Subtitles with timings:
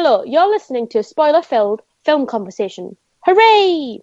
[0.00, 2.96] Hello, you're listening to a spoiler filled film conversation.
[3.26, 3.98] Hooray!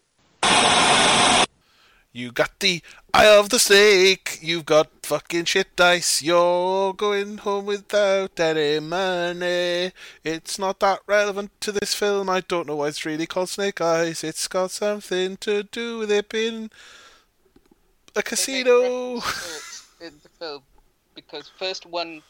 [2.12, 2.82] You got the
[3.14, 4.40] eye of the snake.
[4.42, 6.22] You've got fucking shit dice.
[6.22, 9.94] You're going home without any money.
[10.22, 12.30] It's not that relevant to this film.
[12.30, 14.22] I don't know why it's really called Snake Eyes.
[14.22, 16.72] It's got something to do with it being
[18.18, 19.22] a casino.
[20.02, 20.62] in the film
[21.16, 22.22] because first one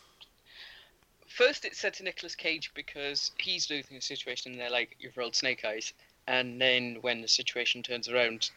[1.35, 5.17] first it's said to Nicolas Cage because he's losing the situation and they're like you've
[5.17, 5.93] rolled snake eyes
[6.27, 8.49] and then when the situation turns around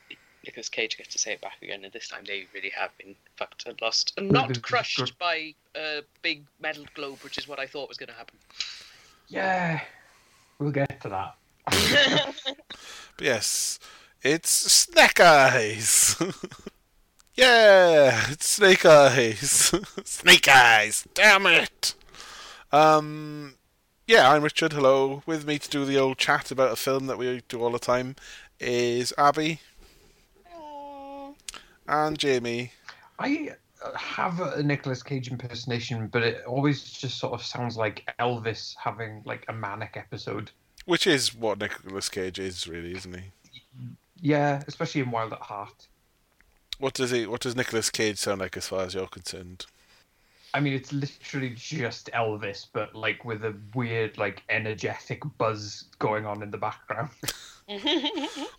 [0.46, 3.16] Nicolas Cage gets to say it back again and this time they really have been
[3.36, 7.66] fucked and lost and not crushed by a big metal globe which is what I
[7.66, 8.38] thought was going to happen
[9.28, 9.80] Yeah,
[10.58, 11.34] we'll get to that.
[11.66, 12.56] But
[13.20, 13.78] yes,
[14.22, 16.16] it's Snake Eyes.
[17.34, 19.74] yeah, it's Snake Eyes.
[20.04, 21.06] snake Eyes.
[21.12, 21.94] Damn it.
[22.70, 23.54] Um,
[24.06, 24.72] yeah, I'm Richard.
[24.72, 25.22] Hello.
[25.26, 27.78] With me to do the old chat about a film that we do all the
[27.78, 28.16] time
[28.60, 29.60] is Abby
[31.88, 32.72] and Jamie.
[33.18, 33.52] I
[33.82, 38.74] uh, have a Nicolas Cage impersonation, but it always just sort of sounds like Elvis
[38.76, 40.50] having like a manic episode.
[40.84, 43.24] Which is what Nicolas Cage is, really, isn't he?
[44.20, 45.88] Yeah, especially in Wild at Heart.
[46.78, 47.26] What does he?
[47.26, 49.66] What does Nicolas Cage sound like, as far as you're concerned?
[50.54, 56.24] I mean, it's literally just Elvis, but like with a weird, like energetic buzz going
[56.24, 57.10] on in the background.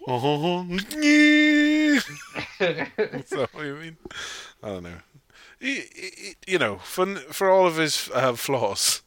[0.07, 2.03] Oh, Is
[2.59, 3.97] that what you mean?
[4.61, 4.97] I don't know.
[5.59, 9.01] He, he, you know, for for all of his uh, flaws,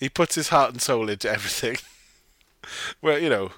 [0.00, 1.76] he puts his heart and soul into everything.
[3.02, 3.52] Well, you know,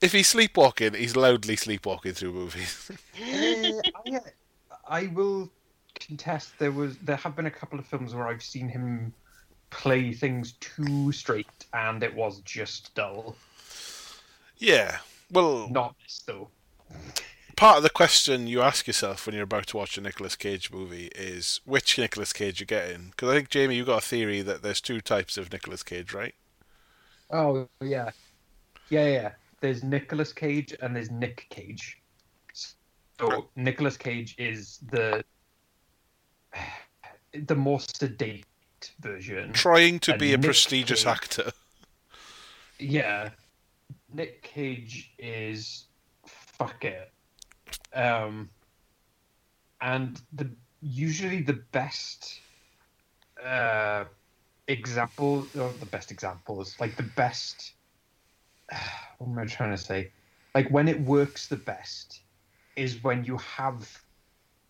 [0.00, 2.92] if he's sleepwalking, he's loudly sleepwalking through movies.
[3.20, 4.20] Uh, I,
[4.88, 5.50] I will
[6.06, 9.12] contest there was there have been a couple of films where I've seen him
[9.70, 13.36] play things too straight and it was just dull.
[14.58, 14.98] yeah.
[15.30, 16.48] Well, Not this though.
[17.56, 20.70] part of the question you ask yourself when you're about to watch a Nicolas Cage
[20.70, 23.08] movie is which Nicolas Cage you're getting.
[23.10, 26.14] Because I think Jamie, you got a theory that there's two types of Nicolas Cage,
[26.14, 26.34] right?
[27.30, 28.10] Oh yeah,
[28.88, 29.30] yeah, yeah.
[29.60, 32.00] There's Nicolas Cage and there's Nick Cage.
[33.18, 35.24] So Nicolas Cage is the
[37.32, 38.44] the more sedate
[39.00, 39.52] version.
[39.52, 41.12] Trying to And be a Nick prestigious Cage.
[41.12, 41.52] actor.
[42.78, 43.30] Yeah,
[44.12, 45.84] Nick Cage is
[46.26, 47.10] fuck it.
[47.94, 48.50] Um,
[49.80, 50.50] and the
[50.82, 52.40] usually the best
[53.44, 54.04] uh
[54.68, 57.72] example or the best examples like the best
[59.18, 60.10] what am I trying to say?
[60.54, 62.20] Like when it works the best
[62.76, 64.00] is when you have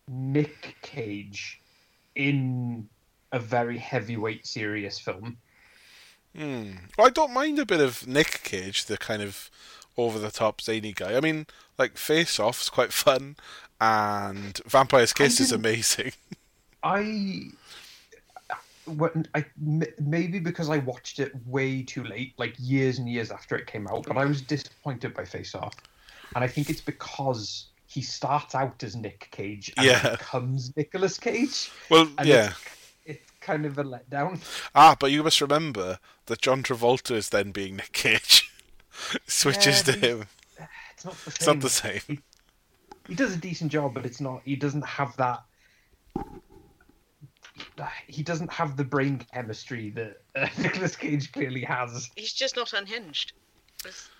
[0.07, 1.61] Nick Cage
[2.17, 2.89] in
[3.31, 5.37] a very heavyweight serious film.
[6.35, 6.71] Hmm.
[6.97, 9.49] Well, I don't mind a bit of Nick Cage, the kind of
[9.95, 11.15] over the top zany guy.
[11.15, 11.45] I mean,
[11.77, 13.37] like Face Off's quite fun,
[13.79, 16.11] and Vampire's Kiss is amazing.
[16.83, 17.51] I
[18.85, 19.45] when I
[19.99, 23.87] maybe because I watched it way too late, like years and years after it came
[23.87, 25.75] out, but I was disappointed by Face Off,
[26.35, 30.11] and I think it's because he starts out as Nick Cage and Yeah.
[30.11, 32.51] becomes Nicolas Cage, Well, and yeah.
[33.05, 34.39] it's, it's kind of a letdown.
[34.75, 35.97] Ah, but you must remember
[36.27, 38.51] that John Travolta is then being Nick Cage.
[39.27, 40.25] Switches Yeah, to him.
[40.93, 41.35] It's not the same.
[41.35, 42.01] It's not the same.
[42.07, 42.19] He,
[43.07, 44.43] he does a decent job, but it's not.
[44.45, 45.41] He doesn't have that.
[48.05, 52.11] He doesn't have the brain chemistry that uh, Nicolas Cage clearly has.
[52.15, 53.46] he's just not unhinged It's-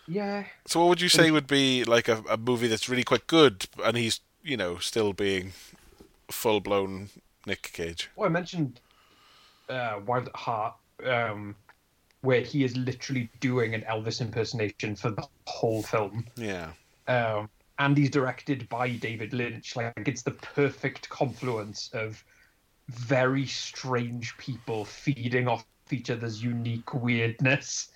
[0.08, 3.28] Yeah, So, what would you say would be like a, a movie that's really quite
[3.28, 5.52] good, and he's you know still being
[6.30, 7.10] full blown
[7.46, 8.10] Nick Cage?
[8.16, 8.80] well, I mentioned
[9.70, 10.76] uh, Wild at Heart,
[11.06, 11.56] um,
[12.22, 16.26] where he is literally doing an Elvis impersonation for the whole film.
[16.38, 16.72] Yeah.
[17.08, 19.76] um, and he's directed by David Lynch.
[19.76, 22.24] Like it's the perfect confluence of
[22.90, 27.90] very strange people feeding off each other's unique weirdness.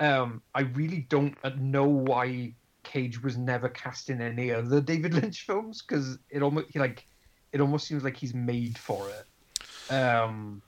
[0.00, 2.52] Um, I really don't know why
[2.84, 7.06] Cage was never cast in any other David Lynch films because it almost like
[7.52, 9.92] it almost seems like he's made for it.
[9.92, 10.62] Um,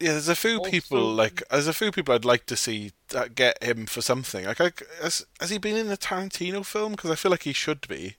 [0.00, 2.92] Yeah, there's a few Also- people like there's a few people I'd like to see
[3.08, 4.44] that get him for something.
[4.46, 6.92] Like, like has has he been in a Tarantino film?
[6.92, 8.16] Because I feel like he should be.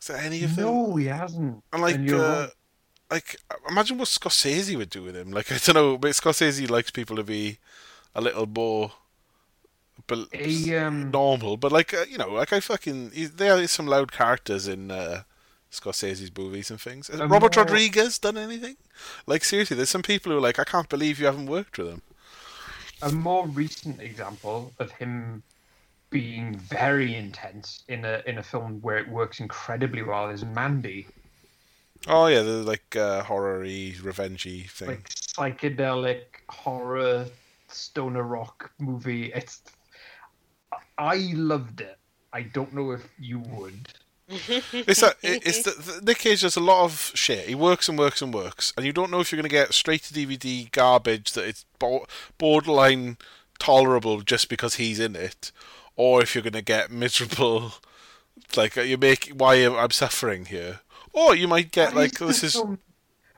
[0.00, 0.64] Is there any of them?
[0.64, 1.62] no, he hasn't.
[1.72, 2.48] And like, And uh,
[3.10, 3.36] like
[3.68, 5.30] imagine what Scorsese would do with him.
[5.30, 7.58] Like I don't know, but Scorsese likes people to be
[8.14, 8.92] a little more,
[10.32, 11.56] He, um, normal.
[11.56, 14.90] But like uh, you know, like I fucking he, there are some loud characters in
[14.90, 15.22] uh,
[15.70, 17.08] Scorsese's movies and things.
[17.08, 18.76] Has Robert more- Rodriguez done anything?
[19.26, 21.88] Like seriously, there's some people who are like, I can't believe you haven't worked with
[21.88, 22.02] him.
[23.02, 25.42] a more recent example of him
[26.10, 31.06] being very intense in a in a film where it works incredibly well is Mandy,
[32.06, 34.88] Oh yeah, the like uh, horror-y, revengey thing.
[34.88, 37.26] like psychedelic horror
[37.68, 39.32] stoner rock movie.
[39.34, 39.62] It's
[40.98, 41.98] I loved it.
[42.32, 43.88] I don't know if you would.
[44.72, 47.48] It's that it's the, the, Nick Cage does a lot of shit.
[47.48, 49.74] He works and works and works, and you don't know if you're going to get
[49.74, 51.66] straight to DVD garbage that it's
[52.38, 53.18] borderline
[53.58, 55.52] tolerable just because he's in it,
[55.96, 57.72] or if you're going to get miserable.
[58.56, 60.80] Like uh, you make why am I'm suffering here,
[61.12, 62.78] or you might get What like the this is film?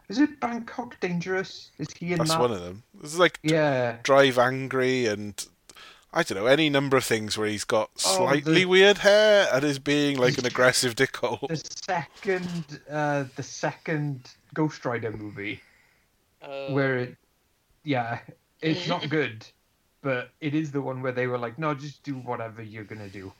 [0.08, 1.70] Is it Bangkok Dangerous?
[1.78, 2.40] Is he in that's that?
[2.40, 2.82] one of them.
[3.00, 3.96] This is like Yeah.
[4.02, 5.44] Drive Angry and
[6.16, 9.48] I don't know any number of things where he's got Oh, slightly the- weird hair
[9.52, 11.46] and is being like an aggressive dickhole.
[11.48, 15.60] The second, uh, the second Ghost Rider movie,
[16.40, 17.16] Uh, where it,
[17.82, 18.20] yeah,
[18.62, 19.44] it's not good,
[20.02, 23.08] but it is the one where they were like, no, just do whatever you're gonna
[23.08, 23.32] do.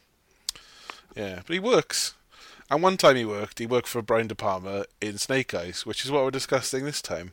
[1.14, 2.14] Yeah, but he works.
[2.70, 6.04] And one time he worked, he worked for Brian De Palma in Snake Eyes, which
[6.04, 7.32] is what we're discussing this time.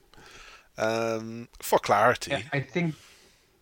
[0.77, 2.93] Um, for clarity, Yeah, I think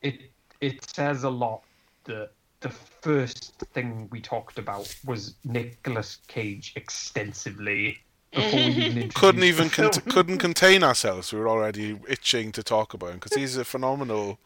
[0.01, 1.61] it it says a lot
[2.09, 7.99] that the first thing we talked about was Nicolas Cage extensively
[8.31, 11.31] before we even couldn't even con- couldn't contain ourselves.
[11.31, 14.39] We were already itching to talk about him because he's a phenomenal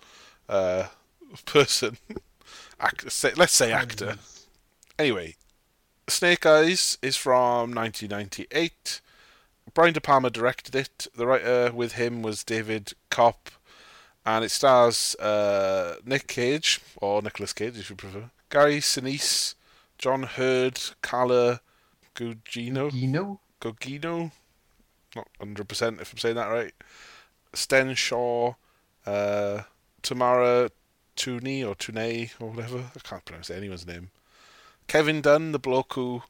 [0.47, 0.87] uh,
[1.45, 1.97] person.
[2.79, 4.17] Actor, say, let's say actor.
[4.99, 5.35] Anyway,
[6.09, 8.99] Snake Eyes is from 1998.
[9.73, 11.07] Brian De Palma directed it.
[11.15, 13.51] The writer with him was David Koepp,
[14.25, 18.29] and it stars uh, Nick Cage or Nicholas Cage, if you prefer.
[18.49, 19.55] Gary Sinise,
[19.97, 21.61] John Heard, Carla
[22.15, 24.31] Gugino, know, Gugino,
[25.15, 26.73] not 100% if I'm saying that right.
[27.53, 28.53] Stan Shaw,
[29.05, 29.61] uh,
[30.01, 30.69] Tamara
[31.15, 32.79] Tunie or Tunie or whatever.
[32.95, 34.09] I can't pronounce anyone's name.
[34.87, 36.23] Kevin Dunn, the bloke who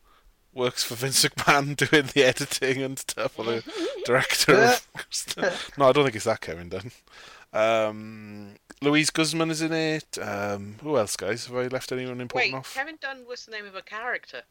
[0.54, 3.64] works for Vince McMahon doing the editing and stuff, or the
[4.06, 4.88] director of.
[5.78, 6.92] no, I don't think it's that Kevin Dunn.
[7.54, 10.18] Um, Luis Guzman is in it.
[10.22, 11.46] Um, who else, guys?
[11.48, 12.74] Have I left anyone important wait, off?
[12.74, 14.42] Kevin Dunn was the name of a character.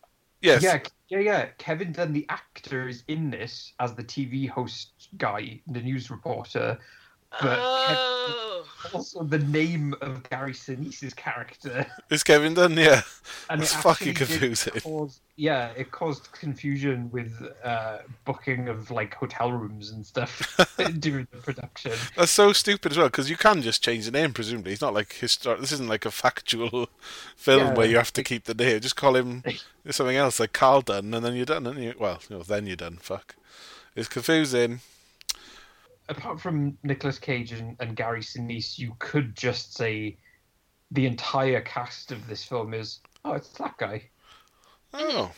[0.41, 0.63] yes.
[0.63, 1.47] yeah, yeah, yeah.
[1.59, 6.79] Kevin Dunn, the actor, is in this as the TV host guy, the news reporter.
[7.40, 13.02] But oh, Also, the name of Gary Sinise's character, It's Kevin Dunn, yeah.
[13.49, 14.81] and That's it fucking confusing.
[14.82, 17.32] Cause, yeah, it caused confusion with
[17.64, 20.56] uh, booking of like hotel rooms and stuff
[20.99, 21.93] during the production.
[22.17, 24.32] That's so stupid as well because you can just change the name.
[24.34, 26.88] Presumably, it's not like histor- This isn't like a factual
[27.37, 27.75] film Yeah.
[27.75, 28.81] where you have to keep the name.
[28.81, 29.43] Just call him
[29.90, 31.67] something else, like Carl Dunn, and then you're done.
[31.67, 32.99] And you well, you know, then you're done.
[33.00, 33.37] Fuck,
[33.96, 34.81] it's confusing.
[36.09, 40.17] Apart from Nicolas Cage and, and Gary Sinise, you could just say
[40.91, 44.03] the entire cast of this film is oh, it's that guy.
[44.93, 45.33] Oh,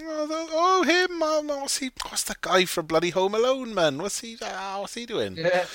[0.00, 1.20] oh, oh him.
[1.22, 1.90] Oh, what's he?
[2.08, 3.98] What's the guy from bloody Home Alone, man?
[3.98, 4.36] What's he?
[4.42, 5.36] ah, what's he doing?
[5.36, 5.66] Yeah,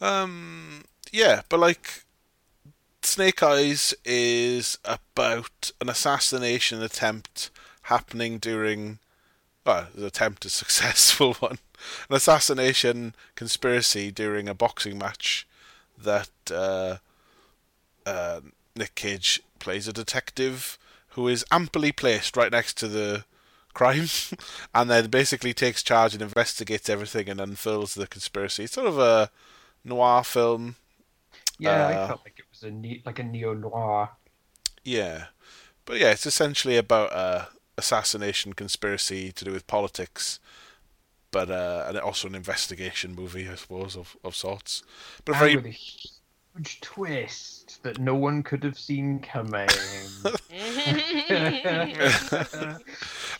[0.00, 2.04] Um, yeah, but like
[3.02, 7.50] Snake Eyes is about an assassination attempt
[7.82, 8.98] happening during.
[9.66, 11.58] Well, the attempt is a successful one.
[12.08, 15.46] An assassination conspiracy during a boxing match
[15.98, 16.96] that uh,
[18.06, 18.40] uh,
[18.76, 20.78] Nick Cage plays a detective
[21.10, 23.24] who is amply placed right next to the
[23.74, 24.06] crime
[24.74, 28.64] and then basically takes charge and investigates everything and unfurls the conspiracy.
[28.64, 29.30] It's sort of a
[29.84, 30.76] noir film.
[31.58, 31.86] yeah.
[31.86, 34.10] I Uh, felt like it was a ne- like a neo noir.
[34.84, 35.26] Yeah.
[35.84, 40.38] But yeah, it's essentially about a assassination conspiracy to do with politics.
[41.32, 44.82] But uh, and also an investigation movie, I suppose, of, of sorts.
[45.24, 49.68] But a very with a huge twist that no one could have seen coming.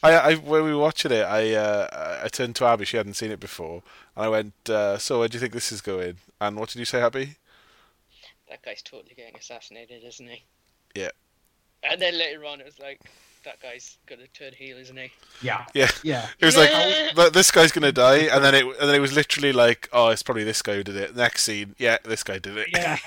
[0.03, 2.85] I, I when we were watching it, I uh, I turned to Abby.
[2.85, 3.83] She hadn't seen it before,
[4.15, 6.79] and I went, uh, "So, where do you think this is going?" And what did
[6.79, 7.37] you say, Abby?
[8.51, 10.43] that guy's totally getting assassinated, isn't he?
[10.95, 11.11] Yeah.
[11.83, 13.01] And then later on, it was like,
[13.45, 15.11] that guy's gonna turn heel, isn't he?
[15.43, 16.27] yeah, Yeah, yeah.
[16.39, 16.71] it was like,
[17.15, 20.09] "But "This guy's gonna die," and then it and then it was literally like, "Oh,
[20.09, 22.69] it's probably this guy who did it." Next scene, yeah, this guy did it.
[22.73, 22.99] yeah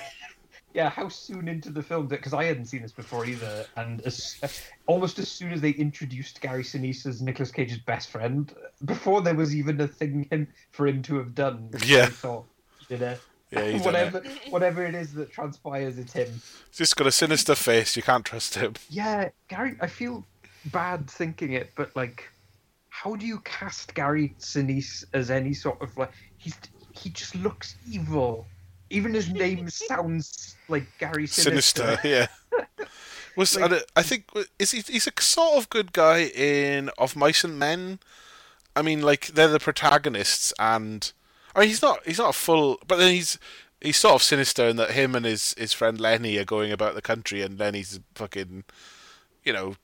[0.74, 4.40] yeah how soon into the film because i hadn't seen this before either and as,
[4.88, 8.52] almost as soon as they introduced gary sinise as nicolas cage's best friend
[8.84, 12.02] before there was even a thing him, for him to have done Yeah.
[12.02, 12.44] i thought
[12.80, 13.20] he did it
[13.54, 14.30] Yeah, he's whatever it.
[14.50, 16.28] whatever it is that transpires it's him
[16.70, 17.96] He's just got a sinister face.
[17.96, 18.74] You can't trust him.
[18.90, 20.24] yeah gary i feel
[20.72, 22.28] bad thinking it but like
[22.88, 26.56] how do you cast gary sinise as any sort of like he's
[26.92, 28.46] he just looks evil
[28.90, 31.96] even his name sounds like Gary Sinister.
[32.02, 32.26] Sinister, yeah.
[33.36, 34.26] Was Like- I, I think
[34.58, 34.80] is he?
[34.82, 37.98] He's a sort of good guy in Of Mice and Men.
[38.76, 41.10] I mean, like they're the protagonists, and
[41.54, 43.38] I mean he's not he's not a full, but then he's
[43.80, 46.94] he's sort of sinister in that him and his his friend Lennie are going about
[46.94, 48.64] the country, and Lennie's fucking,
[49.44, 49.76] you know,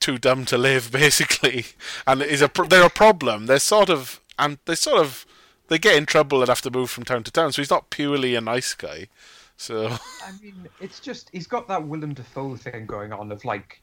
[0.00, 1.66] too dumb to live basically,
[2.06, 3.46] and is a they're a problem.
[3.46, 5.26] They're sort of and they sort of
[5.68, 7.52] they get in trouble and have to move from town to town.
[7.52, 9.08] So he's not purely a nice guy.
[9.56, 9.88] So
[10.26, 13.82] I mean, it's just he's got that Willem Dafoe thing going on of like,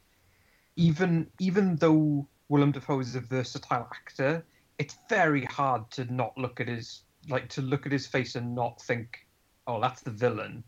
[0.75, 4.43] even even though Willem Dafoe is a versatile actor,
[4.79, 8.53] it's very hard to not look at his like to look at his face and
[8.55, 9.25] not think,
[9.67, 10.63] oh, that's the villain.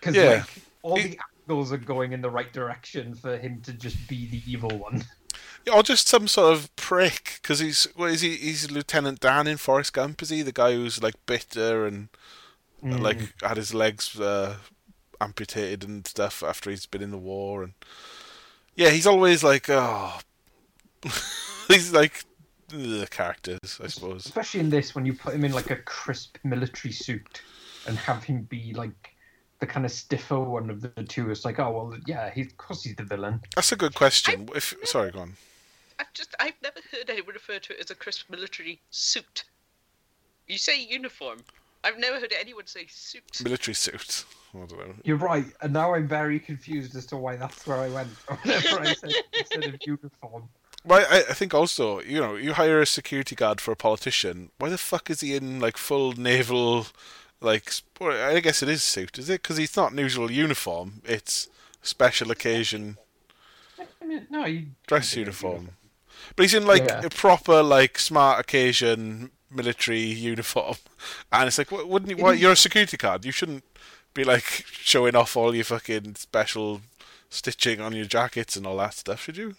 [0.00, 0.28] Because Yeah.
[0.30, 0.44] like
[0.82, 4.26] all He- the angles are going in the right direction for him to just be
[4.26, 5.04] the evil one.
[5.72, 8.36] or just some sort of prick because he's what is he?
[8.36, 10.20] He's Lieutenant Dan in Forrest Gump.
[10.22, 12.08] Is he the guy who's like bitter and
[12.82, 13.00] Mm.
[13.00, 14.56] like had his legs uh,
[15.18, 17.72] amputated and stuff after he's been in the war and
[18.74, 20.18] yeah, he's always like oh,
[21.68, 22.24] he's like
[22.76, 24.26] the characters, I suppose.
[24.26, 27.42] especially in this when you put him in like a crisp military suit
[27.86, 29.10] and have him be like
[29.60, 32.56] the kind of stiffer one of the two it's like oh well yeah he, of
[32.56, 34.48] course he's the villain That's a good question.
[34.54, 35.34] If sorry, go on.
[35.98, 39.44] I've just I've never heard anyone refer to it as a crisp military suit.
[40.48, 41.38] You say uniform.
[41.84, 43.22] I've never heard anyone say suit.
[43.42, 44.24] Military suit.
[44.54, 44.94] I don't know.
[45.02, 48.08] you're right and now i'm very confused as to why that's where i went
[48.42, 50.48] whenever i said instead of uniform
[50.84, 54.50] Well, I, I think also, you know, you hire a security guard for a politician.
[54.58, 56.86] Why the fuck is he in like full naval,
[57.40, 57.70] like?
[57.72, 59.42] sp- I guess it is suit, is it?
[59.42, 61.00] Because he's not in usual uniform.
[61.04, 61.48] It's
[61.82, 62.96] special occasion
[64.00, 65.70] i mean no you dress uniform.
[66.36, 67.02] But he's in like Yeah.
[67.04, 70.76] a proper like smart occasion military uniform,
[71.32, 72.22] and it's like, wh- wouldn't you?
[72.22, 73.24] Why, you're a security guard.
[73.24, 73.64] You shouldn't
[74.14, 76.80] be like showing off all your fucking special
[77.30, 79.56] stitching on your jackets and all that stuff, should you?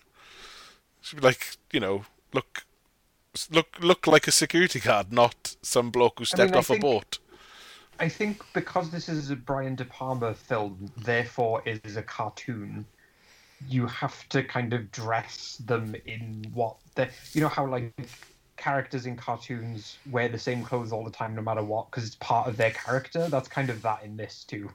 [1.06, 2.66] Should be like, you know, look,
[3.52, 6.82] look, look like a security guard, not some bloke who stepped I off think- a
[6.82, 7.20] boat.
[8.00, 12.86] I think because this is a Brian De Palma film, therefore it is a cartoon.
[13.70, 17.10] You have to kind of dress them in what they.
[17.34, 17.94] You know how like
[18.58, 22.16] characters in cartoons wear the same clothes all the time, no matter what, because it's
[22.16, 23.28] part of their character.
[23.30, 24.70] That's kind of that in this too.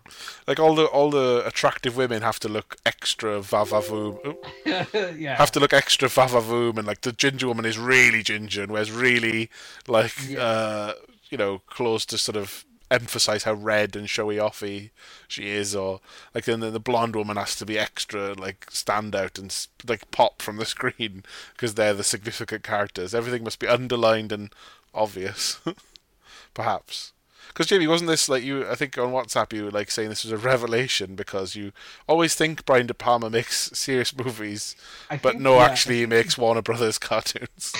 [0.47, 4.37] Like all the all the attractive women have to look extra vavavoom.
[5.17, 5.37] Yeah.
[5.37, 8.93] have to look extra vavavoom, and like the ginger woman is really ginger and wears
[8.93, 9.51] really
[9.89, 10.41] like Yeah.
[10.41, 10.95] uh
[11.31, 14.90] you know clothes to sort of emphasize how red and showy offy
[15.28, 16.00] she is, or
[16.35, 20.42] like then the, blonde woman has to be extra like stand out and like pop
[20.42, 23.14] from the screen because they're the significant characters.
[23.14, 24.52] Everything must be underlined and
[24.94, 25.61] obvious,
[26.54, 27.12] perhaps.
[27.49, 28.64] Because Jamie, wasn't this like you?
[28.68, 31.73] I think on WhatsApp you were like saying this was a revelation because you
[32.09, 34.76] always think Brian De Palma makes serious movies,
[35.11, 37.73] I but think- no, yeah, actually he makes Warner Brothers cartoons.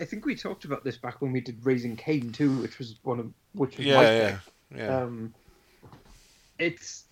[0.00, 2.96] I think we talked about this back when we did Raising Cain too, which was
[3.02, 4.78] one of which was yeah, yeah, pick.
[4.78, 5.00] yeah.
[5.00, 5.34] um
[6.58, 7.04] it's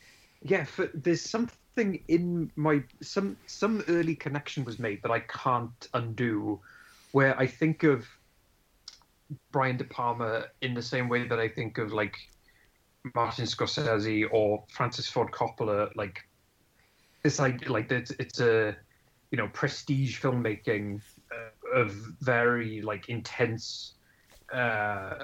[0.42, 5.88] yeah for, there's something in my some some early connection was made that i can't
[5.94, 6.60] undo
[7.12, 8.06] where i think of
[9.50, 12.16] brian de palma in the same way that i think of like
[13.14, 16.22] martin scorsese or francis ford coppola like
[17.24, 18.76] it's like like it's, it's a
[19.30, 21.00] you know prestige filmmaking
[21.32, 23.94] uh, of very like intense
[24.52, 25.14] uh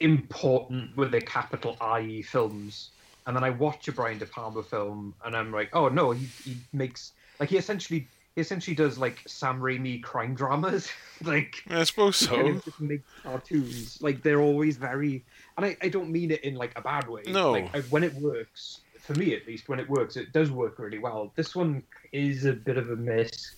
[0.00, 2.90] important with a capital I films,
[3.26, 6.26] and then I watch a Brian De Palma film, and I'm like, oh no, he
[6.44, 10.90] he makes like he essentially he essentially does like Sam Raimi crime dramas,
[11.24, 12.52] like I suppose so.
[12.64, 14.00] just makes cartoons.
[14.02, 15.24] Like they're always very,
[15.56, 17.22] and I, I don't mean it in like a bad way.
[17.26, 17.52] No.
[17.52, 20.78] like I, when it works for me at least, when it works, it does work
[20.78, 21.32] really well.
[21.36, 23.54] This one is a bit of a miss,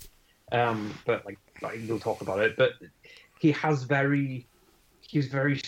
[0.52, 2.57] um, but like, like we'll talk about it.
[2.57, 2.73] But
[3.40, 4.47] he has very,
[5.00, 5.61] he's very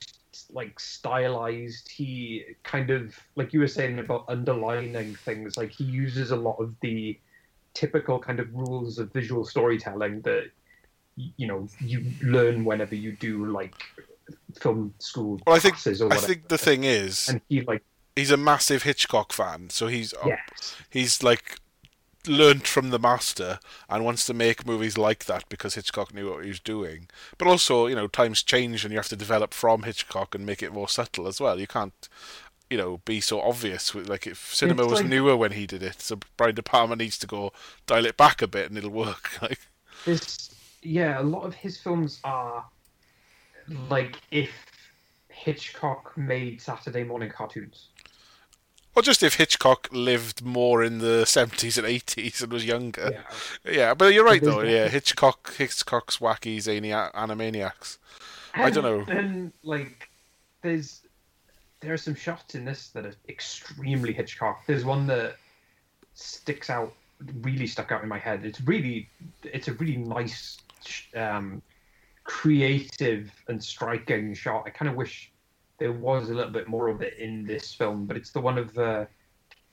[0.52, 1.88] like stylized.
[1.88, 5.56] He kind of like you were saying about underlining things.
[5.56, 7.18] Like he uses a lot of the
[7.74, 10.50] typical kind of rules of visual storytelling that
[11.16, 13.74] you know you learn whenever you do like
[14.60, 17.82] film school Well, I think I think the thing is and he like
[18.16, 21.58] he's a massive Hitchcock fan, so he's yes, he's like
[22.26, 23.58] learnt from the master
[23.88, 27.08] and wants to make movies like that because Hitchcock knew what he was doing.
[27.38, 30.62] But also, you know, times change and you have to develop from Hitchcock and make
[30.62, 31.58] it more subtle as well.
[31.58, 32.08] You can't,
[32.68, 33.94] you know, be so obvious.
[33.94, 36.62] With, like if cinema It's was like- newer when he did it, so Brian De
[36.62, 37.52] Palma needs to go
[37.86, 39.30] dial it back a bit and it'll work.
[39.42, 39.60] Like,
[40.04, 42.64] this yeah a lot of his films are
[43.90, 44.50] like if
[45.28, 47.89] Hitchcock made Saturday morning cartoons.
[48.96, 53.10] Or just if Hitchcock lived more in the seventies and eighties and was younger.
[53.64, 53.72] Yeah.
[53.72, 54.62] Yeah, but you're right though.
[54.62, 57.98] Yeah, Hitchcock, Hitchcock's wacky zany animaniacs.
[58.54, 59.04] I don't know.
[59.12, 60.08] And like,
[60.62, 61.02] there's
[61.80, 64.66] there are some shots in this that are extremely Hitchcock.
[64.66, 65.36] There's one that
[66.14, 66.92] sticks out,
[67.42, 68.44] really stuck out in my head.
[68.44, 69.08] It's really,
[69.44, 70.58] it's a really nice,
[71.16, 71.62] um,
[72.24, 74.64] creative and striking shot.
[74.66, 75.29] I kind of wish
[75.80, 78.58] there was a little bit more of it in this film, but it's the one
[78.58, 79.08] of the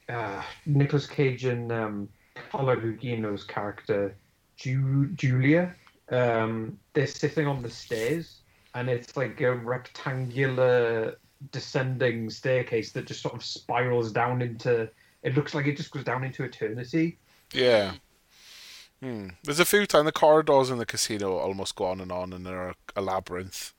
[0.10, 2.10] uh, Nicolas Cage and um,
[2.50, 4.16] Paolo Gugino's character,
[4.56, 5.76] Ju- Julia.
[6.10, 8.40] Um, they're sitting on the stairs,
[8.74, 11.18] and it's like a rectangular
[11.52, 14.90] descending staircase that just sort of spirals down into.
[15.24, 17.18] It looks like it just goes down into eternity.
[17.54, 17.96] Yeah.
[19.04, 19.30] Hmm.
[19.44, 22.46] There's a few times the corridors in the casino almost go on and on, and
[22.46, 23.74] they're a labyrinth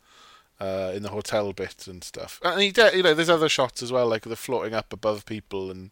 [0.60, 2.40] uh, in the hotel bit and stuff.
[2.44, 5.24] And he, de- you know, there's other shots as well, like the floating up above
[5.26, 5.90] people and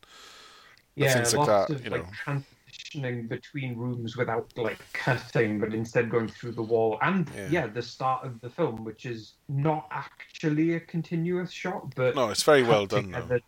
[0.95, 2.09] Yeah, things like that, of you like know.
[2.25, 6.99] transitioning between rooms without like cutting, but instead going through the wall.
[7.03, 7.49] And Yeah.
[7.51, 7.67] yeah.
[7.69, 12.43] the start of the film, which is not actually a continuous shot, but no, it's
[12.43, 13.21] very well done though.
[13.21, 13.41] together.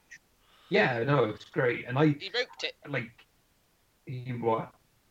[0.71, 2.75] Yeah, no, it's great, and I He roped it.
[2.89, 3.11] like
[4.07, 4.71] he what?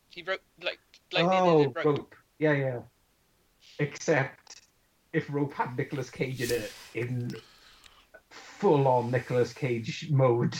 [0.09, 0.79] He wrote like
[1.11, 1.85] like oh, they rope.
[1.85, 2.15] rope.
[2.39, 2.79] Yeah, yeah.
[3.79, 4.46] Except
[5.17, 7.31] if rope had Nicolas Cage in it in
[8.29, 10.55] full on Nicolas Cage mode.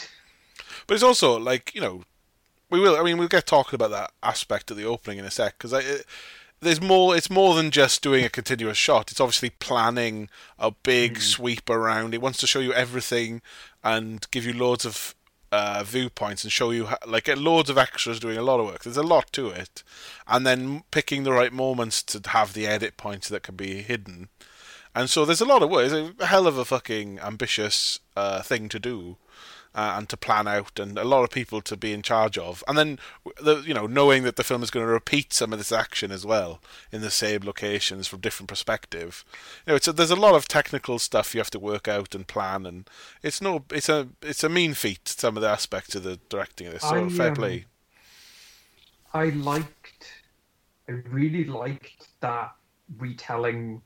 [0.86, 2.04] But it's also like you know,
[2.70, 2.98] we will.
[2.98, 5.74] I mean, we'll get talking about that aspect of the opening in a sec because
[5.74, 6.06] it,
[6.60, 7.16] there's more.
[7.16, 9.12] It's more than just doing a continuous shot.
[9.12, 12.14] It's obviously planning a big sweep around.
[12.14, 13.42] It wants to show you everything
[13.84, 15.16] and give you loads of
[15.52, 18.66] uh, viewpoints and show you ho- like get loads of extras doing a lot of
[18.66, 18.84] work.
[18.84, 19.84] There's a lot to it,
[20.28, 24.30] and then picking the right moments to have the edit points that can be hidden.
[24.98, 25.92] And so there's a lot of work.
[25.92, 29.18] It's a hell of a fucking ambitious uh, thing to do
[29.76, 32.64] uh, and to plan out, and a lot of people to be in charge of.
[32.68, 32.98] And then,
[33.40, 36.12] the, you know, knowing that the film is going to repeat some of this action
[36.12, 36.60] as well
[36.92, 39.24] in the same locations from different perspective.
[39.68, 42.16] You know, it's a, there's a lot of technical stuff you have to work out
[42.16, 42.90] and plan, and
[43.22, 45.08] it's no, it's a, it's a mean feat.
[45.08, 47.66] Some of the aspects of the directing of this, so I, fair um, play.
[49.14, 50.12] I liked,
[50.90, 52.56] I really liked that
[52.98, 53.84] retelling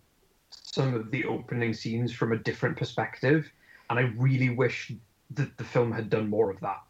[0.74, 3.52] some of the opening scenes from a different perspective,
[3.90, 4.92] and I really wish
[5.32, 6.82] that the film had done more of that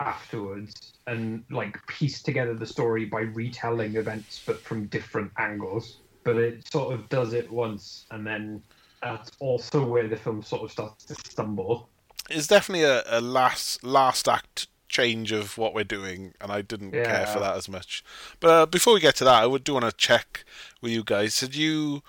[0.00, 5.98] afterwards and like pieced together the story by retelling events but from different angles.
[6.24, 8.62] But it sort of does it once, and then
[9.02, 11.88] that's also where the film sort of starts to stumble.
[12.28, 16.92] It's definitely a, a last last act change of what we're doing, and I didn't
[16.92, 18.04] care for that as much.
[18.40, 20.44] But uh, before we get to that, I would do want to check
[20.82, 21.38] with you guys.
[21.38, 22.02] Did you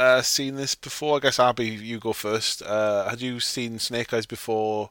[0.00, 1.16] uh, seen this before?
[1.16, 2.62] I guess Abby, you go first.
[2.62, 4.90] Uh, had you seen Snake Eyes before?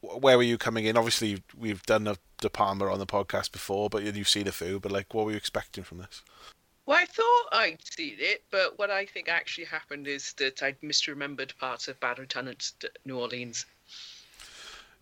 [0.00, 0.96] Where were you coming in?
[0.96, 4.80] Obviously, we've done a De Palma on the podcast before, but you've seen a few.
[4.80, 6.22] But like, what were you expecting from this?
[6.84, 10.80] Well, I thought I'd seen it, but what I think actually happened is that I'd
[10.82, 12.72] misremembered parts of Bad Lieutenant
[13.06, 13.64] New Orleans.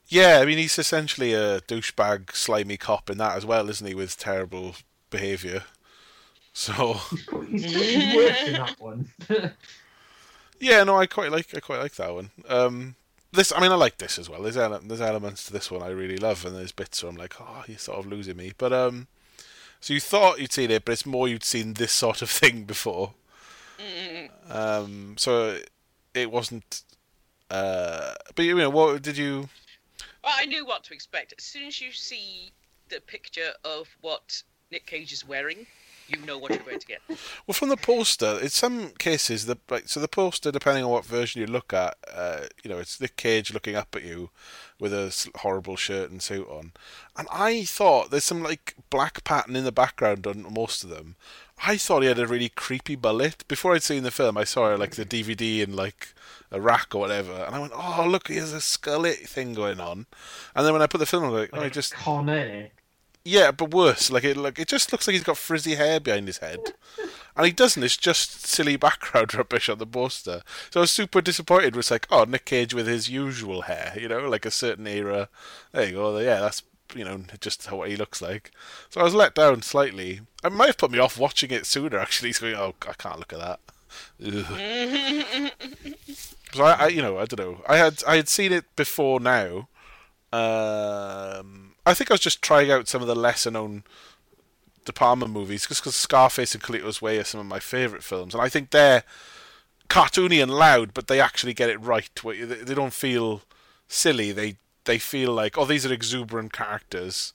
[0.09, 3.95] Yeah, I mean, he's essentially a douchebag, slimy cop in that as well, isn't he?
[3.95, 4.77] With terrible
[5.11, 5.65] behaviour.
[6.53, 6.95] So.
[7.49, 7.75] He's, he's
[8.47, 9.09] in that one.
[10.63, 12.31] Yeah, no, I quite like I quite like that one.
[12.49, 12.95] Um,
[13.33, 14.43] this, I mean, I like this as well.
[14.43, 17.17] There's ele- there's elements to this one I really love, and there's bits where I'm
[17.17, 18.53] like, oh, you're sort of losing me.
[18.57, 19.09] But um,
[19.81, 22.63] so you thought you'd seen it, but it's more you'd seen this sort of thing
[22.63, 23.15] before.
[24.49, 25.59] Um, so
[26.15, 26.85] it wasn't.
[27.51, 29.49] Uh, but you know, what did you?
[30.23, 31.35] Well, I knew what to expect.
[31.37, 32.53] As soon as you see
[32.89, 35.67] the picture of what Nick Cage is wearing,
[36.09, 37.01] you know what you're going to get.
[37.47, 41.05] Well, from the poster, in some cases, the like, so the poster, depending on what
[41.05, 44.31] version you look at, uh, you know, it's Nick Cage looking up at you
[44.79, 46.73] with a horrible shirt and suit on,
[47.17, 51.17] and I thought there's some like black pattern in the background on most of them.
[51.65, 53.47] I thought he had a really creepy bullet.
[53.47, 56.15] Before I'd seen the film, I saw like the DVD in like
[56.51, 59.81] a rack or whatever, and I went, "Oh, look, he has a skullet thing going
[59.81, 60.07] on."
[60.55, 62.71] And then when I put the film, on, I'm like, "Oh, he just Con Air.
[63.25, 64.11] Yeah, but worse.
[64.11, 66.75] Like it, like it just looks like he's got frizzy hair behind his head,
[67.37, 67.83] and he doesn't.
[67.83, 70.43] It's just silly background rubbish on the poster.
[70.71, 71.77] So I was super disappointed.
[71.77, 75.29] It's like, oh, Nick Cage with his usual hair, you know, like a certain era.
[75.73, 76.19] There you go.
[76.19, 76.63] Yeah, that's
[76.95, 78.51] you know just how what he looks like.
[78.91, 80.21] So I was let down slightly.
[80.45, 81.99] It might have put me off watching it sooner.
[82.01, 83.61] Actually, so oh, I can't look at that.
[86.53, 87.63] So I, I, you know, I don't know.
[87.69, 89.69] I had I had seen it before now.
[90.33, 93.85] Um, I think I was just trying out some of the lesser known
[94.85, 98.35] De Palma movies, just because Scarface and Carlito's Way are some of my favourite films,
[98.35, 99.05] and I think they're
[99.89, 102.09] cartoony and loud, but they actually get it right.
[102.25, 103.43] They they don't feel
[103.89, 104.33] silly.
[104.33, 107.33] They they feel like oh these are exuberant characters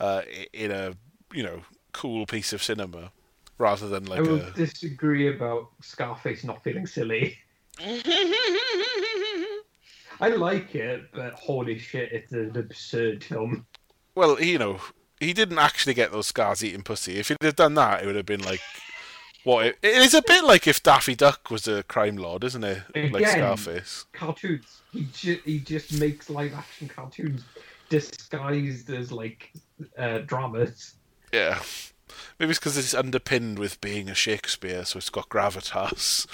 [0.00, 0.94] uh, in a
[1.32, 3.12] you know cool piece of cinema
[3.58, 7.38] rather than like I will a disagree about Scarface not feeling silly.
[10.20, 13.66] I like it, but holy shit, it's an absurd film.
[14.18, 14.80] Well you know
[15.20, 17.16] he didn't actually get those scars eating pussy.
[17.18, 18.60] If he'd have done that, it would have been like
[19.44, 22.64] what it, it is a bit like if Daffy Duck was a crime lord, isn't
[22.64, 22.82] it?
[22.94, 23.30] Like Again.
[23.30, 24.06] Scarface.
[24.12, 24.82] Cartoons.
[24.92, 27.42] He ju- he just makes live action cartoons
[27.88, 29.52] disguised as like
[29.96, 30.94] uh, dramas.
[31.32, 31.60] Yeah.
[32.38, 36.26] Maybe it's because it's underpinned with being a Shakespeare, so it's got gravitas.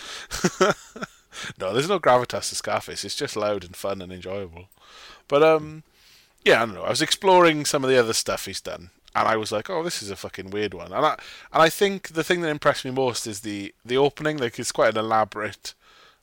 [1.58, 3.04] no, there's no gravitas to Scarface.
[3.04, 4.66] It's just loud and fun and enjoyable.
[5.28, 5.82] But um,
[6.44, 6.82] yeah, I don't know.
[6.84, 9.82] I was exploring some of the other stuff he's done, and I was like, "Oh,
[9.82, 11.12] this is a fucking weird one." And I
[11.52, 14.38] and I think the thing that impressed me most is the the opening.
[14.38, 15.74] Like, it's quite an elaborate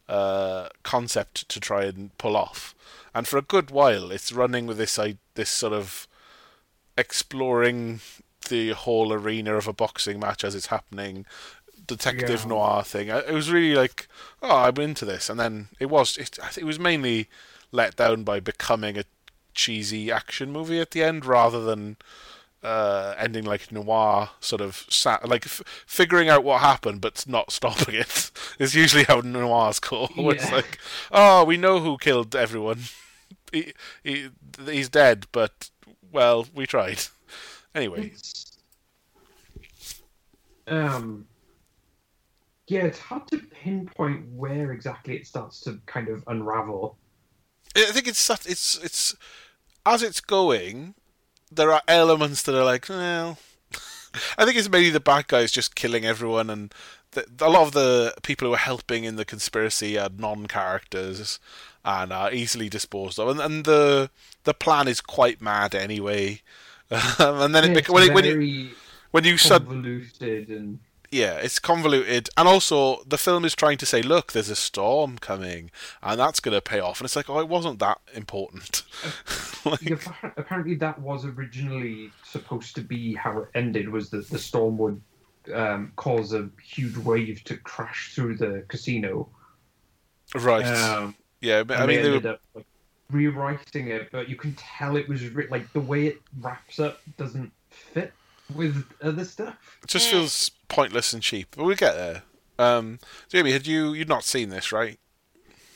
[0.09, 2.75] uh, concept to try and pull off.
[3.13, 6.07] And for a good while, it's running with this I this sort of
[6.97, 8.01] exploring
[8.49, 11.25] the whole arena of a boxing match as it's happening,
[11.87, 12.47] detective Yeah.
[12.47, 13.07] noir thing.
[13.09, 14.07] It was really like,
[14.41, 16.17] oh, I'm into this, and then it was.
[16.17, 17.29] It, it was mainly
[17.71, 19.03] let down by becoming a
[19.53, 21.97] cheesy action movie at the end, rather than
[22.63, 27.51] uh, ending like noir sort of sa- like f- figuring out what happened but not
[27.51, 28.31] stopping it.
[28.59, 30.07] is usually how noirs go.
[30.15, 30.79] where It's like,
[31.11, 32.81] oh, we know who killed everyone.
[33.51, 34.29] he, he,
[34.65, 35.69] he's dead, but
[36.11, 36.99] well, we tried.
[37.73, 38.57] Anyway, It's
[40.67, 41.25] um
[42.67, 46.97] yeah, it's hard to pinpoint where exactly it starts to kind of unravel.
[47.75, 49.15] I think it's it's it's
[49.85, 50.95] as it's going,
[51.51, 53.37] there are elements that are like, well,
[54.37, 56.73] I think it's mainly the bad guys just killing everyone, and
[57.11, 61.39] the, a lot of the people who are helping in the conspiracy are non-characters
[61.83, 64.09] and are easily disposed of, and, and the
[64.43, 66.41] the plan is quite mad anyway.
[67.19, 68.69] Um, and then it, Yeah, bec- it's when, when you
[69.11, 69.65] when you sud-
[70.49, 70.79] and
[71.11, 75.17] yeah, it's convoluted, and also the film is trying to say, look, there's a storm
[75.17, 75.69] coming,
[76.01, 78.83] and that's going to pay off, and it's like, oh, it wasn't that important.
[79.65, 79.91] like,
[80.37, 85.01] apparently that was originally supposed to be how it ended was that the storm would
[85.53, 89.27] um, cause a huge wave to crash through the casino
[90.35, 90.65] right?
[90.65, 92.65] um, yeah, but, I mean, they ended were, up like,
[93.09, 97.51] rewriting it but you can tell it was like the way it wraps up doesn't
[97.69, 98.13] fit
[98.55, 101.47] with other stuff it just feels pointless and cheap.
[101.55, 102.23] But we get there.
[102.59, 104.99] Um, Jamie, had you you'd not seen this, right?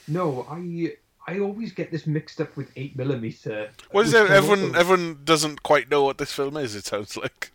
[0.07, 0.91] no i
[1.27, 4.29] i always get this mixed up with 8 millimeter What is which it?
[4.31, 6.75] Everyone also- everyone doesn't quite know what this film is.
[6.75, 7.51] It sounds like.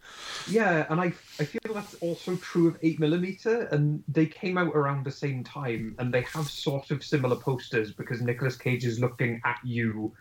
[0.48, 4.74] Yeah, and I I feel that's also true of eight millimeter, and they came out
[4.74, 8.98] around the same time, and they have sort of similar posters because Nicolas Cage is
[8.98, 10.12] looking at you,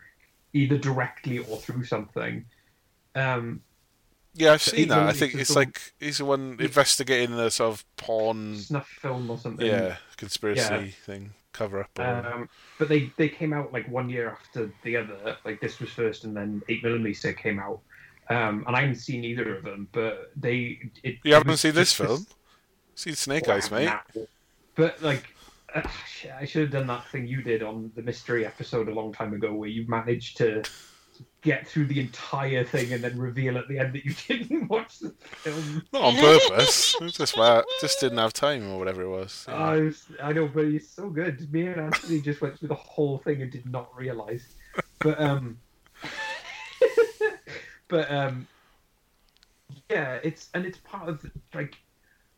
[0.52, 2.44] either directly or through something.
[3.16, 3.62] Um,
[4.34, 5.08] Yeah, I've So seen that.
[5.08, 9.38] I think it's like he's the one investigating the sort of porn, snuff film or
[9.38, 9.66] something.
[9.66, 10.86] yeah, conspiracy Yeah.
[11.04, 11.98] thing, cover up.
[11.98, 15.36] Um, but they they came out like one year after the other.
[15.44, 17.80] Like this was first, and then eight millimeter came out.
[18.28, 20.78] Um, and I haven't seen either of them, but they.
[21.02, 22.26] It, you it haven't seen this film?
[22.94, 23.90] Seen Snake Eyes, mate.
[24.76, 25.24] But like,
[25.74, 25.82] uh,
[26.38, 29.34] I should have done that thing you did on the mystery episode a long time
[29.34, 30.62] ago, where you managed to
[31.42, 34.98] get through the entire thing and then reveal at the end that you didn't watch
[34.98, 35.82] the film.
[35.92, 36.94] Not on purpose.
[37.12, 39.46] Just where just didn't have time or whatever it was.
[39.48, 39.54] Yeah.
[39.54, 41.52] I, was, I know, but it's so good.
[41.52, 44.46] Me and Anthony just went through the whole thing and did not realize.
[44.98, 45.58] But um,
[47.88, 48.46] but um,
[49.90, 51.76] yeah, it's and it's part of like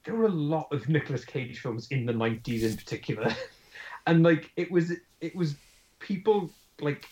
[0.04, 3.34] there were a lot of Nicolas Cage films in the '90s in particular,
[4.06, 5.56] and like it was it was
[5.98, 7.04] people like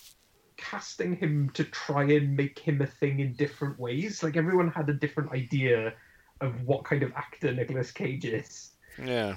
[0.60, 4.22] casting him to try and make him a thing in different ways.
[4.22, 5.94] Like everyone had a different idea
[6.40, 8.70] of what kind of actor Nicolas Cage is.
[9.02, 9.36] yeah.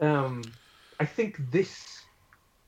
[0.00, 0.42] Um,
[1.00, 2.02] I think this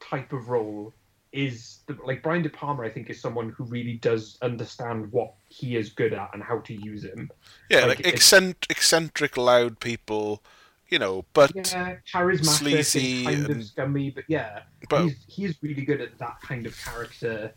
[0.00, 0.92] type of role
[1.32, 2.82] is the, like Brian De Palma.
[2.82, 6.58] I think is someone who really does understand what he is good at and how
[6.60, 7.30] to use him.
[7.68, 10.42] Yeah, Like, like eccentric, eccentric, loud people,
[10.90, 12.44] you know, but Yeah, charismatic,
[12.84, 16.40] sleazy and kind and- of scummy, but yeah, but he's he's really good at that
[16.42, 17.52] kind of character.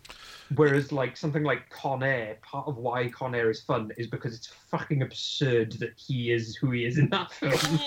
[0.55, 4.35] Whereas like something like Con Air, part of why Con Air is fun is because
[4.35, 7.79] it's fucking absurd that he is who he is in that film.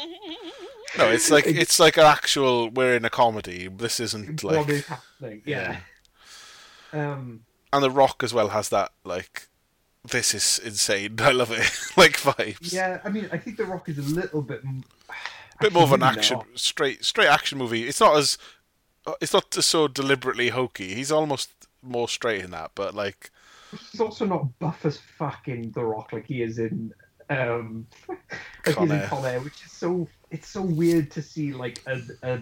[0.98, 2.70] no, it's like it's like an actual.
[2.70, 3.68] We're in a comedy.
[3.68, 4.68] This isn't what like.
[4.68, 5.42] is happening?
[5.46, 5.78] Yeah.
[6.92, 7.42] Um.
[7.72, 9.48] And The Rock as well has that like.
[10.10, 11.16] This is insane.
[11.20, 11.68] I love it.
[11.96, 12.72] like vibes.
[12.72, 14.62] Yeah, I mean, I think The Rock is a little bit.
[15.60, 16.46] M- bit more of an action, not.
[16.54, 17.86] straight straight action movie.
[17.86, 18.38] It's not as
[19.06, 20.94] uh, it's not so deliberately hokey.
[20.94, 21.50] He's almost
[21.82, 23.30] more straight in that, but like
[23.90, 26.92] He's also not buff as fucking The Rock like he is in
[27.30, 28.18] um like
[28.64, 29.06] he's Con in Air.
[29.08, 32.40] Con Air, which is so it's so weird to see like a, a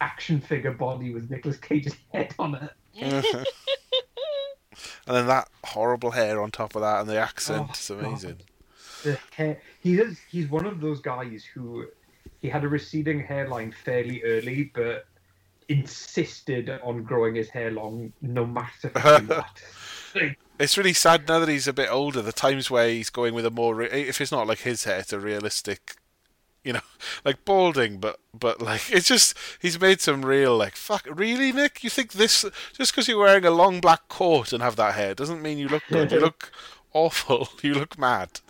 [0.00, 2.70] action figure body with Nicolas Cage's head on it.
[3.02, 3.46] and
[5.06, 7.62] then that horrible hair on top of that and the accent.
[7.62, 8.04] Oh, it's God.
[8.04, 8.40] amazing.
[9.02, 11.86] The hair he is he's one of those guys who
[12.40, 15.06] he had a receding hairline fairly early, but
[15.68, 18.88] insisted on growing his hair long no matter
[19.26, 19.62] what.
[20.58, 22.20] It's really sad now that he's a bit older.
[22.20, 24.98] The times where he's going with a more, re- if it's not like his hair,
[24.98, 25.96] it's a realistic,
[26.64, 26.80] you know,
[27.24, 27.98] like balding.
[27.98, 31.06] But but like it's just he's made some real like fuck.
[31.08, 31.84] Really, Nick?
[31.84, 32.44] You think this
[32.76, 35.68] just because you're wearing a long black coat and have that hair doesn't mean you
[35.68, 36.10] look good?
[36.10, 36.50] you look
[36.92, 37.48] awful.
[37.62, 38.40] You look mad.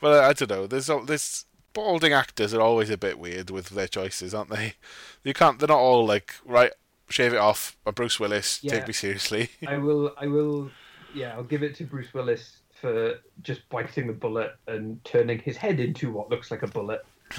[0.00, 0.66] But I don't know.
[0.66, 4.74] There's this balding actors are always a bit weird with their choices, aren't they?
[5.22, 5.58] You can't.
[5.58, 6.72] They're not all like right.
[7.10, 7.76] Shave it off.
[7.84, 8.60] Or Bruce Willis.
[8.62, 8.72] Yeah.
[8.72, 9.50] Take me seriously.
[9.66, 10.70] I will, I will,
[11.14, 15.56] yeah, I'll give it to Bruce Willis for just biting the bullet and turning his
[15.56, 17.04] head into what looks like a bullet.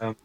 [0.00, 0.16] um,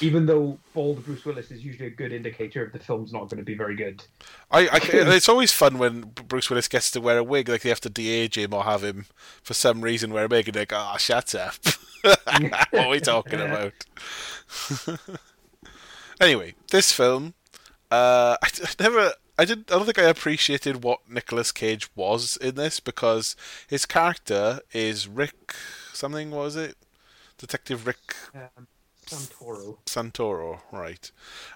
[0.00, 3.38] even though bald Bruce Willis is usually a good indicator of the film's not going
[3.38, 4.02] to be very good.
[4.50, 7.68] I, I, it's always fun when Bruce Willis gets to wear a wig, like they
[7.68, 9.06] have to de-age him or have him
[9.42, 11.56] for some reason wear a wig, and they're like, "Ah, shut up."
[12.02, 13.72] what are we talking about?
[16.20, 17.34] anyway, this film,
[17.90, 22.36] uh, I, I never, I didn't, I don't think I appreciated what Nicolas Cage was
[22.36, 25.54] in this because his character is Rick
[25.92, 26.30] something.
[26.30, 26.76] What was it?
[27.38, 28.66] Detective Rick Um,
[29.06, 29.78] Santoro.
[29.86, 31.10] Santoro, right?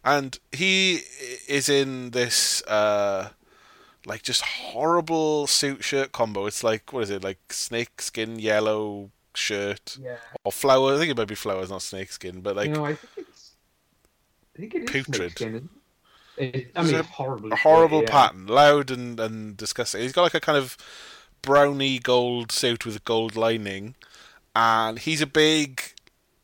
[0.05, 1.01] And he
[1.49, 3.31] is in this uh
[4.07, 6.47] like just horrible suit shirt combo.
[6.47, 7.23] It's like what is it?
[7.25, 10.17] Like snake skin yellow shirt Yeah.
[10.45, 10.95] or flower.
[10.95, 13.29] I think it might be flowers, not snake skin, but like you know, I think
[13.29, 13.51] it's.
[14.57, 15.15] I think it is Putrid.
[15.37, 15.71] snakeskin, isn't it?
[16.57, 17.53] It- I mean, it's horrible.
[17.53, 18.11] a horrible yeah.
[18.11, 20.01] pattern, loud and and disgusting.
[20.01, 20.77] He's got like a kind of
[21.43, 23.95] browny gold suit with a gold lining,
[24.57, 25.83] and he's a big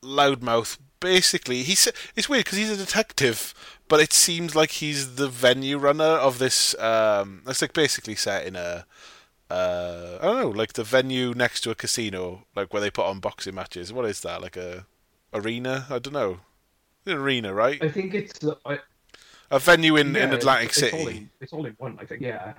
[0.02, 0.76] loudmouth.
[1.00, 3.54] Basically, he's it's weird because he's a detective,
[3.88, 6.78] but it seems like he's the venue runner of this.
[6.78, 8.86] Um, it's like basically set in a.
[9.48, 13.06] Uh, I don't know, like the venue next to a casino, like where they put
[13.06, 13.92] on boxing matches.
[13.92, 14.42] What is that?
[14.42, 14.86] Like a
[15.32, 15.86] arena?
[15.88, 16.40] I don't know.
[17.04, 17.80] An arena, right?
[17.82, 18.42] I think it's.
[18.44, 18.80] uh, I,
[19.52, 20.98] A venue in, in Atlantic it's, City.
[20.98, 22.20] All, in, it's all in one, I think.
[22.20, 22.54] Yeah.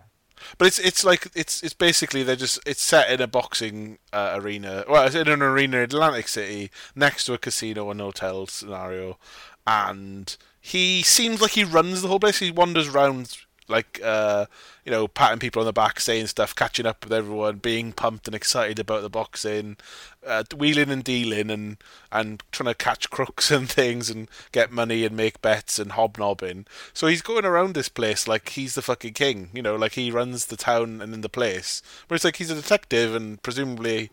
[0.57, 4.33] But it's it's like it's it's basically they're just it's set in a boxing uh,
[4.41, 4.83] arena.
[4.87, 9.17] Well, it's in an arena in Atlantic City next to a casino and hotel scenario,
[9.65, 12.39] and he seems like he runs the whole place.
[12.39, 13.37] He wanders around
[13.69, 14.45] like uh,
[14.85, 18.27] you know patting people on the back, saying stuff, catching up with everyone, being pumped
[18.27, 19.77] and excited about the boxing,
[20.25, 21.77] uh, wheeling and dealing, and
[22.11, 26.65] and trying to catch crooks and things and get money and make bets and hobnobbing.
[26.93, 30.11] So he's going around this place like he's the fucking king, you know, like he
[30.11, 31.81] runs the town and in the place.
[32.07, 34.09] But it's like he's a detective and presumably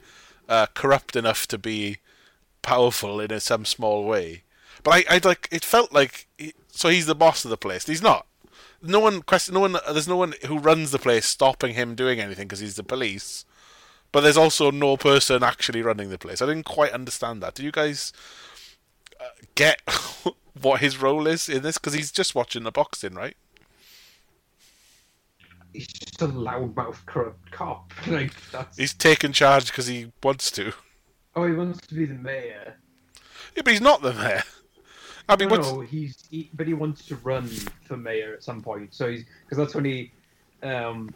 [0.49, 1.99] uh, corrupt enough to be
[2.63, 4.43] powerful in some small way.
[4.83, 7.87] But I, I like it felt like he, so he's the boss of the place.
[7.87, 8.27] He's not.
[8.85, 9.55] No one question.
[9.55, 9.77] No one.
[9.91, 13.45] There's no one who runs the place stopping him doing anything because he's the police.
[14.13, 16.41] But there's also no person actually running the place.
[16.41, 17.55] I didn't quite understand that.
[17.55, 18.13] Do you guys
[19.21, 19.25] uh,
[19.57, 19.81] get
[20.61, 21.79] what his role is in this?
[21.79, 23.37] Because he's just watching the boxing, right?
[25.73, 27.93] He's just a loudmouth corrupt cop.
[28.07, 28.77] Like that's.
[28.77, 30.75] He's taking charge because he wants to.
[31.35, 32.77] Oh, he wants to be the mayor.
[33.57, 34.45] Yeah, but he's not the mayor.
[35.29, 37.47] I mean, no, what's no, he's he, but he wants to run
[37.87, 38.95] for mayor at some point.
[38.95, 40.13] So he's because that's when he,
[40.63, 41.15] um,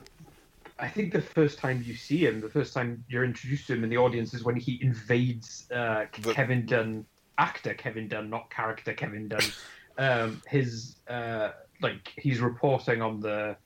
[0.78, 3.84] I think the first time you see him, the first time you're introduced to him
[3.84, 7.04] in the audience is when he invades uh, The- Kevin Dunn,
[7.36, 9.42] actor Kevin Dunn, not character Kevin Dunn.
[9.98, 11.50] um, his uh,
[11.82, 13.56] like he's reporting on the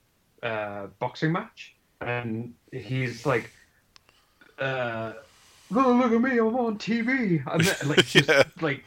[0.43, 3.51] uh, boxing match, and he's like,
[4.59, 5.13] uh,
[5.71, 8.43] "Look, look at me, I'm on TV," and then, like, just, Yeah.
[8.61, 8.85] like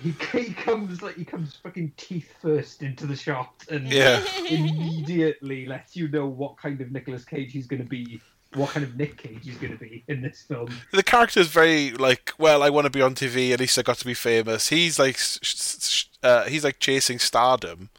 [0.00, 4.22] he, he comes like he comes fucking teeth first into the shot and Yeah.
[4.48, 8.20] immediately lets you know what kind of Nicolas Cage he's going to be,
[8.54, 10.68] what kind of Nick Cage he's going to be in this film.
[10.92, 13.82] the character is very like well i want to be on tv at least i
[13.82, 14.68] got to be famous.
[14.68, 17.90] He's like sh- sh- uh, he's like chasing stardom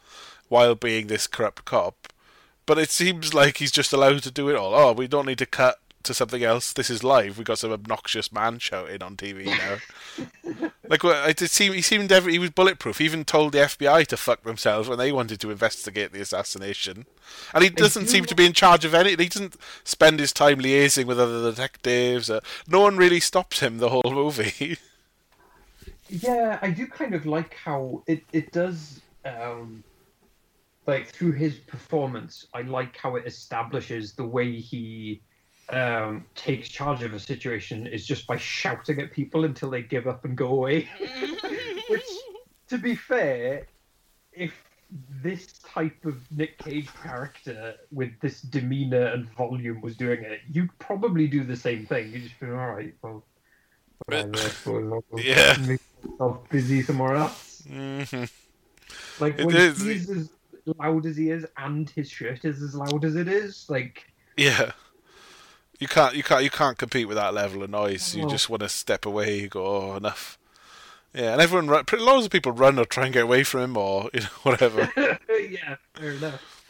[0.48, 2.12] while being this corrupt cop.
[2.66, 4.74] But it seems like he's just allowed to do it all.
[4.76, 6.72] Oh we don't need to cut to something else.
[6.74, 7.38] This is live.
[7.38, 12.12] We got some obnoxious man shouting on tv now like it did seem he seemed
[12.12, 15.40] every, he was bulletproof he even told the fbi to fuck themselves when they wanted
[15.40, 17.06] to investigate the assassination
[17.54, 19.12] and he doesn't seem to be in charge of any.
[19.12, 22.30] He doesn't spend his time liaising with other detectives.
[22.30, 24.78] Uh, no one really stops him the whole movie.
[26.12, 29.84] Yeah, I do kind of like how it, it does um
[30.88, 35.22] like through his performance, I like how it establishes the way he
[35.72, 40.08] um takes charge of a situation is just by shouting at people until they give
[40.08, 40.90] up and go away.
[41.90, 42.04] Which
[42.70, 43.68] to be fair,
[44.34, 44.54] if
[45.22, 50.70] this type of Nick Cage character with this demeanor and volume was doing it, you'd
[50.80, 52.12] probably do the same thing.
[52.12, 53.24] You'd just be all right, well,
[54.06, 55.56] whatever, I suppose I'll go Yeah.
[55.68, 57.62] make myself busy somewhere else.
[57.68, 58.04] hmm
[59.20, 60.30] Like It when is- he's as
[60.80, 64.06] loud as he is, and his shirt is as loud as it is, like
[64.38, 64.72] Yeah.
[65.80, 68.16] You can't, you can't, you can't compete with that level of noise.
[68.16, 68.30] You No.
[68.30, 69.40] just want to step away.
[69.40, 70.38] You go, oh, enough.
[71.14, 73.62] Yeah, and everyone, run, pretty loads of people run or try and get away from
[73.62, 74.92] him or you know whatever.
[75.30, 76.64] yeah, fair enough.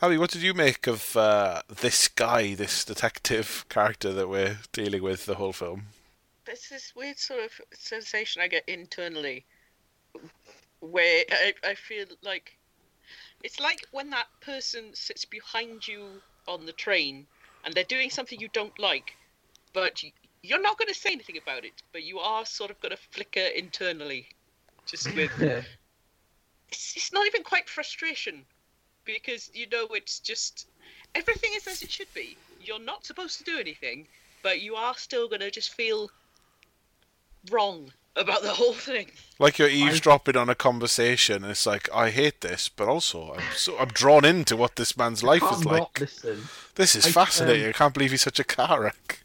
[0.00, 5.02] Abby, what did you make of uh, this guy, this detective character that we're dealing
[5.02, 5.86] with the whole film?
[6.46, 9.44] There's this weird sort of sensation I get internally
[10.80, 12.56] where I, I feel like
[13.42, 17.26] it's like when that person sits behind you on the train
[17.64, 19.16] and they're doing something you don't like,
[19.72, 20.02] but
[20.42, 23.02] you're not going to say anything about it, but you are sort of going to
[23.10, 24.28] flicker internally.
[24.86, 25.32] Just with.
[25.40, 25.62] Yeah.
[26.68, 28.44] It's, it's not even quite frustration
[29.04, 30.66] because you know it's just.
[31.14, 32.36] Everything is as it should be.
[32.60, 34.06] You're not supposed to do anything,
[34.42, 36.10] but you are still going to just feel
[37.50, 39.10] wrong about the whole thing.
[39.38, 43.42] Like you're eavesdropping on a conversation, and it's like, I hate this, but also I'm
[43.54, 46.00] so I'm drawn into what this man's life Can't is not like.
[46.00, 46.42] listen.
[46.74, 47.64] This is I- fascinating.
[47.64, 49.20] um, I can't believe he's such a car wreck.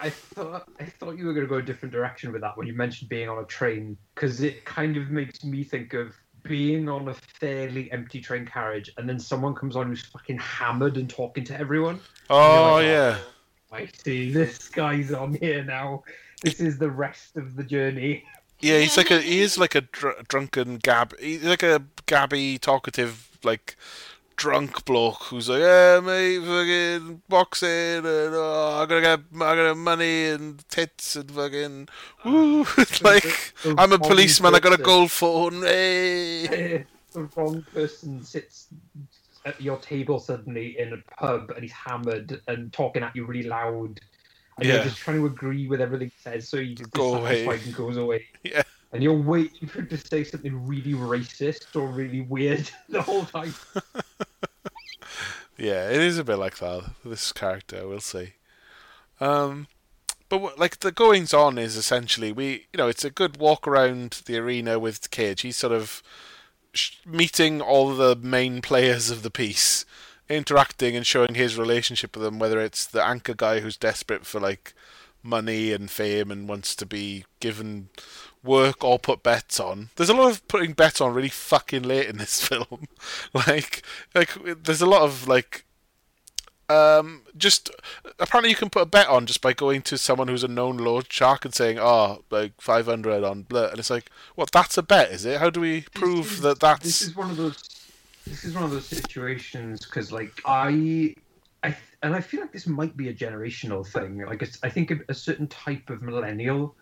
[0.00, 2.66] I thought I thought you were going to go a different direction with that when
[2.66, 6.14] you mentioned being on a train because it kind of makes me think of
[6.44, 10.96] being on a fairly empty train carriage and then someone comes on who's fucking hammered
[10.98, 11.98] and talking to everyone.
[12.30, 13.18] Oh like, yeah,
[13.72, 16.04] I see this guy's on here now.
[16.42, 18.24] This is the rest of the journey.
[18.60, 18.78] yeah.
[18.78, 21.18] He's like a he is like a dr- drunken gab.
[21.18, 23.76] He's like a gabby, talkative, like
[24.36, 29.74] drunk bloke who's like, yeah, mate, fucking boxing, and oh, I'm gonna get, I'm gonna
[29.74, 31.88] money and tits and fucking,
[32.24, 32.64] woo.
[32.78, 34.54] It's like the I'm a policeman.
[34.54, 35.62] I got a gold phone.
[35.62, 36.86] Hey.
[37.12, 38.68] the wrong person sits
[39.44, 43.48] at your table suddenly in a pub and he's hammered and talking at you really
[43.48, 44.00] loud.
[44.58, 44.74] And Yeah.
[44.76, 47.46] you're just trying to agree with everything he says, so you just Go away.
[47.46, 48.26] and goes away.
[48.42, 48.62] Yeah.
[48.92, 53.24] And you're waiting for him to say something really racist or really weird the whole
[53.24, 53.54] time.
[55.56, 56.84] Yeah, it is a bit like that.
[57.04, 58.34] This character, we'll see.
[59.20, 59.66] Um,
[60.28, 63.66] but what, like the goings on is essentially we, you know, it's a good walk
[63.66, 65.40] around the arena with Cage.
[65.40, 66.00] He's sort of
[66.72, 69.84] sh- meeting all the main players of the piece,
[70.28, 72.38] interacting and showing his relationship with them.
[72.38, 74.74] Whether it's the anchor guy who's desperate for like
[75.22, 77.88] money and fame and wants to be given
[78.44, 79.90] work or put bets on.
[79.96, 82.86] There's a lot of putting bets on really fucking late in this film.
[83.34, 83.82] like
[84.14, 84.30] like
[84.62, 85.64] there's a lot of like
[86.70, 87.70] um just
[88.20, 90.76] apparently you can put a bet on just by going to someone who's a known
[90.76, 94.82] loan shark and saying oh like 500 on blah and it's like what that's a
[94.82, 97.77] bet is it how do we prove is- that that's This is one of those.
[98.28, 101.14] This is one of those situations because, like, I,
[101.62, 104.18] I, and I feel like this might be a generational thing.
[104.24, 106.76] Like, it's, I think a, a certain type of millennial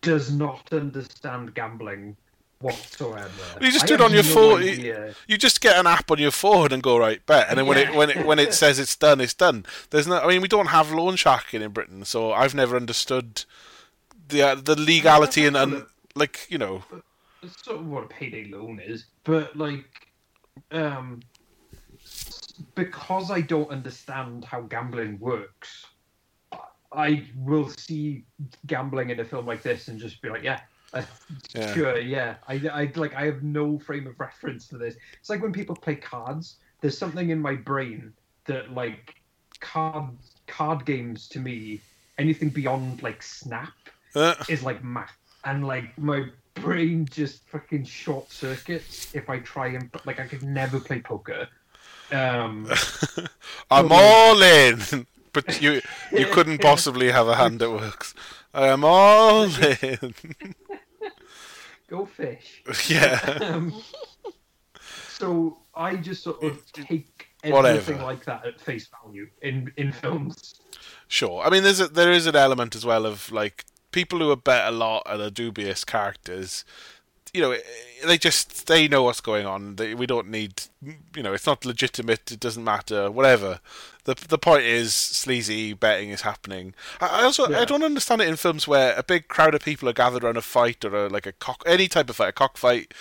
[0.00, 2.16] does not understand gambling
[2.60, 3.30] whatsoever.
[3.60, 4.62] You just do it on your no phone.
[4.62, 5.14] idea.
[5.26, 7.78] you just get an app on your phone and go right bet, and then when
[7.78, 9.66] it when it when it says it's done, it's done.
[9.90, 10.18] There's no.
[10.18, 13.44] I mean, we don't have loan sharking in Britain, so I've never understood
[14.28, 16.84] the uh, the legality and, and like you know.
[17.62, 20.07] Sort of what a payday loan is, but like,
[20.70, 21.20] um,
[22.74, 25.86] because I don't understand how gambling works,
[26.92, 28.24] I will see
[28.66, 30.60] gambling in a film like this and just be like, yeah,
[30.92, 31.02] uh,
[31.54, 31.74] Yeah.
[31.74, 32.36] sure, yeah.
[32.46, 34.96] I, I like, I have no frame of reference for this.
[35.20, 36.56] It's like when people play cards.
[36.80, 38.12] There's something in my brain
[38.46, 39.16] that like
[39.60, 40.16] card
[40.46, 41.80] card games to me,
[42.18, 43.74] anything beyond like Snap
[44.14, 45.17] Uh, is like math,
[45.50, 50.42] and like my brain just fucking short circuits if I try and like I could
[50.42, 51.48] never play poker.
[52.10, 52.70] Um,
[53.70, 54.80] I'm all in,
[55.32, 55.80] but you
[56.12, 58.14] you couldn't possibly have a hand that works.
[58.54, 59.44] I'm all
[59.82, 60.14] in.
[61.88, 62.62] go fish.
[62.88, 63.74] yeah, Um,
[65.08, 67.78] so I just sort of take Whatever.
[67.78, 70.54] everything like that at face value in in films.
[71.08, 71.42] sure.
[71.46, 74.36] I mean, there's a, there is an element as well of like people who are
[74.36, 76.64] bet a lot and are dubious characters.
[77.34, 77.56] you know,
[78.06, 79.76] they just they know what's going on.
[79.76, 80.62] They, we don't need,
[81.14, 82.30] you know, it's not legitimate.
[82.32, 83.10] It doesn't matter.
[83.10, 83.60] Whatever.
[84.04, 86.74] The the point is, sleazy betting is happening.
[87.00, 89.88] I, I also I don't understand it in films where a big crowd of people
[89.88, 92.32] are gathered around a fight or a, like a cock, any type of fight, a
[92.32, 92.94] cockfight,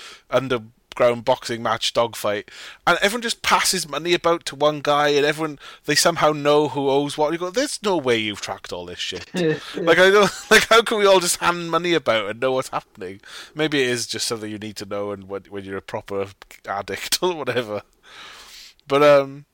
[0.98, 2.50] underground boxing match, dogfight,
[2.86, 6.90] and everyone just passes money about to one guy, and everyone they somehow know who
[6.90, 7.32] owes what.
[7.32, 9.34] You go, there's no way you've tracked all this shit.
[9.76, 12.70] like I don't like how can we all just hand money about and know what's
[12.70, 13.22] happening?
[13.54, 16.28] Maybe it is just something you need to know and when when you're a proper
[16.68, 17.84] addict or whatever.
[18.88, 19.46] But um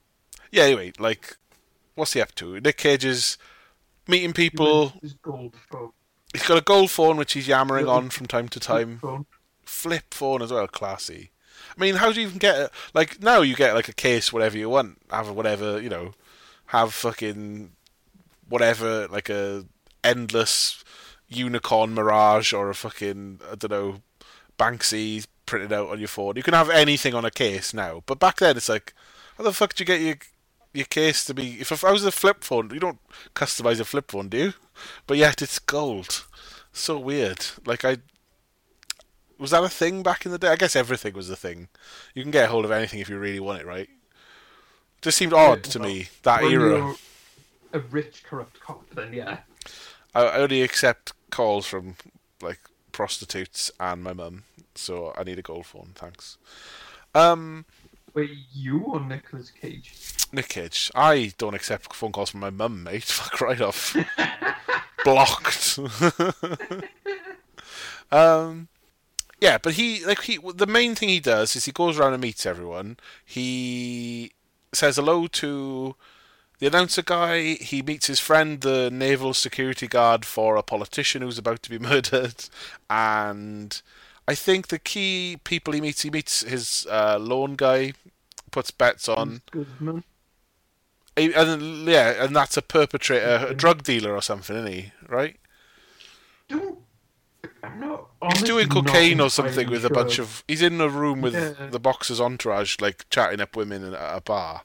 [0.51, 1.37] yeah, anyway, like
[1.95, 2.59] what's he up to?
[2.59, 3.37] Nick Cage is
[4.07, 4.93] meeting people.
[5.01, 5.91] His gold phone.
[6.31, 8.97] He's got a gold phone which he's yammering on from time to time.
[8.97, 9.27] phone.
[9.73, 11.31] Flip phone as well, classy.
[11.75, 12.71] I mean, how do you even get?
[12.93, 16.13] Like now, you get like a case, whatever you want, have whatever you know,
[16.67, 17.71] have fucking
[18.47, 19.65] whatever, like a
[20.03, 20.83] endless
[21.27, 24.01] unicorn mirage or a fucking I don't know,
[24.57, 26.35] Banksy printed out on your phone.
[26.35, 28.93] You can have anything on a case now, but back then it's like,
[29.37, 30.15] how the fuck do you get your
[30.73, 31.57] your case to be?
[31.59, 32.99] If I was a flip phone, you don't
[33.35, 34.53] customize a flip phone, do you?
[35.07, 36.25] But yet it's gold.
[36.71, 37.45] So weird.
[37.65, 37.97] Like I
[39.43, 40.47] was that a thing back in the day?
[40.47, 41.67] I guess everything was a thing.
[42.15, 43.89] You can get a hold of anything if you really want it, right?
[45.01, 46.95] Just seemed odd to well, me that era.
[47.73, 49.39] A rich, corrupt cop, then yeah.
[50.15, 51.97] I only accept calls from
[52.41, 52.59] like
[52.93, 55.89] prostitutes and my mum, so I need a gold phone.
[55.93, 56.37] Thanks.
[57.13, 57.65] Um,
[58.13, 59.93] Wait, you or Nicolas Cage?
[60.31, 63.03] Nick Cage, I don't accept phone calls from my mum, mate.
[63.03, 63.93] Fuck right off.
[65.03, 65.79] Blocked.
[68.09, 68.69] um,
[69.45, 72.21] yeah, but he like he the main thing he does is he goes around and
[72.21, 72.97] meets everyone.
[73.25, 74.31] He
[74.71, 75.95] says hello to
[76.59, 77.55] the announcer guy.
[77.55, 81.77] He meets his friend, the naval security guard for a politician who's about to be
[81.89, 82.45] murdered,
[82.89, 83.81] and
[84.27, 87.93] I think the key people he meets, he meets his uh, loan guy,
[88.51, 89.41] puts bets on.
[89.51, 90.03] Goodman.
[91.17, 94.91] He- And yeah, and that's a perpetrator, a drug dealer or something, isn't he?
[95.07, 95.35] Right?
[96.47, 96.79] Don't.
[97.77, 98.07] Not.
[98.33, 100.43] He's doing cocaine or something with a bunch of.
[100.47, 101.67] He's in a room with Yeah.
[101.67, 104.61] the boxer's entourage, like chatting up women at a bar,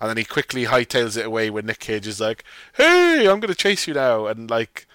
[0.00, 2.44] and then he quickly hightails it away when Nick Cage is like,
[2.74, 4.86] "Hey, I'm going to chase you now," and like,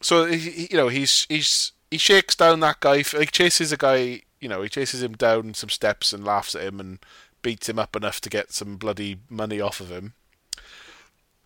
[0.00, 3.76] so he, he- you know, he's he's he shakes down that guy, like chases a
[3.76, 6.98] guy, you know, he chases him down some steps and laughs at him and
[7.42, 10.14] beats him up enough to get some bloody money off of him.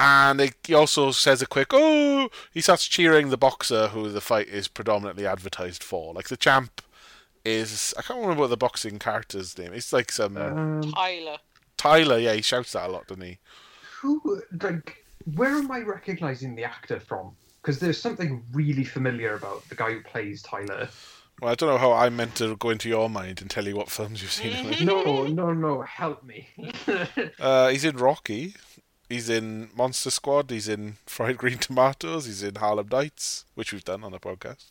[0.01, 4.21] And he- he also says a quick, oh, he starts cheering the boxer who the
[4.21, 6.15] fight is predominantly advertised for.
[6.15, 6.83] Like the champ
[7.45, 9.73] is, I can't remember what the boxing character's name.
[9.73, 11.39] It's like some Um, Tyler.
[11.77, 12.19] Tyler.
[12.19, 13.39] Yeah, he shouts that a lot, doesn't he?
[14.01, 15.05] who like?
[15.35, 17.33] Where am I recognizing the actor from?
[17.61, 20.89] Because there's something really familiar about the guy who plays Tyler.
[21.43, 23.75] Well, I don't know how I'm meant to go into your mind and tell you
[23.77, 24.75] what films you've seen.
[24.87, 25.83] No, no, no!
[25.83, 26.49] Help me.
[27.41, 28.55] Uh, he's in Rocky.
[29.09, 30.51] He's in Monster Squad.
[30.51, 32.27] He's in Fried Green Tomatoes.
[32.27, 34.67] He's in Harlem Nights, which we've done on the podcast.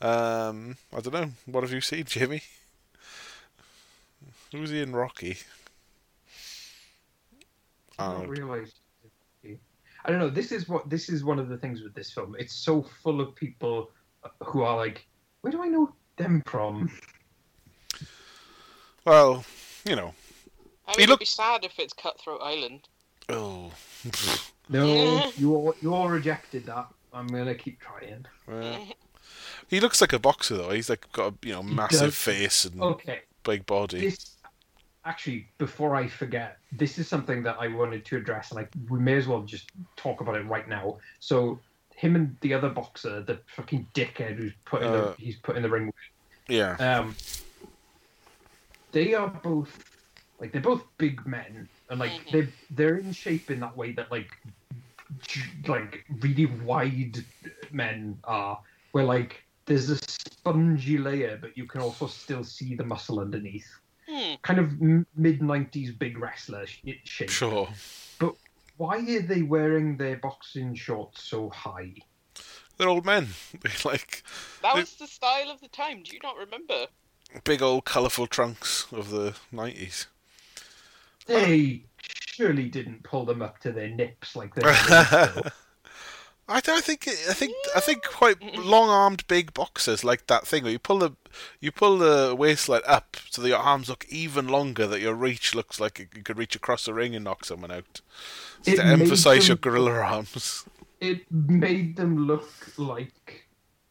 [0.00, 1.30] Um, I don't know.
[1.46, 2.42] What have you seen, Jimmy?
[4.52, 5.38] Who's he in Rocky?
[7.98, 8.72] I didn't realize.
[10.04, 10.30] I don't know.
[10.30, 12.36] This is what this is one of the things with this film.
[12.38, 13.90] It's so full of people
[14.44, 15.04] who are like,
[15.40, 16.90] where do I know them from?
[19.04, 19.44] well,
[19.84, 20.14] you know.
[20.86, 22.88] I He mean, look- it'd be sad if it's Cutthroat Island.
[23.28, 23.70] Oh.
[24.68, 26.86] No, you all, you all rejected that.
[27.12, 28.26] I'm gonna keep trying.
[28.46, 28.86] Well,
[29.68, 30.70] he looks like a boxer though.
[30.70, 34.00] He's like got a you know massive face and Okay, big body.
[34.00, 34.36] this
[35.04, 38.98] actually before I forget, this is something that I wanted to address, and like we
[38.98, 40.98] may as well just talk about it right now.
[41.20, 41.58] So
[41.94, 44.92] him and the other boxer, the fucking dickhead who's put in Uh.
[44.92, 45.92] the he's put in the ring.
[46.46, 46.76] Yeah.
[46.76, 47.16] Um,
[48.92, 49.84] they are both
[50.40, 52.30] like they're both big men, and like Mhm.
[52.32, 54.30] they they're in shape in that way that like
[55.66, 57.24] like really wide
[57.70, 58.60] men are,
[58.92, 63.68] where like there's a spongy layer, but you can also still see the muscle underneath.
[64.08, 64.34] Hmm.
[64.42, 67.30] Kind of mid '90s big wrestler sh- shape.
[67.30, 67.68] Sure.
[68.18, 68.34] But
[68.76, 71.94] why are they wearing their boxing shorts so high?
[72.76, 73.28] They're old men.
[73.60, 74.22] They like
[74.62, 76.02] That They- was the style of the time.
[76.02, 76.86] Do you not remember?
[77.44, 80.06] big old colourful trunks of the nineties.
[81.28, 84.62] They surely didn't pull them up to their nips like they.
[86.50, 90.72] I don't think I think I think quite long-armed big boxers like that thing where
[90.72, 91.10] you pull the
[91.60, 95.54] you pull the waistline up so that your arms look even longer that your reach
[95.54, 98.00] looks like you could reach across the ring and knock someone out.
[98.64, 100.64] Just It to made emphasize your gorilla arms.
[101.00, 103.46] it made them look like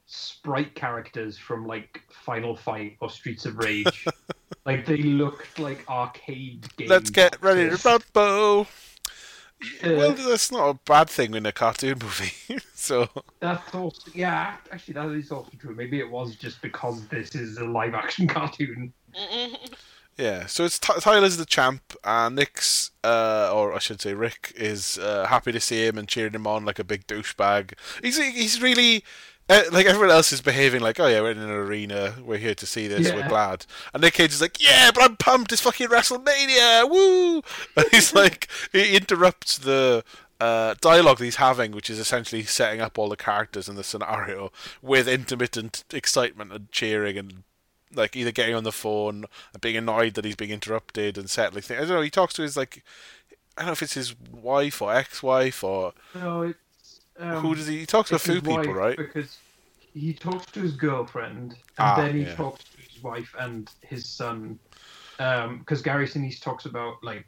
[0.08, 4.06] sprite characters from like Final Fight or Streets of Rage.
[4.68, 6.90] like they looked like arcade games.
[6.90, 8.68] Let's get ready to rumble.
[9.84, 12.60] Uh, Well, that's not a bad thing in a cartoon movie.
[12.76, 13.10] so
[13.40, 14.58] That's also yeah.
[14.72, 15.74] Actually, that is also true.
[15.74, 18.94] Maybe it was just because this is a live action cartoon.
[20.18, 24.54] yeah, so it's Ty Tyler's the champ, and Nick's, uh, or I should say Rick,
[24.56, 27.74] is uh, happy to see him and cheering him on like a big douchebag.
[28.04, 29.04] He's he's really.
[29.50, 32.56] Uh, like everyone else is behaving like, oh yeah, we're in an arena, we're here
[32.56, 33.66] to see this, we're glad.
[33.94, 37.42] And Nick Cage is like, yeah, but I'm pumped, it's fucking WrestleMania, woo!
[37.78, 40.04] And he's like, he interrupts the
[40.40, 43.84] uh, dialogue that he's having, which is essentially setting up all the characters in the
[43.84, 47.44] scenario with intermittent excitement and cheering and
[47.94, 51.62] like either getting on the phone and being annoyed that he's being interrupted and settling
[51.62, 51.80] things.
[51.80, 52.02] I don't know.
[52.02, 52.84] He talks to his like,
[53.58, 56.60] I don't know if it's his wife or ex-wife or No, it's
[57.20, 57.80] um, who does he?
[57.80, 58.98] He talks to a few people, right?
[58.98, 59.38] Because
[59.94, 62.36] he talks to his girlfriend, and Ah, then he yeah.
[62.36, 64.60] talks to his wife and his son.
[65.18, 67.26] Because Gary Sinise talks about like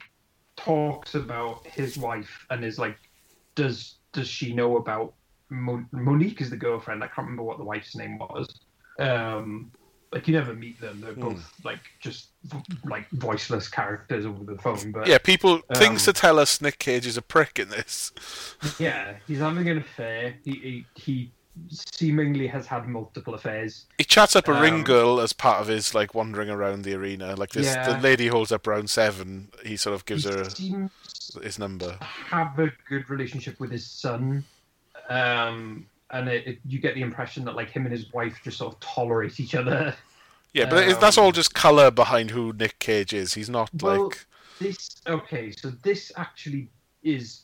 [0.56, 2.98] talks about his wife and is like,
[3.56, 5.16] does does she know about
[5.50, 6.42] Mo- Monique?
[6.42, 7.04] Is the girlfriend?
[7.04, 8.48] I can't remember what the wife's name was.
[9.00, 9.72] Um,
[10.12, 12.30] like you never meet them; they're both like just
[12.86, 14.92] like voiceless characters over the phone.
[14.92, 18.12] But Yeah, people things Um, to tell us Nick Cage is a prick in this.
[18.80, 20.36] yeah, he's having an affair.
[20.44, 21.32] He he, he
[21.70, 23.86] seemingly has had multiple affairs.
[23.98, 26.94] He chats up a ring Um, girl as part of his like wandering around the
[26.94, 27.36] arena.
[27.36, 29.50] Like this, the lady holds up round seven.
[29.66, 30.92] He sort of gives he her seems
[31.44, 31.98] his number.
[31.98, 34.44] to have a good relationship with his son,
[35.10, 38.58] um, and it, it, you get the impression that like him and his wife just
[38.58, 39.96] sort of tolerate each other.
[40.52, 43.36] Yeah, but it- that's Um, all just color behind who Nick Cage is.
[43.36, 44.26] He's not Well, like
[44.60, 46.72] This okay, so this actually
[47.04, 47.42] is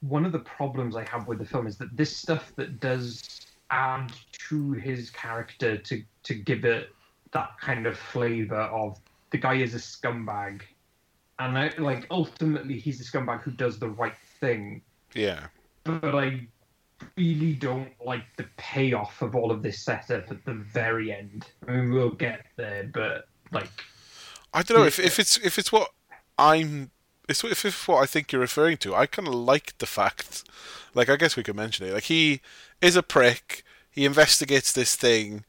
[0.00, 3.40] one of the problems I have with the film is that this stuff that does
[3.70, 4.12] add
[4.50, 6.94] to his character to to give it
[7.32, 8.98] that kind of flavor of
[9.30, 10.60] the guy is a scumbag,
[11.38, 14.82] and I, like ultimately he's a scumbag who does the right thing,
[15.14, 15.46] yeah.
[15.84, 16.46] but I
[17.16, 21.46] really don't like the payoff of all of this setup at the very end.
[21.66, 23.70] I mean, we'll get there, but like
[24.54, 25.90] I don't know if, if it's if it's what
[26.38, 26.90] I'm
[27.28, 28.94] it's if it's what I think you're referring to.
[28.94, 30.44] I kind of like the fact,
[30.94, 31.94] like I guess we could mention it.
[31.94, 32.40] Like he
[32.80, 33.64] is a prick.
[33.90, 35.44] He investigates this thing.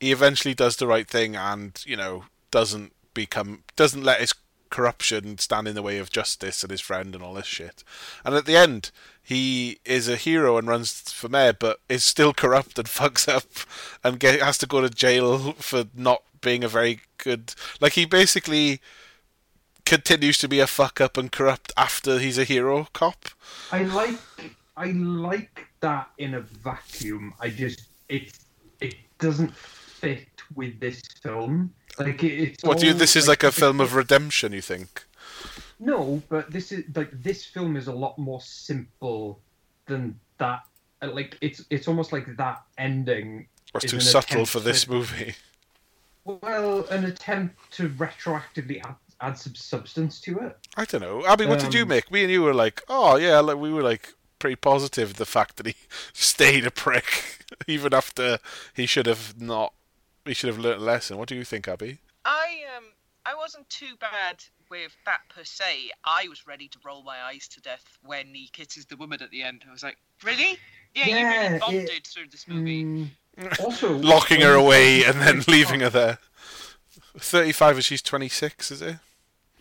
[0.00, 4.34] He eventually does the right thing, and you know doesn't become doesn't let his
[4.74, 7.84] corruption stand in the way of justice and his friend and all this shit.
[8.24, 8.90] And at the end,
[9.22, 13.44] he is a hero and runs for mayor, but is still corrupt and fucks up
[14.02, 17.54] and get, has to go to jail for not being a very good.
[17.80, 18.80] Like he basically
[19.86, 23.26] continues to be a fuck up and corrupt after he's a hero cop.
[23.70, 24.18] I like
[24.76, 27.32] I like that in a vacuum.
[27.38, 28.36] I just it
[28.80, 29.52] it doesn't
[30.04, 31.72] fit with this film.
[31.98, 32.92] Like it, it's What do you?
[32.92, 34.52] This is like a film of redemption.
[34.52, 35.04] You think?
[35.80, 39.40] no, but this is like this film is a lot more simple
[39.86, 40.60] than that.
[41.02, 43.46] Like it's it's almost like that ending.
[43.74, 45.34] Or it's too subtle for this to- movie?
[46.24, 50.56] Well, an attempt to retroactively add, add some substance to it.
[50.76, 51.26] I don't know.
[51.26, 52.10] Abby, what did you Um, make?
[52.10, 55.56] Me and you were like, oh yeah, like we were like pretty positive the fact
[55.58, 55.74] that he
[56.14, 58.38] stayed a prick even after
[58.74, 59.74] he should have not.
[60.24, 61.18] He should have learnt a lesson.
[61.18, 61.98] What do you think, Abby?
[62.24, 62.84] I um
[63.26, 65.90] I wasn't too bad with that per se.
[66.04, 69.30] I was ready to roll my eyes to death when he kisses the woman at
[69.30, 69.64] the end.
[69.68, 70.58] I was like, really?
[70.94, 72.84] Yeah, you Yeah, really it- bonded through this movie.
[72.84, 76.18] Mm, also, Locking her away and then leaving her there.
[77.18, 78.96] Thirty-five and she's twenty-six, is it?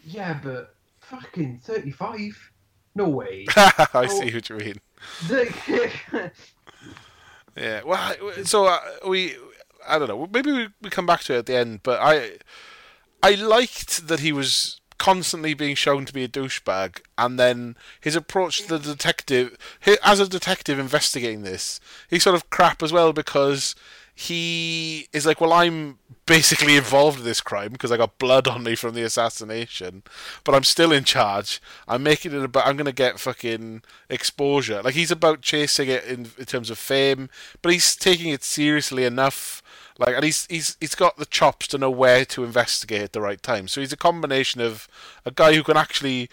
[0.06, 2.52] Yeah, but fucking thirty-five.
[2.96, 3.46] No way.
[3.56, 4.36] I see Oh.
[4.36, 4.76] what you mean.
[5.28, 6.32] The-
[7.58, 7.84] Yeah.
[7.84, 9.36] Well, so uh, we,
[9.88, 10.28] I don't know.
[10.32, 12.38] Maybe we, come back to it at the end, but I,
[13.22, 18.16] I liked that he was constantly being shown to be a douchebag, and then his
[18.16, 19.58] approach to the detective,
[20.04, 21.80] as a detective investigating this,
[22.10, 23.76] he's sort of crap as well because
[24.16, 28.64] he is like, well, I'm basically involved in this crime because I got blood on
[28.64, 30.04] me from the assassination,
[30.44, 31.62] but I'm still in charge.
[31.88, 32.68] I'm making it about.
[32.68, 34.82] I'm gonna get fucking exposure.
[34.84, 37.30] Like he's about chasing it in, in terms of fame,
[37.62, 39.63] but he's taking it seriously enough.
[40.00, 43.22] Like, and he's he's he's got the chops to know where to investigate at the
[43.22, 43.68] right time.
[43.68, 44.88] So he's a combination of
[45.26, 46.30] a guy who can actually,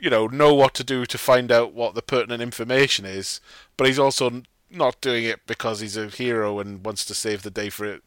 [0.00, 3.40] you know, know what to do to find out what the pertinent information is,
[3.76, 7.50] but he's also not doing it because he's a hero and wants to save the
[7.50, 8.02] day for it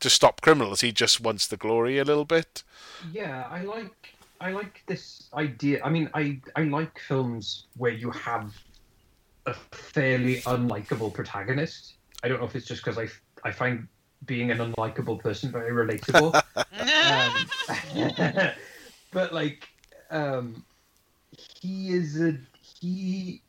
[0.00, 0.80] to stop criminals.
[0.82, 2.62] He just wants the glory a little bit.
[3.12, 5.80] yeah, I like I like this idea.
[5.84, 8.54] I mean, I I like films where you have
[9.46, 11.94] a fairly unlikable protagonist.
[12.22, 13.08] I don't know if it's just because I
[13.48, 13.86] I find
[14.26, 16.34] being an unlikable person very relatable.
[17.06, 18.52] um,
[19.12, 19.68] but like,
[20.10, 20.64] um,
[21.60, 22.36] he is a
[22.80, 23.42] he.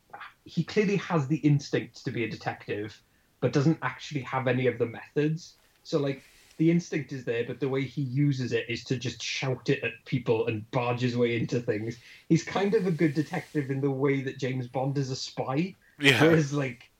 [0.43, 2.99] He clearly has the instinct to be a detective,
[3.39, 5.53] but doesn't actually have any of the methods.
[5.83, 6.23] So like,
[6.57, 9.83] the instinct is there, but the way he uses it is to just shout it
[9.83, 11.97] at people and barge his way into things.
[12.27, 15.75] He's kind of a good detective in the way that James Bond is a spy,
[15.99, 16.21] Yeah.
[16.21, 16.90] whereas like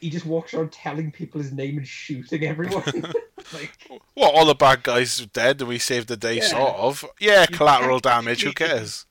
[0.00, 2.84] he just walks around telling people his name and shooting everyone.
[3.52, 3.78] like
[4.14, 6.48] What, all the bad guys are dead and we saved the day, Yeah.
[6.48, 7.04] sort of?
[7.20, 9.06] Yeah, You collateral damage, who cares?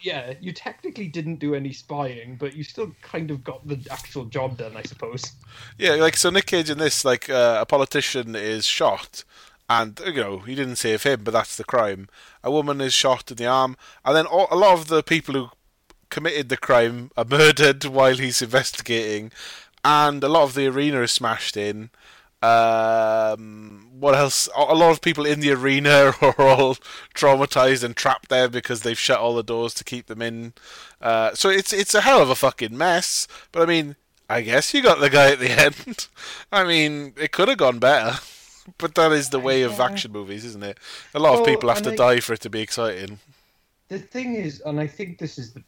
[0.00, 4.26] yeah, you technically didn't do any spying, but you still kind of got the actual
[4.26, 5.32] job done, I suppose.
[5.76, 9.24] Yeah, like, so Nick Cage in this, like, uh, a politician is shot,
[9.68, 12.08] and, you know, he didn't save him, but that's the crime.
[12.44, 15.34] A woman is shot in the arm, and then all, a lot of the people
[15.34, 15.50] who
[16.10, 19.32] committed the crime are murdered while he's investigating,
[19.84, 21.90] and a lot of the arena is smashed in.
[22.40, 24.48] Um, what else?
[24.56, 26.76] A lot of people in the arena are all
[27.14, 30.52] traumatized and trapped there because they've shut all the doors to keep them in.
[31.00, 33.26] Uh, so it's it's a hell of a fucking mess.
[33.52, 33.96] But I mean,
[34.28, 36.08] I guess you got the guy at the end.
[36.52, 38.18] I mean, it could have gone better.
[38.76, 40.76] But that is the way of action movies, isn't it?
[41.14, 43.18] A lot of people have to I- die for it to be exciting.
[43.88, 45.62] The thing is, and I think this is the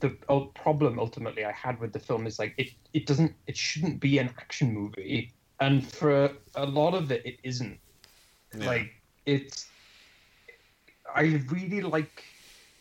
[0.00, 0.10] the
[0.54, 4.18] problem ultimately I had with the film is like it it doesn't it shouldn't be
[4.18, 7.78] an action movie, and for a lot of it, it isn't.
[8.56, 8.66] Yeah.
[8.66, 8.90] Like
[9.26, 9.68] it's,
[11.14, 12.24] I really like,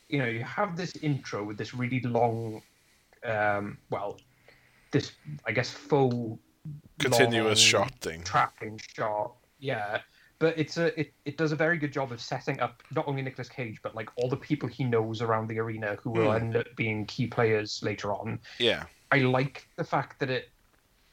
[0.09, 2.61] you know, you have this intro with this really long,
[3.25, 4.19] um, well,
[4.91, 5.11] this
[5.45, 6.39] I guess full
[6.99, 8.23] Continuous shot thing.
[8.23, 9.35] tracking shot.
[9.59, 10.01] Yeah,
[10.39, 13.21] but it's a it, it does a very good job of setting up not only
[13.21, 16.37] Nicolas Cage but like all the people he knows around the arena who will Hmm.
[16.37, 18.39] end up being key players later on.
[18.59, 18.85] Yeah.
[19.11, 20.45] I like the fact that it,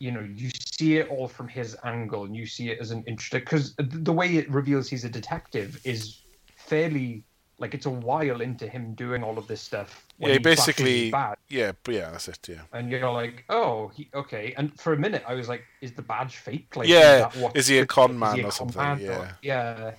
[0.01, 3.05] you know, you see it all from his angle and you see it as an
[3.07, 6.25] interesting because the way it reveals he's a detective is
[6.57, 7.25] fairly
[7.59, 10.07] like it's a while into him doing all of this stuff.
[10.19, 11.13] when Yeah, he basically-
[11.49, 12.63] Yeah, but yeah, that's it, yeah.
[12.73, 14.55] and you're like, oh, he, okay.
[14.57, 16.75] And for a minute, I was like, is the badge fake?
[16.77, 18.81] Like, Yeah, what- is he a con man a or something?
[18.81, 19.33] man Yeah.
[19.43, 19.93] yeah.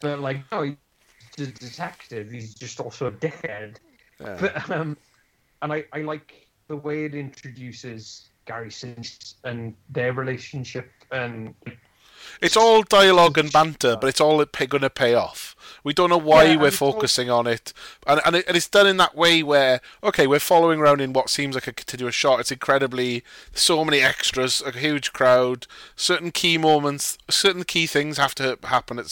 [0.00, 0.76] But like, no, he's
[1.48, 2.30] a detective.
[2.30, 3.76] He's just also a dickhead.
[4.20, 4.36] yeah.
[4.40, 4.96] But um,
[5.62, 11.54] and I, I like the way it introduces Gary Sinise and their relationship and
[12.40, 15.56] It's all dialogue and banter, but it's all going to pay off.
[15.82, 17.72] We don't know why Yeah, we're it's all- focusing on it,
[18.06, 21.12] and and, it, and it's done in that way where okay, we're following around in
[21.12, 22.40] what seems like a continuous shot.
[22.40, 23.22] It's incredibly
[23.54, 25.66] so many extras, a huge crowd,
[25.96, 29.06] certain key moments, certain key things have to happen at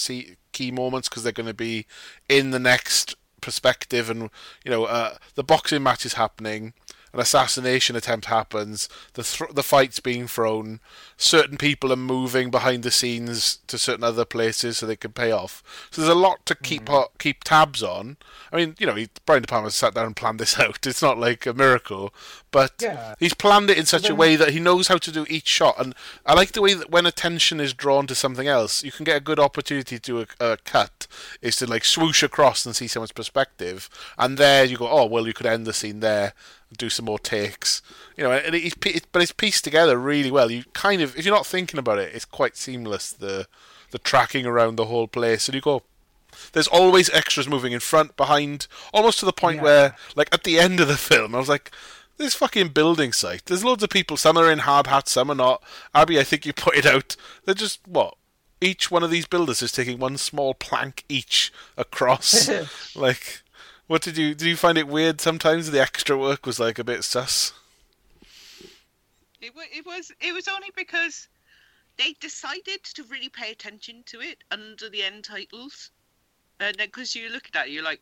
[0.52, 1.86] key moments because they're going to be
[2.28, 4.28] in the next perspective, and
[4.64, 6.74] you know uh, the boxing match is happening.
[7.14, 8.86] An assassination attempt happens.
[9.14, 10.80] The th- the fight's being thrown.
[11.20, 15.32] Certain people are moving behind the scenes to certain other places so they can pay
[15.32, 15.64] off.
[15.90, 16.94] So there's a lot to keep Mm-hmm.
[16.94, 18.18] ho- keep tabs on.
[18.52, 20.86] I mean, you know, he, Brian De Palma sat down and planned this out.
[20.86, 22.14] It's not like a miracle,
[22.52, 23.16] but Yeah.
[23.18, 25.74] he's planned it in such a way that he knows how to do each shot.
[25.80, 25.92] And
[26.24, 29.16] I like the way that when attention is drawn to something else, you can get
[29.16, 31.08] a good opportunity to do a, a cut.
[31.42, 34.88] Is to like swoosh across and see someone's perspective, and there you go.
[34.88, 36.32] Oh well, you could end the scene there
[36.76, 37.80] do some more takes.
[38.18, 40.50] You know, and it's it, but it's pieced together really well.
[40.50, 43.12] You kind of, if you're not thinking about it, it's quite seamless.
[43.12, 43.46] The
[43.92, 45.84] the tracking around the whole place, and you go.
[46.52, 49.62] There's always extras moving in front, behind, almost to the point Yeah.
[49.62, 51.70] where, like at the end of the film, I was like,
[52.16, 53.46] "This fucking building site.
[53.46, 54.16] There's loads of people.
[54.16, 55.62] Some are in hard hats, some are not."
[55.94, 57.14] Abby, I think you put it out.
[57.44, 58.14] They're just what.
[58.60, 62.50] Each one of these builders is taking one small plank each across.
[62.96, 63.42] like,
[63.86, 65.20] what did you did you find it weird?
[65.20, 67.52] Sometimes the extra work was like a bit sus.
[69.40, 71.28] It, wa- it was it was only because
[71.96, 75.90] they decided to really pay attention to it under the end titles,
[76.60, 78.00] and then because you look at that, you're like,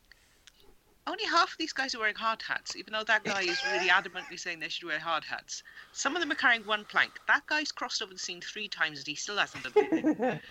[1.07, 3.89] only half of these guys are wearing hard hats, even though that guy is really
[3.89, 5.63] adamantly saying they should wear hard hats.
[5.93, 7.11] Some of them are carrying one plank.
[7.27, 10.39] That guy's crossed over the scene three times and he still hasn't done anything.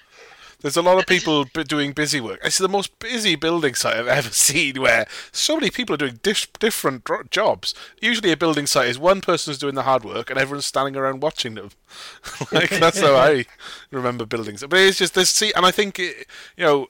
[0.60, 2.40] There's a lot of people b- doing busy work.
[2.42, 6.18] It's the most busy building site I've ever seen, where so many people are doing
[6.22, 7.74] dis- different jobs.
[8.00, 11.22] Usually, a building site is one person's doing the hard work and everyone's standing around
[11.22, 11.70] watching them.
[12.52, 13.44] like that's how I
[13.90, 14.64] remember buildings.
[14.68, 15.30] But it's just this.
[15.30, 16.26] See, and I think it,
[16.56, 16.86] you know,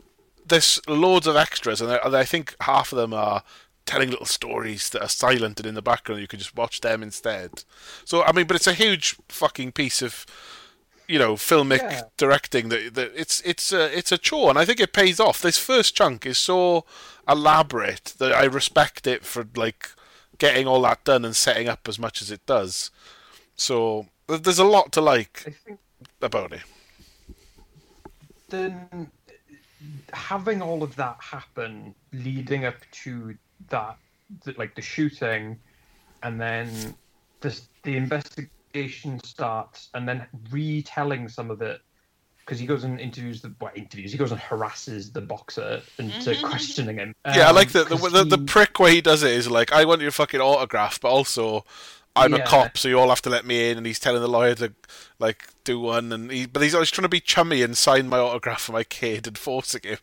[0.47, 3.43] there's loads of extras, and I, and I think half of them are
[3.85, 6.21] telling little stories that are silent and in the background.
[6.21, 7.65] You can just watch them instead.
[8.05, 10.27] So I mean, but it's a huge fucking piece of
[11.09, 12.03] you know filmic Yeah.
[12.17, 15.41] directing that, that it's it's a it's a chore and I think it pays off.
[15.43, 16.85] This first chunk is so
[17.29, 19.91] elaborate that I respect it for like
[20.39, 22.91] getting all that done and setting up as much as it does.
[23.57, 25.57] So there's a lot to like.
[26.21, 26.61] about it.
[28.49, 29.11] then
[30.13, 33.37] having all of that happen leading up to
[33.69, 33.97] that
[34.57, 35.59] like the shooting
[36.23, 36.69] and then
[37.41, 38.51] the, the investigation
[39.25, 41.81] starts and then retelling some of it
[42.39, 46.35] because he goes and interviews the well, interviews he goes and harasses the boxer into
[46.37, 49.01] questioning him Yeah, I Um, like the the, 'cause the the he- prick way he
[49.01, 51.65] does it is like, I want your fucking autograph, but also
[52.15, 53.77] I'm a cop, so you all have to let me in.
[53.77, 54.73] And he's telling the lawyer to
[55.19, 58.19] like do one, and he but he's always trying to be chummy and sign my
[58.19, 59.99] autograph for my kid and forcing him.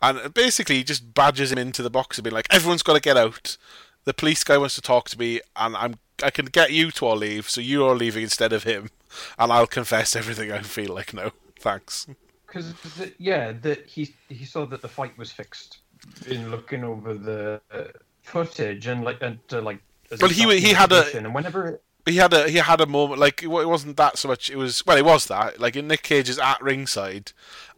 [0.00, 3.00] And basically, he just badges him into the box and being like, everyone's got to
[3.00, 3.56] get out.
[4.04, 7.06] The police guy wants to talk to me, and I'm I can get you to
[7.06, 8.90] all leave, so you are leaving instead of him,
[9.38, 11.12] and I'll confess everything I feel like.
[11.14, 12.06] No, thanks.
[12.46, 12.74] because
[13.18, 15.78] yeah, that he he saw that the fight was fixed
[16.26, 17.84] in looking over the uh,
[18.22, 19.80] footage and like and uh, like.
[20.10, 23.20] as Well, he he had a- and whenever he had a he had a moment
[23.20, 24.50] like it wasn't that so much.
[24.50, 27.32] It was well, it was that like in Nick Cage is at ringside,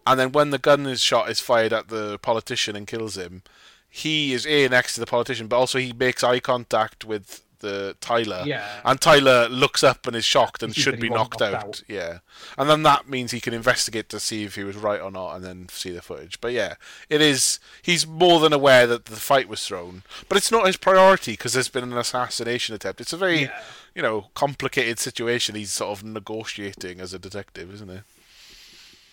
[0.07, 3.43] and then when the gun is shot is fired at the politician and kills him,
[3.89, 7.97] he is a next to the politician, but also he makes eye contact with the
[8.01, 8.43] Tyler.
[8.45, 8.81] Yeah.
[8.85, 11.55] and Tyler looks up and is shocked and should be wasn't knocked out.
[11.55, 11.83] out.
[11.89, 12.19] Yeah,
[12.59, 15.37] and then that means he can investigate to see if he was right or not,
[15.37, 16.41] and then see the footage.
[16.41, 16.75] But yeah,
[17.09, 17.61] it is.
[17.83, 21.53] He's more than aware that the fight was thrown, but it's not his priority because
[21.53, 23.01] there's been an assassination attempt.
[23.01, 23.61] It's a very, Yeah.
[23.95, 25.55] you know, complicated situation.
[25.55, 28.03] He's sort of negotiating as a detective, isn't it?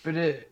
[0.04, 0.50] but it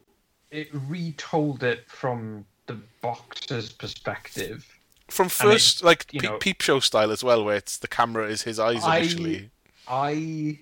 [0.50, 4.66] it retold it from the boxer's perspective.
[5.08, 8.28] From I first, like pe- know- peep show style as well, where it's the camera
[8.28, 9.50] is his eyes I- initially.
[9.88, 10.58] I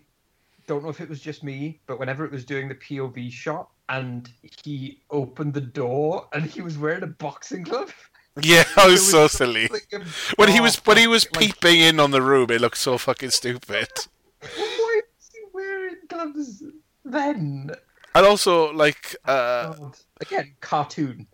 [0.66, 3.70] don't know if it was just me, but whenever it was doing the POV shot
[3.88, 4.30] and
[4.64, 7.94] he opened the door and he was wearing a boxing glove.
[8.42, 9.68] Yeah, I it was so silly.
[9.68, 9.86] like
[10.34, 12.78] When he oh, was when he was like, peeping in on the room, it looked
[12.78, 13.86] so fucking stupid.
[14.40, 16.64] Why was he wearing gloves
[17.04, 17.70] then?
[18.16, 19.96] And also, like, uh, God.
[20.20, 21.28] Again, cartoon.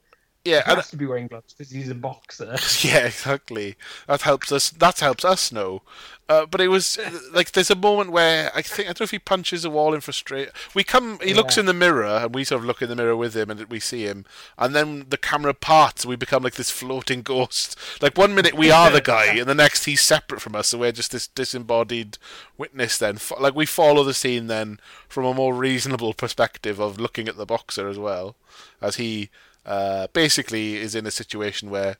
[0.51, 2.57] Yeah, He and, has to be wearing gloves because he's a boxer.
[2.83, 3.77] yeah, exactly.
[4.07, 4.71] That helps us.
[4.71, 5.83] That helps us know.
[6.31, 6.97] Uh, but it was
[7.33, 9.93] like there's a moment where I think I don't know if he punches a wall
[9.95, 10.53] in frustration.
[10.75, 13.17] We come, he looks in the mirror, and we sort of look in the mirror
[13.17, 14.25] with him, and we see him,
[14.57, 17.77] and then the camera parts, and we become like this floating ghost.
[18.01, 20.79] Like one minute we are the guy, and the next he's separate from us, so
[20.79, 22.17] we're just this disembodied
[22.57, 22.97] witness.
[22.97, 24.79] Then, like we follow the scene then
[25.09, 28.37] from a more reasonable perspective of looking at the boxer as well,
[28.81, 29.31] as he
[29.67, 31.97] uh, basically is in a situation where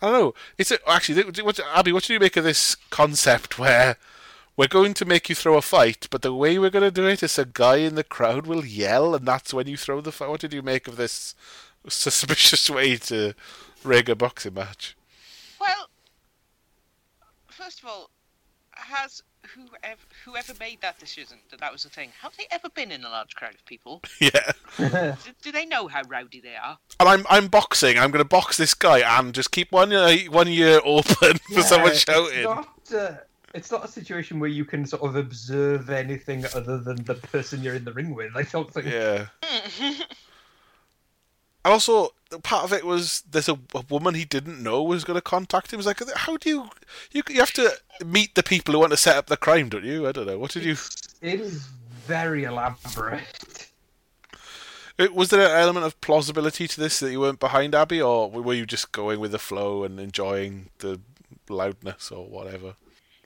[0.00, 0.34] I don't know.
[0.58, 1.92] It's a, actually what, Abby.
[1.92, 3.96] What do you make of this concept where
[4.56, 7.06] we're going to make you throw a fight, but the way we're going to do
[7.06, 10.12] it is a guy in the crowd will yell, and that's when you throw the
[10.12, 10.28] fight.
[10.28, 11.34] What did you make of this
[11.88, 13.34] suspicious way to
[13.84, 14.96] rig a boxing match?
[15.60, 15.88] Well,
[17.48, 18.10] first of all,
[18.72, 19.22] has
[19.54, 22.10] whoever whoever made that decision that that was the thing?
[22.22, 24.02] Have they ever been in a large crowd of people?
[24.20, 26.78] Yeah, Do, do they know how rowdy they are?
[27.00, 27.98] and I'm I'm boxing.
[27.98, 31.62] I'm going to box this guy and just keep one uh, one ear open for
[31.62, 32.44] someone it's shouting.
[32.44, 33.12] Not, uh,
[33.54, 37.62] it's not a situation where you can sort of observe anything other than the person
[37.62, 38.32] you're in the ring with.
[38.34, 38.86] I don't think.
[38.86, 39.26] Yeah.
[41.64, 42.10] And also,
[42.42, 45.72] part of it was there's a, a woman he didn't know was going to contact
[45.72, 45.76] him.
[45.76, 46.68] It was like, how do you,
[47.12, 47.70] you you have to
[48.04, 50.06] meet the people who want to set up the crime, don't you?
[50.06, 50.38] I don't know.
[50.38, 50.76] What did you?
[51.22, 51.68] It is
[52.06, 53.70] very elaborate.
[54.98, 58.30] It, was there an element of plausibility to this that you weren't behind Abby, or
[58.30, 61.00] were you just going with the flow and enjoying the
[61.48, 62.76] loudness or whatever?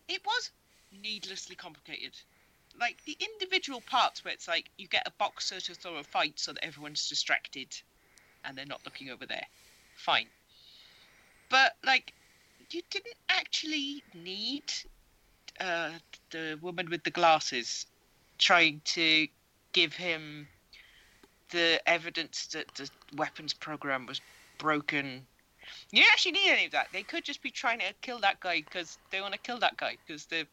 [0.08, 0.50] It was
[1.00, 2.16] needlessly complicated.
[2.78, 6.40] Like the individual parts where it's like you get a boxer to throw a fight
[6.40, 7.80] so that everyone's distracted
[8.44, 9.46] and they're not looking over there.
[9.94, 10.28] Fine.
[11.48, 12.14] But like
[12.70, 14.72] you didn't actually need
[15.60, 15.98] uh,
[16.30, 17.86] the woman with the glasses
[18.38, 19.28] trying to
[19.72, 20.48] give him
[21.50, 24.20] the evidence that the weapons program was
[24.58, 25.26] broken.
[25.90, 26.88] You don't actually need any of that.
[26.92, 29.76] They could just be trying to kill that guy because they want to kill that
[29.76, 30.46] guy because they're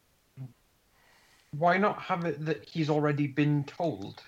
[1.52, 4.22] Why not have it that he's already been told?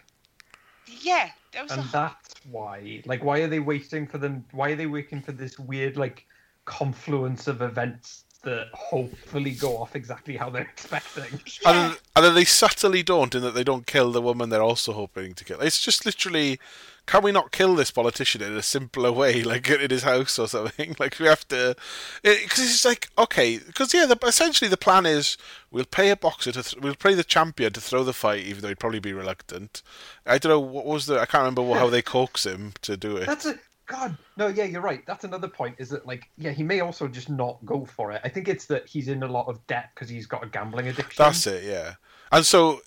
[0.86, 1.30] yeah.
[1.52, 3.02] That was And a, that's why.
[3.06, 4.44] Like, why are they waiting for them?
[4.52, 6.26] Why are they waiting for this weird, like,
[6.64, 11.40] confluence of events that hopefully go off exactly how they're expecting?
[11.66, 14.92] And, and then they subtly don't, in that they don't kill the woman they're also
[14.92, 15.60] hoping to kill.
[15.60, 16.58] It's just literally,
[17.06, 20.48] can we not kill this politician in a simpler way, like in his house or
[20.48, 20.96] something?
[21.00, 21.76] Like we have to,
[22.22, 25.38] because it's like okay, because yeah, the, essentially the plan is
[25.70, 28.60] we'll pay a boxer to, th- we'll pay the champion to throw the fight, even
[28.60, 29.82] though he'd probably be reluctant.
[30.26, 33.16] I don't know what was the, I can't remember how they coax him to do
[33.16, 33.26] it.
[33.26, 33.58] That's a
[33.90, 34.16] God.
[34.36, 35.04] No, yeah, you're right.
[35.04, 35.76] That's another point.
[35.78, 38.20] Is that like, yeah, he may also just not go for it.
[38.24, 40.88] I think it's that he's in a lot of debt because he's got a gambling
[40.88, 41.22] addiction.
[41.22, 41.94] That's it, yeah.
[42.30, 42.80] And so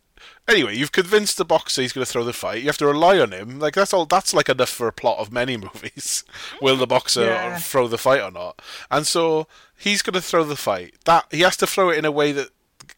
[0.48, 2.62] anyway, you've convinced the boxer he's going to throw the fight.
[2.62, 3.60] You have to rely on him.
[3.60, 4.06] Like that's all.
[4.06, 6.24] That's like enough for a plot of many movies.
[6.62, 7.58] Will the boxer Yeah.
[7.58, 8.62] throw the fight or not?
[8.92, 9.48] And so
[9.78, 10.96] he's going to throw the fight.
[11.06, 12.50] That he has to throw it in a way that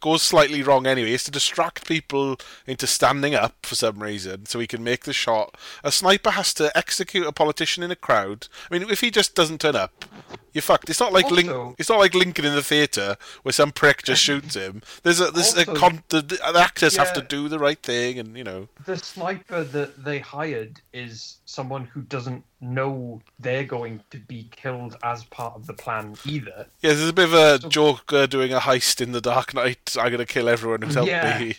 [0.02, 1.08] goes slightly wrong anyway.
[1.08, 5.04] He has to distract people into standing up for some reason so he can make
[5.06, 5.56] the shot.
[5.84, 8.48] A sniper has to execute a politician in a crowd.
[8.70, 10.06] I mean, if he just doesn't turn up,
[10.54, 10.90] you're fucked.
[10.90, 14.22] It's not like Link, it's not like Lincoln in the theatre where some prick just
[14.28, 14.82] shoots him.
[15.04, 18.38] There's a there's a con- the, the actors have to do the right thing, and
[18.38, 18.68] you know.
[18.86, 24.96] The sniper that they hired is someone who doesn't know they're going to be killed
[25.04, 26.68] as part of the plan either.
[26.82, 29.96] Yeah, there's a bit of a So- Joker doing a heist in the Dark Knight.
[30.00, 31.40] I'm gonna kill everyone who's helped Yeah.
[31.40, 31.56] me.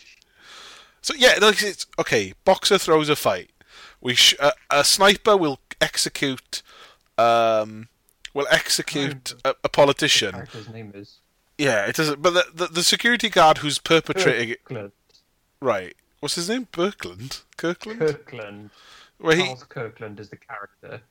[1.02, 2.32] So yeah, like it's okay.
[2.44, 3.50] Boxer throws a fight.
[4.00, 6.62] We sh- a, a sniper will execute,
[7.16, 7.88] um,
[8.36, 10.32] will execute a, a The politician.
[10.32, 11.18] character's name is
[11.58, 12.22] Yeah, it doesn't.
[12.22, 14.92] But the, the the security guard who's perpetrating it, Kirkland.
[15.60, 15.94] right?
[16.20, 16.68] What's his name?
[16.72, 17.98] Birkland, Kirkland.
[18.00, 18.70] Kirkland.
[19.18, 21.02] Where he Kirkland is the character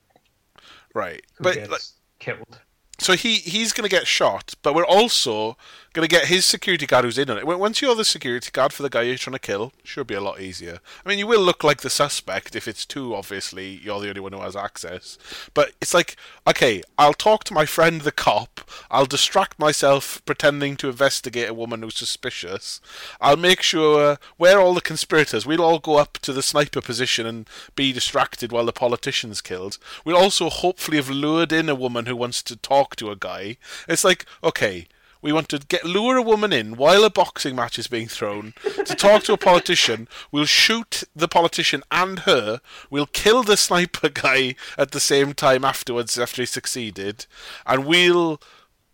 [0.93, 1.21] right?
[1.39, 1.81] But gets like,
[2.19, 2.59] killed.
[2.99, 5.57] So he he's going to get shot, but we're also
[5.95, 7.47] going to get his security guard who's in on it.
[7.47, 10.21] Once you're the security guard for the guy you're trying to kill, should be a
[10.21, 10.79] lot easier.
[11.05, 14.19] I mean, you will look like the suspect if it's too Obviously, you're the only
[14.19, 15.17] one who has access.
[15.53, 18.69] But it's like, okay, I'll talk to my friend the cop.
[18.91, 22.81] I'll distract myself pretending to investigate a woman who's suspicious.
[23.21, 25.45] I'll make sure we're all the conspirators.
[25.45, 29.77] We'll all go up to the sniper position and be distracted while the politician's killed.
[30.03, 33.57] We'll also hopefully have lured in a woman who wants to talk to a guy.
[33.87, 34.87] It's like, okay,
[35.25, 38.53] we want to get lure a woman in while a boxing match is being thrown
[38.61, 40.07] to talk to a politician.
[40.31, 42.61] We'll shoot the politician and her.
[42.91, 47.25] We'll kill the sniper guy at the same time afterwards after he succeeded,
[47.65, 48.39] and we'll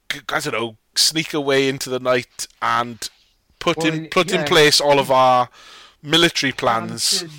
[0.09, 3.09] I don't know sneak away into the night and
[3.59, 5.49] put Well, in put in place all of our
[6.01, 7.23] military plans.
[7.23, 7.37] Planted-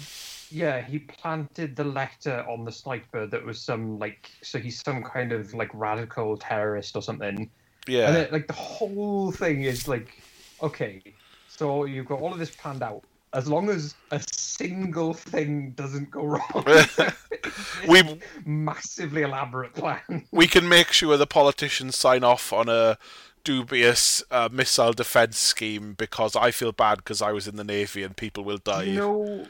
[0.50, 5.02] yeah, he planted the letter on the sniper that was some like so he's some
[5.02, 7.50] kind of like radical terrorist or something.
[7.86, 8.14] Yeah.
[8.14, 10.22] And like the whole thing is like,
[10.62, 11.02] okay,
[11.48, 13.02] so you've got all of this planned out.
[13.34, 16.64] As long as a single thing doesn't go wrong,
[17.88, 20.26] We- massively elaborate plan.
[20.30, 22.98] we can make sure the politicians sign off on a
[23.44, 28.02] dubious uh, missile defense scheme because I feel bad because I was in the navy
[28.02, 28.84] and people will die.
[28.84, 29.46] You know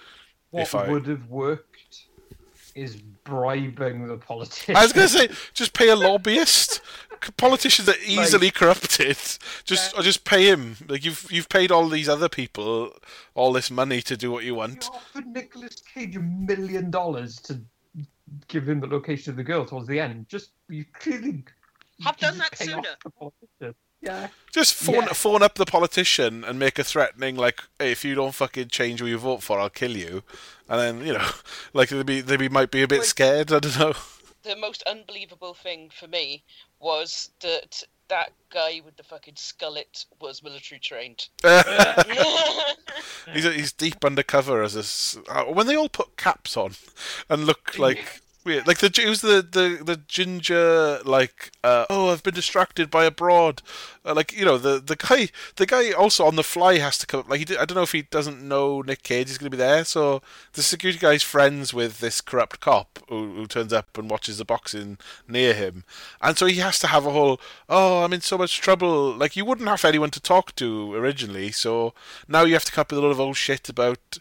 [0.53, 1.72] If what I- would have worked?
[2.75, 4.77] Is bribing the politician.
[4.77, 6.81] I was going to say, just pay a lobbyist.
[7.37, 9.17] Politicians are easily corrupted.
[9.65, 10.01] Just, Yeah.
[10.01, 10.77] or just pay him.
[10.89, 12.93] Like you've you've paid all these other people
[13.35, 14.85] all this money to do what you want.
[14.85, 17.61] You offered Nicolas Cage a million dollars to
[18.49, 20.29] give him the location of the girl towards the end.
[20.29, 21.45] Just you clearly
[22.03, 22.83] Have done that sooner.
[24.03, 24.29] Yeah.
[24.53, 25.13] Just phone Yeah.
[25.13, 29.01] phone up the politician and make a threatening like, hey, if you don't fucking change
[29.01, 30.25] who you vote for, I'll kill you.
[30.69, 31.29] And then you know,
[31.73, 33.53] like they be they be might be a bit Like- scared.
[33.53, 33.95] I don't know.
[34.43, 36.43] the most unbelievable thing for me
[36.81, 41.29] was that that guy with the fucking skullet was military trained.
[43.33, 46.75] he's he's deep undercover as a uh, when they all put caps on
[47.31, 48.67] and look like weird.
[48.67, 53.05] Like the it was the the the ginger like uh, oh I've been distracted by
[53.05, 53.63] a broad.
[54.05, 57.07] Uh, like you know the the guy the guy also on the fly has to
[57.07, 57.25] come.
[57.29, 59.57] Like he did, I don't know if he doesn't know Nick Cage is going to
[59.57, 59.85] be there.
[59.85, 60.23] So
[60.55, 64.45] the security guy's friends with this corrupt cop who, who turns up and watches the
[64.45, 65.85] boxing near him,
[66.21, 69.13] and so he has to have a whole oh I'm in so much trouble.
[69.13, 71.95] Like you wouldn't have anyone to talk to originally, so
[72.29, 74.19] now you have to come up with a lot of old shit about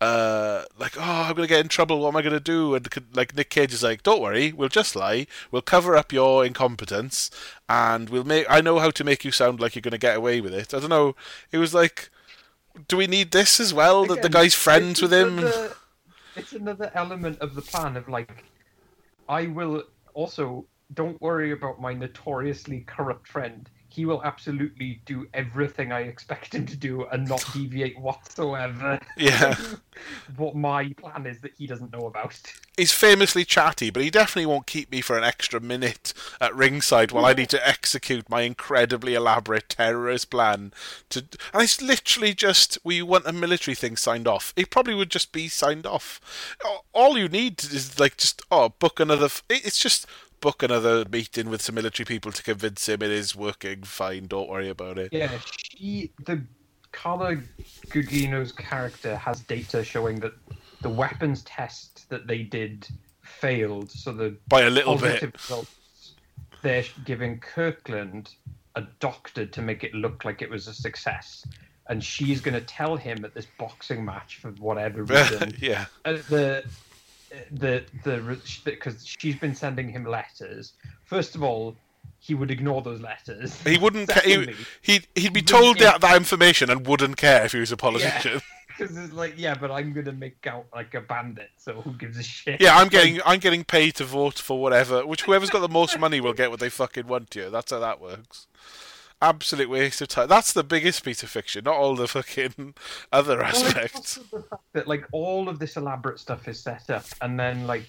[0.00, 2.00] uh, like, oh, I'm gonna get in trouble.
[2.00, 2.74] What am I gonna do?
[2.74, 5.26] And like Nick Cage is like, don't worry, we'll just lie.
[5.50, 7.30] We'll cover up your incompetence,
[7.68, 8.46] and we'll make.
[8.48, 10.72] I know how to make you sound like you're gonna get away with it.
[10.74, 11.16] I don't know.
[11.50, 12.10] It was like,
[12.86, 14.04] do we need this as well?
[14.06, 15.38] that the guy's friends with him.
[15.38, 15.74] another-
[16.36, 18.44] It's another element of the plan of like,
[19.28, 19.82] I will
[20.14, 23.68] also don't worry about my notoriously corrupt friend.
[23.90, 29.00] He will absolutely do everything I expect him to do and not deviate whatsoever.
[29.16, 29.56] Yeah.
[30.36, 32.40] what my plan is that he doesn't know about.
[32.76, 37.10] He's famously chatty, but he definitely won't keep me for an extra minute at ringside
[37.10, 40.72] while I need to execute my incredibly elaborate terrorist plan.
[41.10, 44.52] To and it's literally just we want a military thing signed off.
[44.56, 46.20] It probably would just be signed off.
[46.92, 49.26] All you need is like just oh book another.
[49.26, 50.06] f- It's just
[50.40, 54.26] book another meeting with some military people to convince him it is working fine.
[54.26, 55.12] Don't worry about it.
[55.12, 56.42] Yeah, she the
[56.92, 57.36] Carla
[57.88, 60.32] Gugino's character has data showing that
[60.80, 62.88] the weapons test that they did
[63.22, 65.40] failed, so the By a little positive bit.
[65.42, 65.74] results
[66.62, 68.34] they're giving Kirkland
[68.74, 71.46] a doctor to make it look like it was a success.
[71.88, 75.86] and she's going to tell him at this boxing match for whatever reason yeah.
[76.04, 76.62] uh, the
[77.50, 80.72] the the because she's been sending him letters.
[81.04, 81.76] First of all,
[82.20, 83.60] he would ignore those letters.
[83.62, 84.08] He wouldn't.
[84.08, 87.72] Ca- he, he'd he'd be told that, that information and wouldn't care if he was
[87.72, 88.40] a politician.
[88.66, 92.18] Because it's like, yeah, but I'm gonna make out like a bandit, so who gives
[92.18, 92.60] a shit?
[92.60, 95.06] Yeah, I'm getting I'm getting paid to vote for whatever.
[95.06, 97.50] Which whoever's got the most money will get what they fucking want to.
[97.50, 98.46] That's how that works.
[99.20, 100.28] Absolute waste of time.
[100.28, 102.74] That's the biggest piece of fiction, not all the fucking
[103.12, 104.18] other aspects.
[104.18, 107.66] also the fact that like all of this elaborate stuff is set up, and then
[107.66, 107.88] like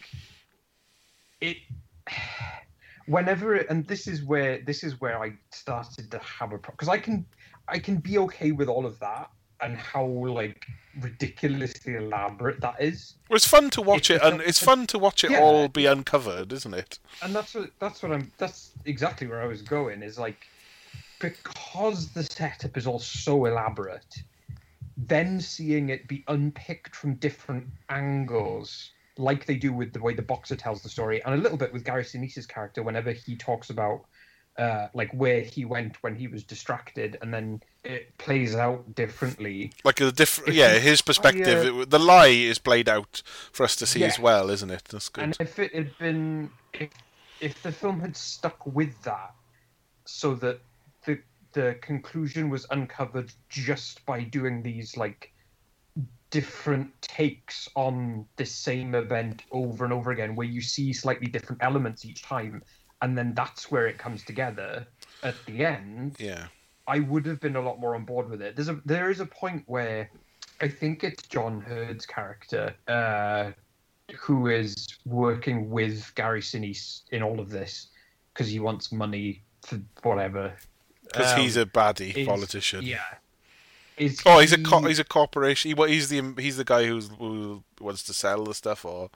[1.41, 1.57] it,
[3.05, 6.73] whenever it, and this is where this is where I started to have a problem
[6.77, 7.25] because I can
[7.67, 9.29] I can be okay with all of that
[9.61, 10.65] and how like
[11.01, 14.97] ridiculously elaborate that is, Well, it's fun to watch It's it, and it's fun to
[14.97, 15.41] watch it Yeah.
[15.41, 16.97] all be uncovered, isn't it?
[17.21, 20.47] and that's what that's what I'm that's exactly where I was going is like
[21.19, 24.15] because the setup is all so elaborate,
[24.97, 30.21] then seeing it be unpicked from different angles, like they do with the way the
[30.21, 33.69] boxer tells the story, and a little bit with Gary Sinise's character whenever he talks
[33.69, 34.05] about
[34.57, 39.71] uh, like where he went when he was distracted, and then it plays out differently.
[39.85, 41.65] Like a different, yeah, his perspective.
[41.65, 43.21] it- the lie is played out
[43.53, 44.83] for us to see as well, isn't it?
[44.89, 45.23] That's good.
[45.23, 46.89] And if it had been, if
[47.39, 49.33] if the film had stuck with that,
[50.03, 50.59] so that
[51.53, 55.33] the conclusion was uncovered just by doing these like
[56.29, 61.63] different takes on the same event over and over again, where you see slightly different
[61.63, 62.61] elements each time,
[63.01, 64.87] and then that's where it comes together
[65.23, 66.15] at the end.
[66.19, 66.47] yeah.
[66.87, 68.55] I would have been a lot more on board with it.
[68.55, 70.09] There's a there is a point where
[70.59, 73.51] I think it's John Heard's character uh,
[74.17, 77.89] who is working with Gary Sinise in all of this
[78.33, 80.53] because he wants money for whatever.
[81.11, 82.83] Because Um, he's a baddie politician.
[82.85, 83.03] Yeah.
[83.97, 85.75] Is Oh, he's a he- co- he's a corporation.
[85.75, 89.09] He, he's the he's the guy who's, who wants to sell the stuff, or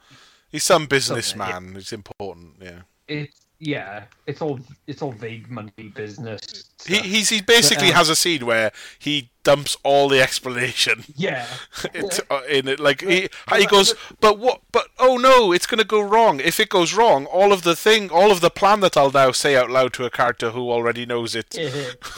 [0.52, 1.76] he's some businessman.
[1.78, 2.56] It's important.
[2.62, 2.82] Yeah.
[3.08, 4.04] it's yeah.
[4.28, 6.70] It's all it's all vague money business.
[6.86, 7.06] He stuff.
[7.06, 11.48] he's, he basically But, um, has a scene where he dumps all the explanation yeah.
[11.94, 12.80] it, uh, in it.
[12.80, 14.62] Like he he goes, but what?
[14.72, 16.40] But oh no, it's gonna go wrong.
[16.40, 19.32] If it goes wrong, all of the thing, all of the plan that I'll now
[19.32, 21.56] say out loud to a character who already knows it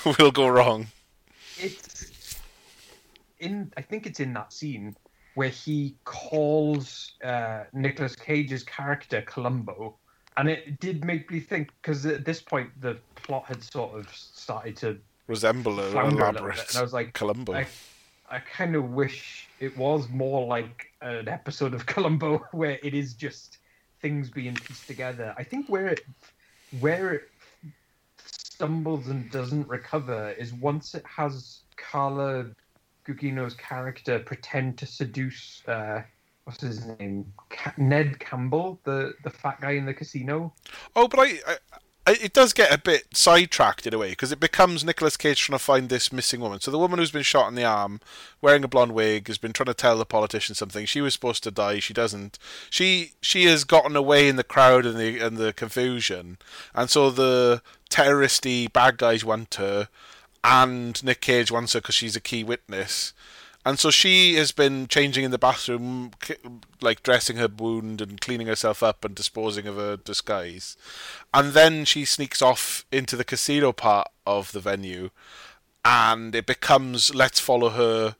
[0.20, 0.88] will go wrong.
[1.58, 2.40] it's
[3.40, 4.96] in i think it's in that scene
[5.36, 9.98] where he calls uh Nicolas Cage's character Columbo
[10.38, 14.10] and it did make me think because at this point the plot had sort of
[14.14, 17.54] started to Resemble an a little bit and I was like Columbo.
[17.54, 17.66] I,
[18.30, 23.14] I kind of wish it was more like an episode of Columbo where it is
[23.14, 23.58] just
[24.02, 25.34] things being pieced together.
[25.38, 26.02] I think where it
[26.80, 27.30] where it
[28.18, 32.46] stumbles and doesn't recover is once it has Carla
[33.08, 36.04] Gugino's character pretend to seduce uh,
[36.46, 37.26] what's his name
[37.78, 40.54] Ned Campbell, the the fat guy in the casino.
[40.96, 41.58] Oh, but I, I,
[42.08, 45.58] it does get a bit sidetracked in a way because it becomes Nicolas Cage trying
[45.58, 46.60] to find this missing woman.
[46.62, 48.00] So the woman who's been shot in the arm,
[48.42, 50.86] wearing a blonde wig, has been trying to tell the politician something.
[50.86, 51.80] She was supposed to die.
[51.80, 52.38] She doesn't.
[52.70, 56.38] She she has gotten away in the crowd and the and the confusion,
[56.76, 59.90] and so the terroristy bad guys want her,
[60.44, 63.14] and Nick Cage wants her because she's a key witness.
[63.66, 66.12] And so she has been changing in the bathroom,
[66.82, 70.78] like dressing her wound and cleaning herself up and disposing of her disguise.
[71.34, 75.10] And then she sneaks off into the casino part of the venue,
[75.84, 78.16] and it becomes let's follow her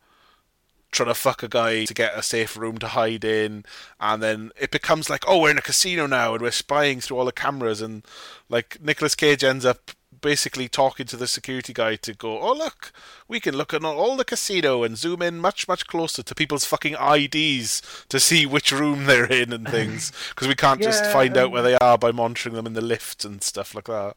[0.92, 3.66] trying to fuck a guy to get a safe room to hide in,
[4.00, 7.18] and then it becomes like, oh, we're in a casino now and we're spying through
[7.18, 8.04] all the cameras, and
[8.50, 9.92] like Nicolas Cage ends up
[10.26, 12.92] basically talking to the security guy to go, oh look,
[13.28, 16.66] we can look at all the casino and zoom in much much closer to people's
[16.66, 21.14] fucking IDs to see which room they're in and things, because we can't just Yeah,
[21.14, 23.86] find out um, where they are by monitoring them in the lift and stuff like
[23.86, 24.16] that.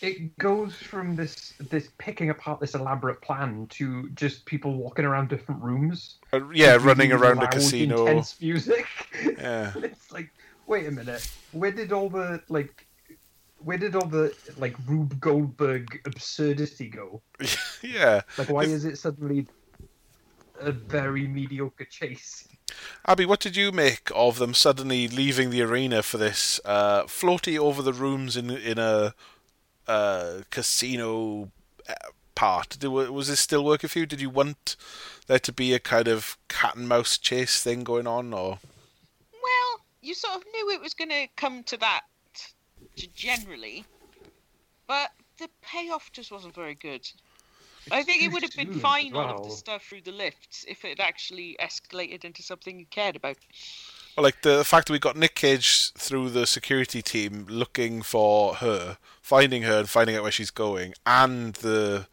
[0.00, 5.28] It goes from this this picking apart this elaborate plan to just people walking around
[5.28, 6.18] different rooms.
[6.32, 8.06] Uh, yeah, running around a casino.
[8.06, 8.86] Intense music.
[9.38, 9.72] Yeah.
[9.76, 10.30] it's like,
[10.68, 12.85] wait a minute, where did all the like,
[13.66, 17.20] where did all the like Rube Goldberg absurdity go?
[17.82, 18.22] Yeah.
[18.38, 19.46] Like, why is it suddenly
[20.58, 22.48] a very mediocre chase?
[23.06, 27.58] Abby, what did you make of them suddenly leaving the arena for this uh, floaty
[27.58, 29.14] over the rooms in in a
[29.86, 31.50] uh, casino
[31.88, 31.94] uh,
[32.34, 32.78] part?
[32.78, 34.06] Did, was this still working for you?
[34.06, 34.76] Did you want
[35.26, 38.58] there to be a kind of cat and mouse chase thing going on, or
[39.32, 42.15] Well, you sort of knew it was going to come to that g-
[43.14, 43.84] generally,
[44.86, 47.08] but the payoff just wasn't very good.
[47.90, 50.12] I think it would have been soon as fine all of the stuff through the
[50.12, 53.36] lifts if it actually escalated into something you cared about.
[54.16, 58.56] Well, like the fact that we got Nick Cage through the security team looking for
[58.56, 62.08] her, finding her and finding out where she's going, and the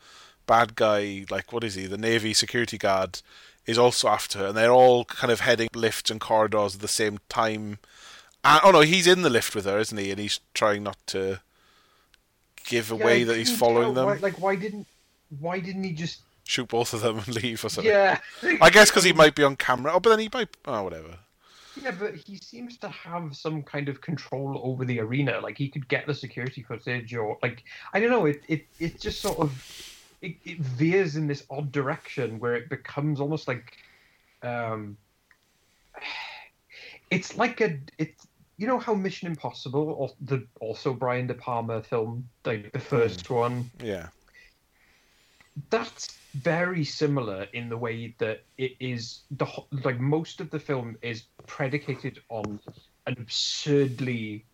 [0.46, 3.22] bad guy, like what is he, the Navy security guard,
[3.66, 6.88] is also after her, and they're all kind of heading lifts and corridors at the
[6.88, 7.80] same time.
[8.44, 10.12] And, oh no, he's in the lift with her, isn't he?
[10.12, 11.41] And he's trying not to
[12.66, 14.06] give away I that he's following them.
[14.06, 14.88] Why, like, why didn't
[15.39, 16.22] why didn't he just?
[16.46, 17.91] Shoot both of them and leave or something.
[17.91, 18.20] Yeah.
[18.62, 19.94] I guess because he might be on camera.
[19.94, 20.50] Oh, but then he might.
[20.66, 21.18] Oh, whatever.
[21.82, 25.39] Yeah, but he seems to have some kind of control over the arena.
[25.41, 27.64] Like he could get the security footage, or like
[27.94, 28.26] I don't know.
[28.26, 29.52] It it it just sort of
[30.22, 33.78] it, it veers in this odd direction where it becomes almost like,
[34.44, 34.98] um,
[37.12, 38.28] it's like a it's
[38.58, 43.30] you know how Mission Impossible, or the also Brian De Palma film, like the first
[43.30, 44.10] one, Yeah.
[45.70, 49.45] that's very similar in the way that it is the
[49.84, 52.60] like most of the film is predicated on
[53.06, 54.45] an absurdly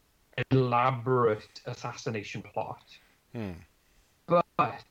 [0.52, 2.84] elaborate assassination plot
[3.34, 3.52] Hmm.
[4.28, 4.84] but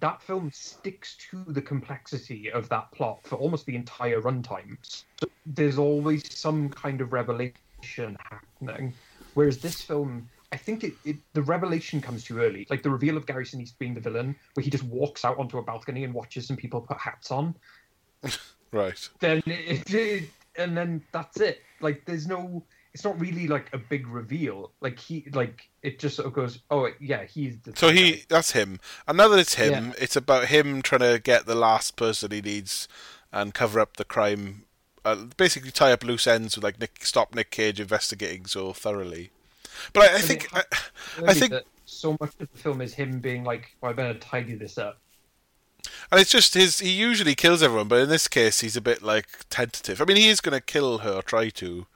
[0.00, 5.28] that film sticks to the complexity of that plot for almost the entire runtime so
[5.46, 7.54] there's always some kind of revelation
[7.84, 8.92] happening
[9.34, 12.66] whereas this film I think it, it the revelation comes too early.
[12.70, 15.58] Like the reveal of Gary Sinise being the villain, where he just walks out onto
[15.58, 17.54] a balcony and watches some people put hats on.
[18.70, 19.08] Right.
[19.20, 21.62] Then it, it and then that's it.
[21.80, 22.64] Like there's no.
[22.94, 24.72] It's not really like a big reveal.
[24.80, 26.60] Like he like it just sort of goes.
[26.70, 27.74] Oh yeah, he's the.
[27.76, 28.80] So he, guy." that's him.
[29.06, 29.92] And now that it's him, Yeah.
[29.98, 32.88] it's about him trying to get the last person he needs
[33.32, 34.64] and cover up the crime.
[35.12, 39.30] Uh, basically, tie up loose ends with like Nick, stop Nick Cage investigating so thoroughly.
[39.92, 40.64] But I, I think, I,
[41.26, 44.18] I think, that so much of the film is him being like, well, "I better
[44.18, 44.98] tidy this up."
[46.10, 46.80] and it's just his.
[46.80, 50.00] He usually kills everyone, but in this case, he's a bit like tentative.
[50.00, 51.86] I mean, he is going to kill her, or try to.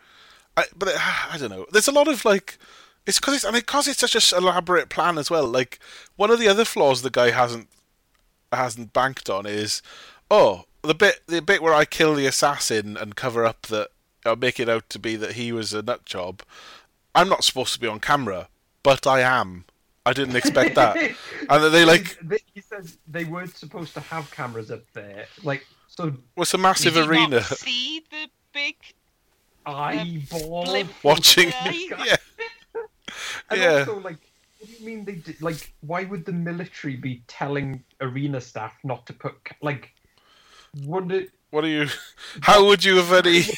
[0.56, 0.96] I, but it,
[1.32, 1.66] I don't know.
[1.70, 2.58] There's a lot of like.
[3.06, 3.44] It's because it's.
[3.44, 5.46] I mean, because it's such a elaborate plan as well.
[5.46, 5.78] Like
[6.16, 7.68] one of the other flaws the guy hasn't
[8.52, 9.80] hasn't banked on is,
[10.30, 13.88] oh, the bit the bit where I kill the assassin and cover up that,
[14.26, 16.42] or make it out to be that he was a nut job.
[17.14, 18.48] I'm not supposed to be on camera,
[18.82, 19.64] but I am.
[20.04, 20.96] I didn't expect that.
[21.48, 25.26] and they like They- he says they weren't supposed to have cameras up there.
[25.42, 28.74] Like so, was a massive Did you arena not see the big
[29.66, 30.88] eyeball blip.
[31.04, 31.52] watching.
[31.64, 32.04] Yeah.
[32.04, 32.16] yeah,
[33.50, 33.78] And Yeah.
[33.80, 34.18] also, like,
[34.58, 35.40] what do you mean they did?
[35.42, 39.92] Like, why would the military be telling arena staff not to put like?
[40.74, 41.30] It?
[41.50, 41.88] What are you?
[42.42, 43.44] How would you have any?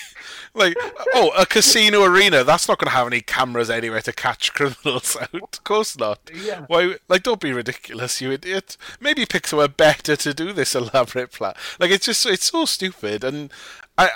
[0.57, 0.77] Like,
[1.15, 2.45] oh, a casino arena.
[2.45, 5.35] That's not going to have any cameras anywhere to catch criminals out.
[5.35, 6.31] Of course not.
[6.33, 6.65] Yeah.
[6.69, 6.95] Why?
[7.09, 8.77] Like, don't be ridiculous, you idiot.
[9.01, 11.55] Maybe pick somewhere better to do this elaborate plan.
[11.81, 13.53] Like, it's just it's so stupid, and
[13.99, 14.11] I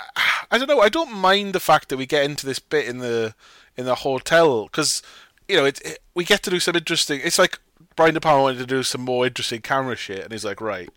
[0.49, 0.79] I don't know.
[0.79, 3.35] I don't mind the fact that we get into this bit in the
[3.75, 5.01] in the hotel because
[5.49, 7.19] you know it, it we get to do some interesting.
[7.21, 7.59] It's like
[7.97, 10.89] Brian De Palma wanted to do some more interesting camera shit, and he's like, right.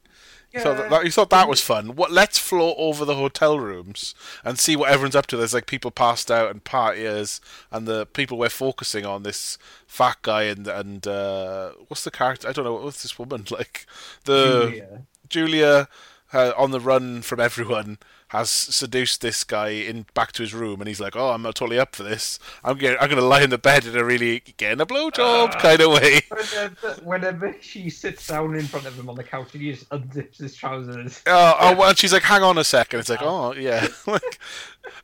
[0.53, 1.97] You thought that, that- you thought that was fun.
[1.97, 2.11] What?
[2.11, 5.37] Let's float over the hotel rooms and see what everyone's up to.
[5.37, 7.41] There's like people passed out and partiers,
[7.71, 12.49] and the people we're focusing on this fat guy and and uh, what's the character?
[12.49, 12.75] I don't know.
[12.75, 13.87] What's this woman like?
[14.25, 15.03] The Julia.
[15.29, 15.89] Julia,
[16.33, 17.99] uh, on the run from everyone,
[18.33, 21.55] has seduced this guy in back to his room, and he's like, "Oh, I'm not
[21.55, 22.39] totally up for this.
[22.65, 25.51] I'm going I'm going to lie in the bed in a really getting a blowjob
[25.53, 25.59] ah.
[25.61, 29.53] kind of way." Whenever, whenever she sits down in front of him on the couch,
[29.53, 31.21] he just unzips his trousers.
[31.27, 33.01] Oh, oh, well, and she's like, "Hang on a second.
[33.01, 34.39] It's like, "Oh, yeah, like,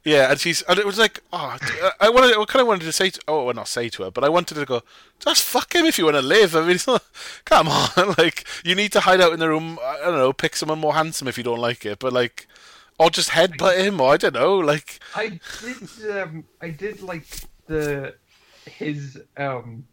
[0.04, 2.86] yeah." And she's, and it was like, "Oh, d- I wanted, I kind of wanted
[2.86, 4.80] to say, to, oh, well, not say to her, but I wanted to go,
[5.18, 6.56] just fuck him if you want to live.
[6.56, 7.04] I mean, it's not,
[7.44, 9.78] come on, like, you need to hide out in the room.
[9.82, 12.46] I don't know, pick someone more handsome if you don't like it, but like,
[12.98, 16.10] or just headbutt him, or I don't know, like, I did.
[16.10, 17.24] Um, I did like
[17.66, 18.14] the
[18.66, 19.84] his um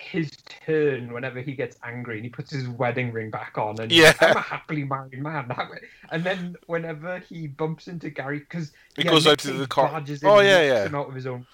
[0.00, 0.30] his
[0.64, 4.04] turn whenever he gets angry and he puts his wedding ring back on and he's
[4.04, 4.28] like, Yeah.
[4.30, 5.50] I'm a happily married man.
[6.10, 9.90] And then whenever he bumps into Gary because He goes out to the car-
[10.24, 10.86] Oh, yeah, yeah.
[10.86, 11.46] him out of his own,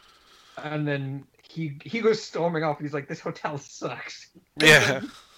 [0.58, 4.28] and then he he goes storming off and he's like, "This hotel sucks."
[4.60, 5.00] Yeah.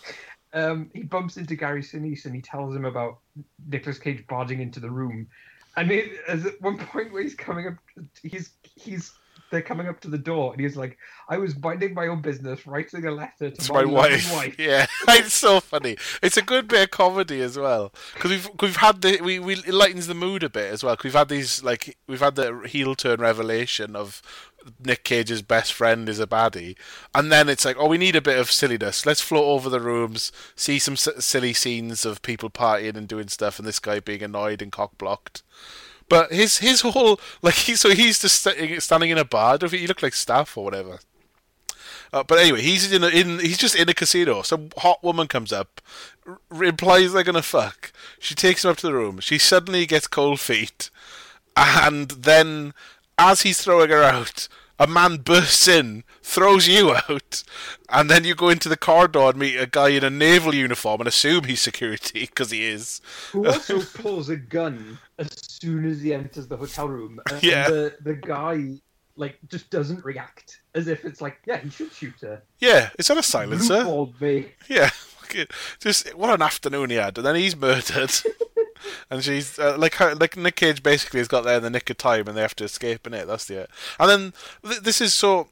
[0.53, 3.19] Um, he bumps into Gary Sinise and he tells him about
[3.69, 5.27] Nicolas Cage barging into the room,
[5.77, 7.75] and it, as at one point where he's coming up,
[8.23, 9.13] he's he's
[9.51, 10.99] they're coming up to the door, and he's like,
[11.29, 14.57] "I was minding my own business, writing a letter to it's my, my lovely wife.
[14.59, 15.97] Yeah, it's so funny.
[16.23, 19.55] It's a good bit of comedy as well because we've we've had the we, we
[19.55, 20.97] it lightens the mood a bit as well.
[20.97, 24.23] 'cause we've had these like we've had the heel turn revelation of
[24.85, 26.77] Nick Cage's best friend is a baddie,
[27.15, 29.07] and then it's like, oh, we need a bit of silliness.
[29.07, 33.29] Let's float over the rooms, see some s- silly scenes of people partying and doing
[33.29, 35.43] stuff, and this guy being annoyed and cock blocked.
[36.09, 39.59] But his his whole like he so he's just sta- standing in a bar.
[39.71, 41.01] He looked like staff or whatever.
[42.13, 44.43] Uh, but anyway, he's in, a, in he's just in a casino.
[44.43, 45.81] Some hot woman comes up,
[46.27, 47.93] r- implies they're gonna fuck.
[48.19, 49.19] She takes him up to the room.
[49.19, 50.91] She suddenly gets cold feet,
[51.57, 52.75] and then
[53.19, 54.49] as he's throwing her out,
[54.79, 57.43] a man bursts in, throws you out,
[57.89, 61.01] and then you go into the corridor and meet a guy in a naval uniform
[61.01, 63.01] and assume he's security because he is.
[63.33, 67.21] Who also pulls a gun as soon as he enters the hotel room.
[67.31, 67.69] Uh, and Yeah.
[67.69, 68.75] the, the guy
[69.17, 70.61] like just doesn't react.
[70.75, 72.43] As if it's like, yeah, he should shoot her.
[72.59, 73.83] Yeah, is that a silencer?
[74.21, 74.47] Me.
[74.69, 74.91] Yeah,
[75.81, 78.13] just what an afternoon he had, and then he's murdered,
[79.11, 81.89] and she's uh, like her, like Nick Cage basically has got there in the nick
[81.91, 83.27] of time, and they have to escape in it.
[83.27, 84.33] That's the and then
[84.65, 85.49] th- this is so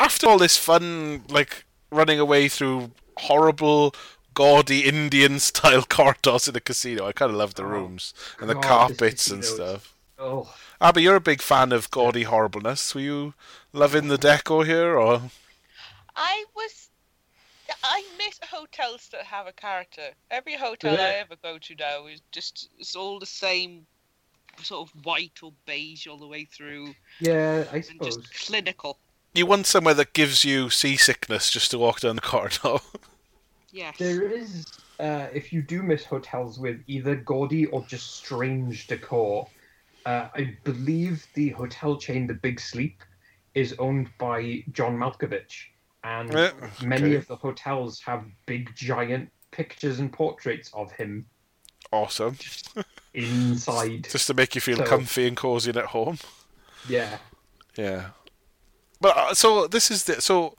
[0.00, 3.94] after all this fun like running away through horrible.
[4.34, 7.06] Gaudy Indian style corridors in the casino.
[7.06, 9.94] I kind of love the Oh, rooms and the God, this carpets and stuff.
[10.18, 12.94] Oh, Abby, you're a big fan of gaudy horribleness.
[12.94, 13.32] Were you
[13.72, 15.22] loving the deco here, or
[16.14, 16.85] I was.
[17.82, 20.10] I miss hotels that have a character.
[20.30, 21.00] Every hotel Yeah.
[21.04, 23.86] I ever go to now is just it's all the same
[24.62, 28.16] sort of white or beige all the way through yeah, I and suppose.
[28.16, 28.98] just clinical.
[29.34, 32.78] you want somewhere that gives you seasickness just to walk down the corridor?
[33.70, 33.98] Yes.
[33.98, 34.64] There is,
[34.98, 39.46] uh, if you do miss hotels with either gaudy or just strange decor,
[40.06, 43.02] uh, I believe the hotel chain The Big Sleep
[43.54, 45.66] is owned by John Malkovich,
[46.06, 46.52] and Yeah,
[46.84, 51.26] many of the hotels have big, giant pictures and portraits of him
[51.92, 52.36] awesome.
[53.14, 54.06] inside.
[54.10, 56.18] just to make you feel So- comfy and cozy and at home.
[56.88, 57.18] yeah,
[57.76, 58.10] Yeah.
[59.00, 60.56] But uh, so this is the so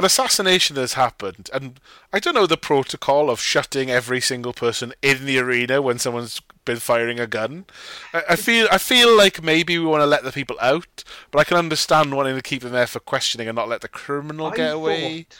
[0.00, 1.78] an assassination has happened, and
[2.12, 6.40] I don't know the protocol of shutting every single person in the arena when someone's
[6.64, 7.66] been firing a gun.
[8.14, 11.38] I, I feel I feel like maybe we want to let the people out, but
[11.40, 14.46] I can understand wanting to keep them there for questioning and not let the criminal
[14.46, 15.22] I get away.
[15.24, 15.38] thought-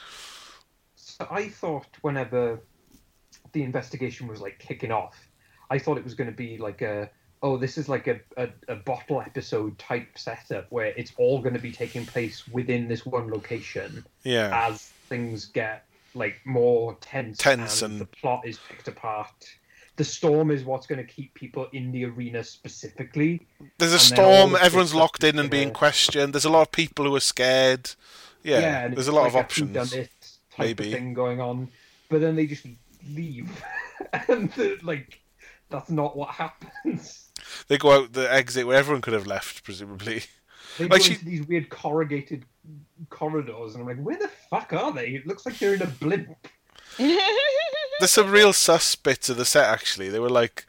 [0.96, 2.60] so I thought whenever
[3.52, 5.16] the investigation was like kicking off,
[5.70, 7.10] I thought it was going to be like a
[7.42, 11.54] oh this is like a, a, a bottle episode type setup where it's all going
[11.54, 14.50] to be taking place within this one location Yeah.
[14.68, 15.84] as things get
[16.14, 19.30] like more tense, Tense and, and- the plot is picked apart.
[19.96, 23.46] The storm is what's going to keep people in the arena specifically.
[23.78, 26.32] There's a and then all storm, everyone's locked in and being questioned.
[26.32, 27.90] There's a lot of people who are scared.
[28.42, 29.90] Yeah, and there's a lot like of options.
[29.90, 30.08] type
[30.58, 30.86] Maybe.
[30.86, 31.68] of thing going on,
[32.08, 32.64] but then they just
[33.10, 33.50] leave,
[34.28, 34.50] and
[34.82, 35.20] like
[35.68, 37.29] that's not what happens.
[37.68, 40.22] They go out the exit where everyone could have left, presumably.
[40.78, 42.44] They Like go she- into these weird corrugated
[43.08, 45.08] corridors, and I'm like, where the fuck are they?
[45.08, 46.48] It looks like they're in a blimp.
[46.98, 50.08] There's some real sus bits of the set actually.
[50.08, 50.66] They were like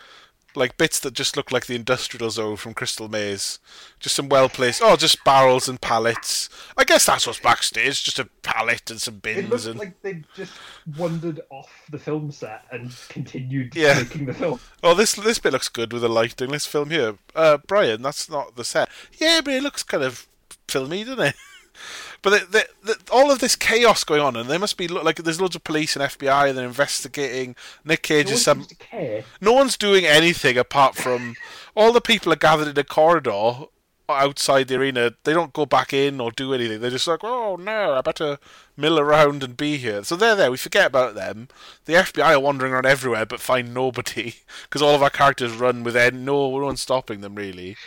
[0.55, 3.59] like bits that just look like the industrial zone from Crystal Maze.
[3.99, 6.49] Just some well placed oh, just barrels and pallets.
[6.77, 9.39] I guess that's what's backstage, just a pallet and some bins.
[9.45, 10.53] It looks and like they just
[10.97, 13.99] wandered off the film set and continued Yeah.
[13.99, 14.59] making the film.
[14.83, 16.49] Oh this this bit looks good with the lighting.
[16.49, 17.17] Let's film here.
[17.35, 18.89] Uh Brian, that's not the set.
[19.17, 20.27] Yeah, but it looks kind of
[20.67, 21.35] filmy, doesn't it?
[22.21, 25.17] But the, the, the, all of this chaos going on, and there must be like
[25.17, 27.55] there's loads of police and FBI, and they're investigating.
[27.83, 29.23] Nick Cage No one is some seems to care.
[29.39, 31.35] no one's doing anything apart from
[31.75, 33.65] all the people are gathered in a corridor
[34.09, 35.13] outside the arena.
[35.23, 36.81] They don't go back in or do anything.
[36.81, 38.37] They're just like, oh no, I better
[38.77, 40.03] mill around and be here.
[40.03, 40.51] So they're there.
[40.51, 41.47] We forget about them.
[41.85, 45.83] The FBI are wandering around everywhere but find nobody because all of our characters run
[45.83, 47.77] with no, no one's stopping them really.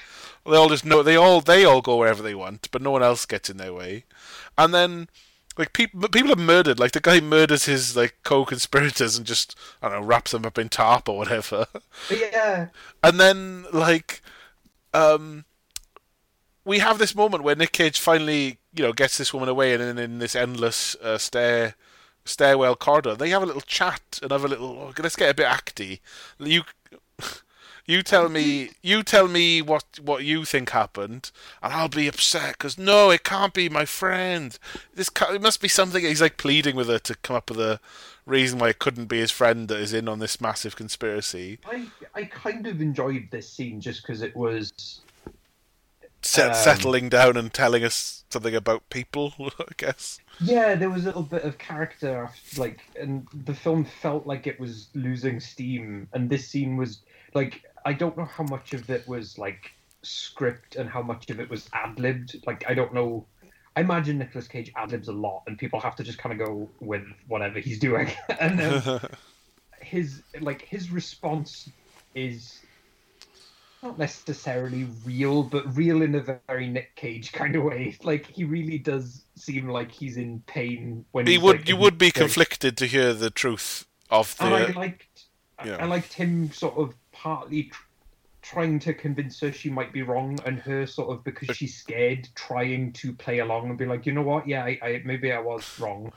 [0.47, 3.03] They all just know they all they all go wherever they want, but no one
[3.03, 4.05] else gets in their way.
[4.59, 5.09] And then
[5.57, 6.79] like people people are murdered.
[6.79, 10.59] Like the guy murders his like co-conspirators and just I don't know wraps them up
[10.59, 11.67] in tarp or whatever.
[12.11, 12.69] Yeah,
[13.03, 14.21] And then like
[14.93, 15.45] um
[16.65, 19.83] we have this moment where Nick Cage finally, you know, gets this woman away and
[19.83, 21.75] then in this endless uh, stair
[22.25, 25.35] stairwell corridor, they have a little chat and have a little oh, let's get a
[25.35, 26.01] bit acty.
[26.39, 26.63] You
[27.87, 31.31] you tell me you tell me what what you think happened
[31.63, 34.59] and I'll be upset cuz no, it can't be my friend.
[34.95, 37.81] This it must be something he's like pleading with her to come up with a
[38.27, 41.59] reason why it couldn't be his friend that is in on this massive conspiracy.
[41.65, 45.03] I I kind of enjoyed this scene just because it was
[46.23, 50.21] set, Um, settling down and telling us something about people, I guess.
[50.41, 54.59] Yeah, there was a little bit of character, like, and the film felt like it
[54.59, 56.09] was losing steam.
[56.13, 57.03] And this scene was
[57.35, 61.41] like, I don't know how much of it was like script and how much of
[61.41, 62.43] it was ad libbed.
[62.47, 63.27] Like, I don't know
[63.77, 66.47] I imagine Nicolas Cage ad libs a lot, and people have to just kind of
[66.47, 68.11] go with whatever he's doing.
[68.41, 69.01] and then
[69.81, 71.69] his like his response
[72.15, 72.61] is
[73.83, 77.97] not necessarily real, but real in a very Nick Cage kind of way.
[78.03, 81.77] Like he really does seem like he's in pain when he he's, would like, you
[81.77, 85.25] would be conflicted to hear the truth of And I the liked,
[85.65, 85.77] yeah.
[85.79, 86.95] I liked him sort of
[87.25, 87.83] partly tr-
[88.43, 92.29] trying to convince her she might be wrong, and her sort of because she's scared,
[92.35, 95.41] trying to play along and be like, you know what, yeah, I, I maybe I
[95.41, 96.13] was wrong.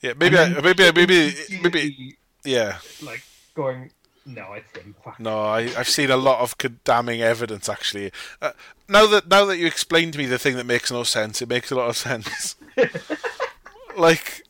[0.00, 3.22] yeah maybe I, maybe I- maybe maybe yeah like
[3.54, 3.90] going,
[4.26, 4.94] no, it's him.
[5.04, 5.18] Fuck.
[5.18, 6.54] no I I've seen a lot of
[6.84, 8.52] damning evidence actually uh,
[8.88, 11.48] now that now that you explained to me the thing that makes no sense it
[11.48, 12.54] makes a lot of sense
[13.96, 14.44] like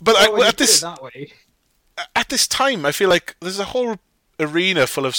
[0.00, 0.84] but when I, at this
[2.16, 3.96] at this time, I feel like there's a whole
[4.40, 5.14] arena full of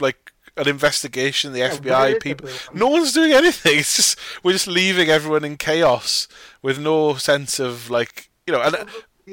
[0.00, 2.48] like an investigation, the Yeah, FBI people.
[2.74, 3.78] No one's doing anything.
[3.78, 6.28] It's just we're just leaving everyone in chaos
[6.62, 8.76] with no sense of like you know, and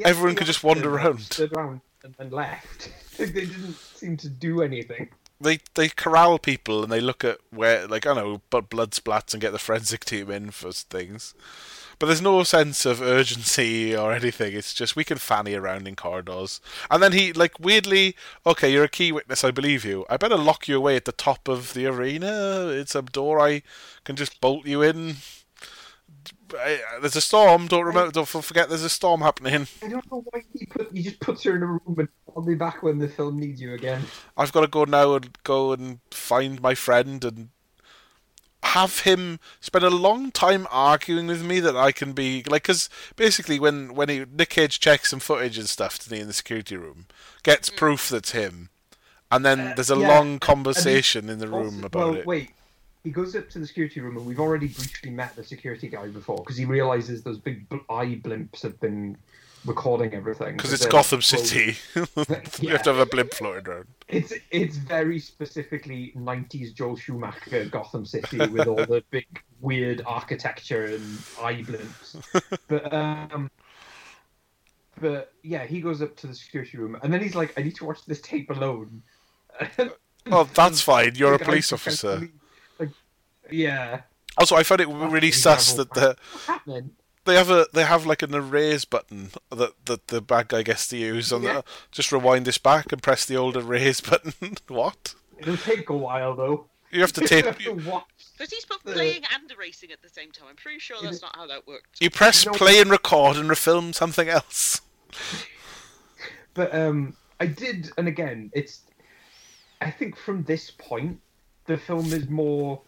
[0.04, 1.22] everyone could just wander around.
[1.22, 2.92] stood around and, and left.
[3.18, 5.10] they didn't seem to do anything.
[5.42, 8.92] they they corral people and they look at where like I don't know, but blood
[8.92, 11.34] splats and get the forensic team in for things.
[12.00, 14.54] But there's no sense of urgency or anything.
[14.54, 16.60] It's just we can fanny around in corridors.
[16.92, 18.16] And then he like weirdly,
[18.46, 19.44] okay, you're a key witness.
[19.44, 20.06] I believe you.
[20.10, 22.68] I better lock you away at the top of the arena.
[22.68, 23.64] It's a door I
[24.04, 25.18] can just bolt you in.
[26.54, 27.68] I, there's a storm.
[27.68, 28.12] Don't remember.
[28.12, 28.70] Don't forget.
[28.70, 29.68] There's a storm happening.
[29.84, 32.44] I don't know why he put he just puts her in a room and I'll
[32.44, 34.04] be back when the film needs you again.
[34.38, 37.50] I've got to go now and go and find my friend and
[38.66, 42.90] have him spend a long time arguing with me that I can be like because
[43.16, 46.34] basically when when he Nick Cage checks some footage and stuff to me in the
[46.34, 47.06] security room
[47.44, 48.70] gets proof that's him
[49.32, 52.26] and then Uh, there's a yeah, long conversation in the room Also- about well, it.
[52.26, 52.50] wait.
[53.04, 56.08] He goes up to the security room, and we've already briefly met the security guy
[56.08, 59.16] before because he realizes those big bl- eye blimps have been
[59.66, 60.56] recording everything.
[60.58, 62.06] because it's Gotham like, City you
[62.62, 62.72] Yeah.
[62.74, 68.06] have to have a blimp floating around It's it's very specifically '90s Joel Schumacher Gotham
[68.06, 69.28] City with all the big
[69.62, 72.16] weird architecture and eye blimps.
[72.68, 73.50] But um,
[75.00, 77.76] but yeah, he goes up to the security room, and then he's like, "I need
[77.78, 79.02] to watch this tape alone."
[80.32, 82.28] oh that's fine you're a police officer
[82.78, 82.90] Like,
[83.50, 84.02] yeah,
[84.38, 86.18] also I found it really sus that the?
[87.26, 90.88] They have a they have like an erase button that that the bad guy gets
[90.90, 91.54] to use on Yeah.
[91.56, 94.34] the just rewind this back and press the old erase button.
[94.68, 95.16] what?
[95.40, 96.68] It'll take a while though.
[96.92, 98.04] You have to You tape have to watch.
[98.38, 100.48] But he's both playing and erasing at the same time.
[100.50, 102.00] I'm pretty sure that's not how that worked.
[102.00, 102.52] you press No.
[102.54, 104.82] play and record and refilm something else.
[106.54, 108.84] But um, I did, and again, it's.
[109.82, 111.20] I think from this point,
[111.66, 112.82] the film is more.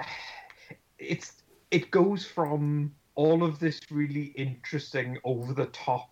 [0.98, 6.10] It's it goes from all of this really interesting, over the top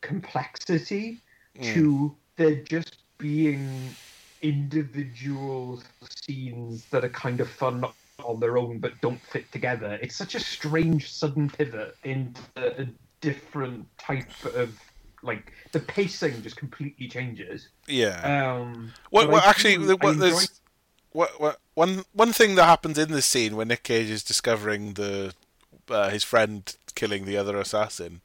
[0.00, 1.20] complexity
[1.62, 3.68] to there just being
[4.42, 7.84] individual scenes that are kind of fun
[8.24, 9.98] on their own but don't fit together.
[10.02, 12.86] It's such a strange sudden pivot into a
[13.20, 14.78] different type of
[15.22, 17.68] like the pacing just completely changes.
[17.88, 18.20] Yeah.
[18.60, 20.60] Um, what- I actually, do- the- what there's-
[21.10, 24.92] What, what, one one thing that happens in this scene when Nick Cage is discovering
[24.94, 25.34] the
[25.88, 28.20] uh, his friend killing the other assassin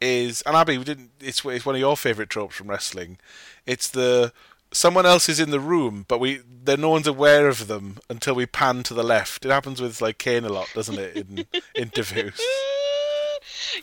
[0.00, 3.18] is and Abby we didn't it's it's one of your favorite tropes from wrestling.
[3.66, 4.32] It's the
[4.70, 8.34] someone else is in the room but we then no one's aware of them until
[8.34, 9.44] we pan to the left.
[9.44, 12.40] It happens with like Kane a lot, doesn't it, in interviews?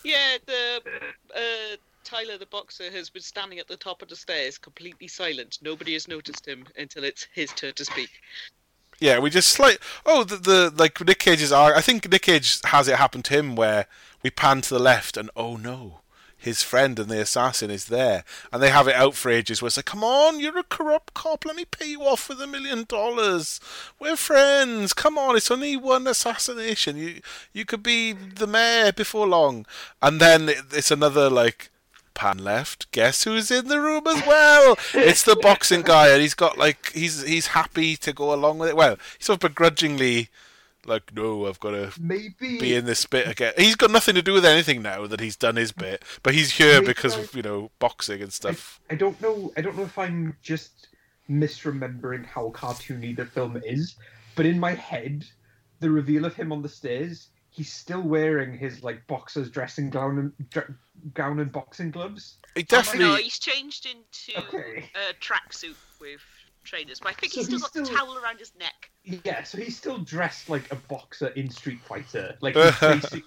[0.04, 0.82] yeah, the
[1.36, 5.58] uh, Tyler the boxer has been standing at the top of the stairs, completely silent.
[5.62, 8.10] Nobody has noticed him until it's his turn to speak.
[9.00, 11.76] Yeah, we just like oh the, the like Nick Cage's arc.
[11.76, 13.88] I think Nick Cage has it happen to him where
[14.24, 16.00] we pan to the left and oh no,
[16.38, 18.24] his friend and the assassin is there,
[18.54, 19.62] and they have it out for ages.
[19.62, 21.44] Where it's like, come on, you're a corrupt cop.
[21.44, 23.60] Let me pay you off with a million dollars.
[24.00, 24.94] We're friends.
[24.94, 26.98] Come on, it's only one assassination.
[26.98, 29.66] You you could be the mayor before long,
[30.02, 31.70] and then it, it's another like.
[32.16, 32.92] Pan left.
[32.92, 34.78] Guess who's in the room as well?
[34.96, 38.70] It's the boxing guy, and he's got like he's he's happy to go along with
[38.70, 38.76] it.
[38.76, 40.30] Well, he's sort of begrudgingly
[40.88, 43.54] like, no, I've got to maybe be in this bit again.
[43.58, 46.52] He's got nothing to do with anything now that he's done his bit, but he's
[46.52, 48.80] here Maybe because I- of you know boxing and stuff.
[48.90, 49.52] I don't know.
[49.58, 50.88] I don't know if I'm just
[51.30, 53.96] misremembering how cartoony the film is,
[54.36, 55.26] but in my head,
[55.80, 60.18] the reveal of him on the stairs, he's still wearing his like boxer's dressing gown
[60.20, 60.74] and dr-
[61.14, 62.38] gown and boxing gloves.
[62.56, 63.06] He definitely.
[63.06, 64.90] No, he's changed into Okay.
[64.96, 66.22] a tracksuit with
[66.64, 68.90] trainers, but I think So he's still he's got the still- towel around his neck.
[69.24, 72.36] Yeah, so he's still dressed like a boxer in Street Fighter.
[72.42, 73.24] Like he's basically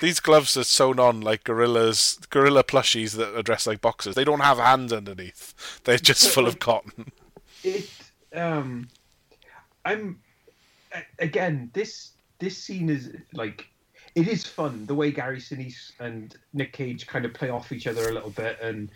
[0.00, 4.14] These gloves are sewn on like gorillas, gorilla plushies that are dressed like boxers.
[4.14, 5.80] They don't have hands underneath.
[5.84, 7.12] They're just full of cotton.
[7.62, 7.90] It
[8.34, 8.88] um,
[9.84, 10.18] I'm
[11.18, 13.66] again this this scene is like
[14.14, 17.86] it is fun the way Gary Sinise and Nick Cage kind of play off each
[17.86, 18.90] other a little bit, and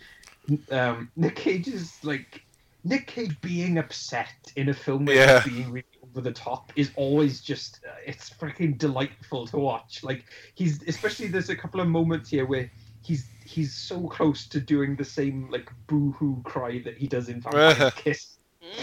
[0.70, 2.42] um, Nick Cage is like
[2.84, 5.40] Nick Cage being upset in a film where Yeah.
[5.42, 10.02] he's being really over the top is always just uh, it's freaking delightful to watch.
[10.02, 12.70] Like he's especially there's a couple of moments here where
[13.02, 17.28] he's he's so close to doing the same like boo hoo cry that he does
[17.28, 18.38] in Vampire Kiss.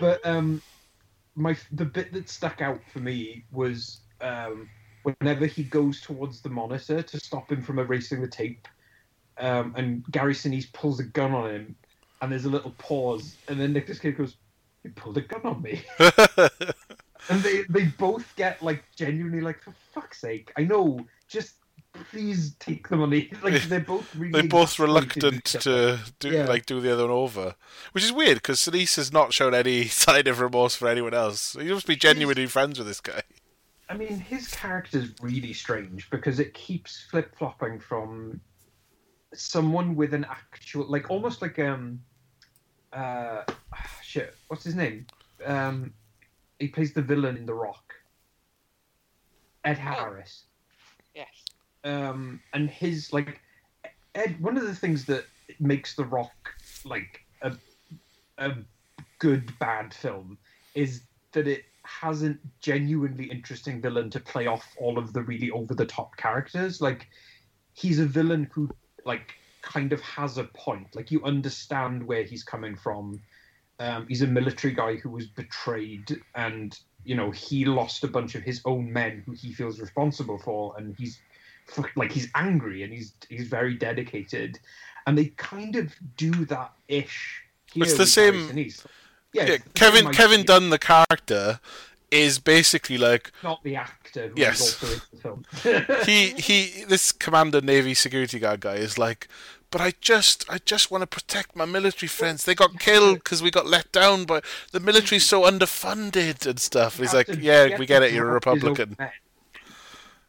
[0.00, 0.62] But um,
[1.38, 4.68] my the bit that stuck out for me was um,
[5.02, 8.66] whenever he goes towards the monitor to stop him from erasing the tape,
[9.38, 11.76] um, and Gary Sinise pulls a gun on him,
[12.20, 14.36] and there's a little pause, and then Nicolas Cage goes,
[14.82, 15.82] "You pulled a gun on me,"
[17.28, 21.54] and they they both get like genuinely like, "For fuck's sake, I know, just."
[22.10, 23.30] Please take the money.
[23.42, 24.32] Like they're both really.
[24.32, 25.96] They're both reluctant with each other.
[25.98, 26.46] to do Yeah.
[26.46, 27.54] like do the other one over,
[27.92, 31.54] which is weird because Sinise has not shown any sign of remorse for anyone else.
[31.58, 33.22] He must be genuinely friends with this guy.
[33.88, 38.40] I mean, his character's really strange because it keeps flip flopping from
[39.34, 42.00] someone with an actual, like almost like um,
[42.92, 43.42] uh,
[44.02, 45.06] shit, what's his name?
[45.44, 45.94] Um,
[46.58, 47.94] he plays the villain in The Rock.
[49.64, 50.44] Ed Harris.
[51.14, 51.28] Yes.
[51.84, 53.40] Um, and his like
[54.14, 54.40] Ed.
[54.40, 55.24] One of the things that
[55.60, 56.32] makes The Rock
[56.84, 57.52] like a
[58.38, 58.52] a
[59.18, 60.38] good bad film
[60.74, 61.02] is
[61.32, 65.74] that it has a genuinely interesting villain to play off all of the really over
[65.74, 66.80] the top characters.
[66.80, 67.08] Like
[67.72, 68.68] he's a villain who
[69.04, 70.94] like kind of has a point.
[70.94, 73.20] Like you understand where he's coming from.
[73.80, 78.34] Um, he's a military guy who was betrayed, and you know he lost a bunch
[78.34, 81.20] of his own men who he feels responsible for, and he's
[81.96, 84.58] like he's angry and he's he's very dedicated,
[85.06, 87.42] and they kind of do that ish.
[87.74, 88.56] It's the same-
[89.32, 90.42] Yeah, Yeah, Kevin same Kevin.
[90.46, 91.60] Dunn, the character,
[92.10, 94.28] is basically like not the actor.
[94.28, 94.60] Who Yes.
[94.60, 95.20] is also in the
[95.84, 96.04] film.
[96.06, 99.28] he he this commander navy security guard guy is like
[99.70, 103.42] but i just i just want to protect my military friends they got killed because
[103.42, 104.40] we got let down by
[104.72, 108.54] the military's so underfunded and stuff he's like yeah we get it you're a drop
[108.54, 109.10] his own republican.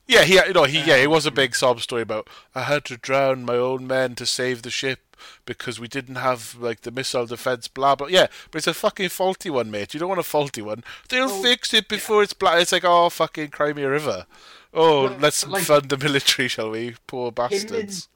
[0.09, 2.63] Yeah he you know he yeah it was a Um, big sob story about i
[2.63, 4.99] had to drown my own men to save the ship
[5.45, 9.09] because we didn't have like the missile defense blah blah yeah but it's a fucking
[9.09, 9.93] faulty one mate.
[9.93, 10.83] You don't want a faulty one.
[11.09, 14.25] They'll Oh, fix it before it's black it's like oh fucking cry me a river.
[14.73, 18.07] Oh let's like, fund the military shall we poor bastards.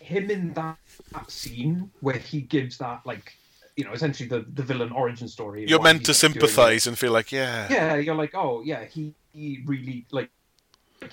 [0.00, 0.78] him in that,
[1.12, 3.32] that scene where he gives that like
[3.76, 5.64] you know essentially the the villain origin story.
[5.64, 9.14] You're meant to doing sympathise and feel like, yeah, Yeah, you're like, oh yeah, he,
[9.32, 10.30] he really like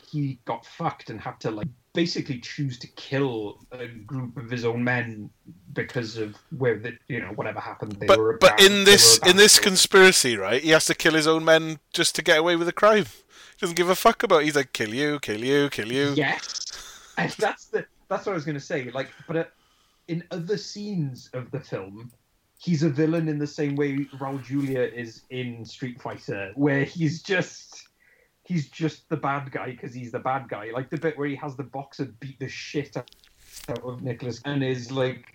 [0.10, 4.66] he got fucked and had to like basically choose to kill a group of his
[4.66, 5.30] own men
[5.74, 7.94] because of where the you know whatever happened.
[7.94, 11.28] They were but but in this in this conspiracy, right, he has to kill his
[11.28, 13.06] own men just to get away with the crime.
[13.06, 14.42] He doesn't give a fuck about.
[14.42, 14.46] It.
[14.46, 16.14] He's like, kill you, kill you, kill you.
[16.16, 18.92] Yes, and that's the that's what I was going to say.
[18.92, 19.44] Like, but uh,
[20.08, 22.12] in other scenes of the film,
[22.60, 27.22] he's a villain in the same way Raul Julia is in Street Fighter, where he's
[27.22, 27.87] just
[28.48, 30.72] he's just the bad guy because he's the bad guy.
[30.74, 33.10] Like the bit where he has the boxer beat the shit out
[33.84, 35.26] of Nicholas and is like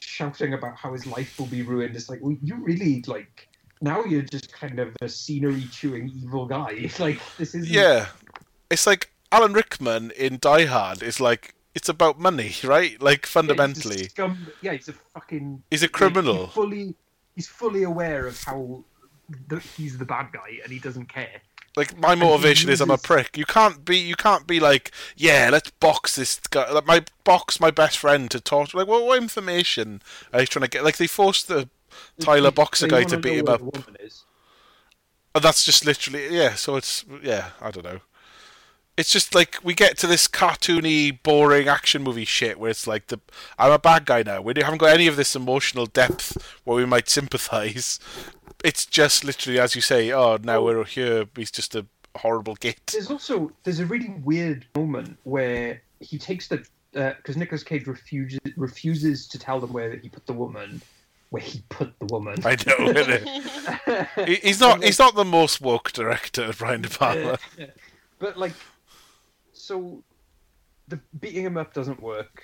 [0.00, 1.96] shouting about how his life will be ruined.
[1.96, 3.48] It's like, well, you really like.
[3.80, 6.88] Now you're just kind of a scenery chewing evil guy.
[6.98, 8.06] Like this is Yeah,
[8.70, 13.00] it's like Alan Rickman in Die Hard is like it's about money, right?
[13.02, 15.62] Like fundamentally, Yeah, he's a scum- yeah, he's a fucking.
[15.72, 16.44] he's a like, criminal.
[16.46, 16.94] he's fully,
[17.34, 18.84] he's fully aware of how
[19.48, 21.42] the, he's the bad guy, and he doesn't care.
[21.76, 23.36] Like my motivation is I'm a prick.
[23.36, 26.70] You can't be you can't be like, yeah, let's box this guy.
[26.70, 28.74] Like my box my best friend to talk.
[28.74, 30.00] Like, well, what information
[30.32, 30.84] are you trying to get?
[30.84, 31.68] Like they forced the
[32.20, 33.60] Tyler They- Boxer they guy wanna beat him up.
[33.60, 34.24] woman is.
[35.34, 36.54] And that's just literally yeah.
[36.54, 37.50] So it's yeah.
[37.60, 38.00] I don't know.
[38.96, 43.08] It's just like we get to this cartoony, boring action movie shit where it's like
[43.08, 43.18] the
[43.58, 44.40] I'm a bad guy now.
[44.40, 47.98] We haven't got any of this emotional depth where we might sympathise.
[48.64, 50.10] It's just literally as you say.
[50.12, 51.26] Oh, now we're here.
[51.36, 51.86] He's just a
[52.16, 52.80] horrible git.
[52.92, 56.64] There's also there's a really weird moment where he takes the
[56.96, 60.80] uh, because Nicolas Cage refuses refuses to tell them where he put the woman,
[61.30, 62.36] where he put the woman.
[62.44, 64.06] I know.
[64.26, 64.82] He- he's not.
[64.82, 67.38] He's not the most woke director, Brian De Palma.
[68.18, 68.54] but like,
[69.52, 70.02] so
[70.88, 72.42] the beating him up doesn't work.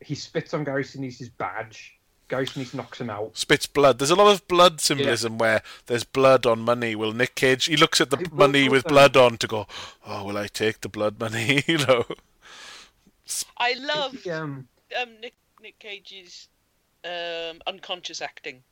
[0.00, 1.95] He spits on Gary Sinise's badge.
[2.28, 3.36] Gary Sinise knocks him out.
[3.36, 3.98] Spits blood.
[3.98, 6.96] There's a lot of blood symbolism where there's blood on money.
[6.96, 7.66] Will Nick Cage?
[7.66, 8.92] He looks at the Hey, both money with them.
[8.94, 9.66] blood on to go.
[10.06, 11.62] Oh, will I take the blood money?
[11.68, 12.04] you know.
[13.58, 14.68] I love Um,
[15.00, 16.48] um, Nick Nick Cage's
[17.04, 18.62] um, unconscious acting.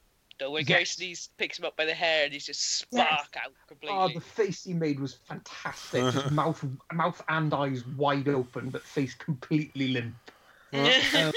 [0.40, 0.97] Though when Yes.
[0.97, 3.97] Gary Sinise picks him up by the hair and he's just spark out completely.
[3.97, 6.02] oh, the face he made was fantastic.
[6.32, 10.14] Mouth, mouth and eyes wide open, but face completely limp.
[10.74, 11.31] Um,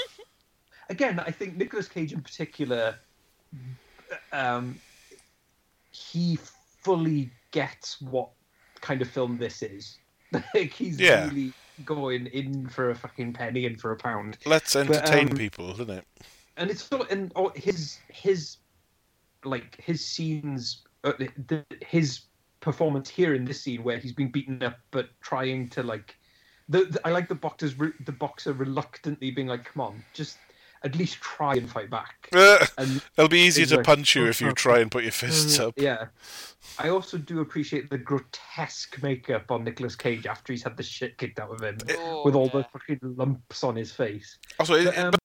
[0.88, 2.96] again, I think Nicolas Cage in particular,
[4.32, 4.78] um,
[5.90, 6.38] he
[6.82, 8.30] fully gets what
[8.80, 9.98] kind of film this is.
[10.32, 11.24] like he's Yeah.
[11.28, 11.52] really
[11.84, 14.36] going in for a fucking penny and for a pound.
[14.44, 16.04] Let's entertain um, people, isn't it?
[16.56, 18.56] and it's sort of, and oh, his his
[19.44, 21.12] like his scenes uh,
[21.46, 22.22] the, his
[22.60, 26.16] performance here in this scene where he's been beaten up but trying to like
[26.68, 30.36] the, the I like the boxer's re- the boxer reluctantly being like come on just
[30.84, 32.28] at least try and fight back
[32.78, 33.84] and it'll be easier to Exactly.
[33.96, 35.74] punch you if you try and put your fists up.
[35.76, 36.06] yeah
[36.78, 41.16] I also do appreciate the grotesque makeup on Nicolas Cage after he's had the shit
[41.18, 42.58] kicked out of him Oh, with all yeah.
[42.62, 45.20] the fucking lumps on his face Also, it, But, um, but,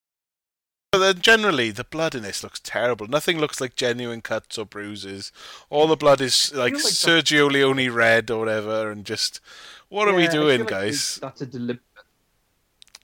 [0.94, 3.08] but then generally the blood in this looks terrible.
[3.08, 5.32] Nothing looks like genuine cuts or bruises.
[5.72, 9.40] All the blood is like, like Sergio Leone red or whatever, and just
[9.90, 11.20] what are we Yeah, I feel doing, like guys?
[11.22, 11.82] that's a deliberate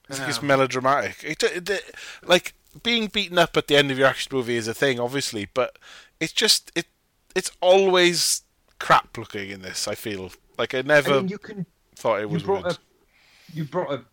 [0.10, 1.24] It's, it's melodramatic.
[1.24, 1.96] It, it, it-
[2.26, 2.54] like
[2.84, 5.78] being beaten up at the end of your action movie is a thing, obviously, but
[6.20, 6.88] it's just it.
[7.36, 8.42] It's always
[8.80, 9.88] crap looking in this.
[9.88, 11.66] I feel like I never I mean, you can
[11.96, 12.74] thought it you was brought good.
[12.74, 12.78] up
[13.54, 14.06] you brought up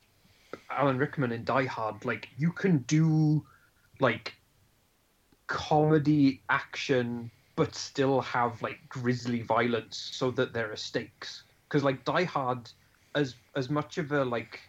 [0.71, 2.05] Alan Rickman in Die Hard.
[2.05, 3.45] Like you can do
[4.01, 4.35] like
[5.47, 11.45] comedy action, but still have like grisly violence, so that there are stakes.
[11.69, 12.71] Because like Die Hard,
[13.15, 14.61] as as much of a like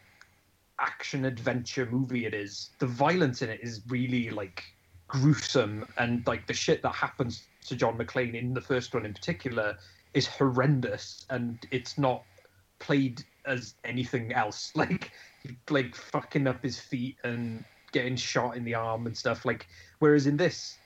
[0.80, 4.64] action adventure movie it is, the violence in it is really like
[5.08, 9.14] gruesome, and like the shit that happens to John McClane in the first one in
[9.14, 9.78] particular
[10.14, 12.24] is horrendous, and it's not
[12.80, 14.72] played as anything else.
[14.76, 15.12] Like
[15.70, 17.64] like fucking up his feet and
[17.94, 19.46] getting shot in the arm and stuff.
[19.46, 19.68] Like
[20.00, 20.78] whereas in this,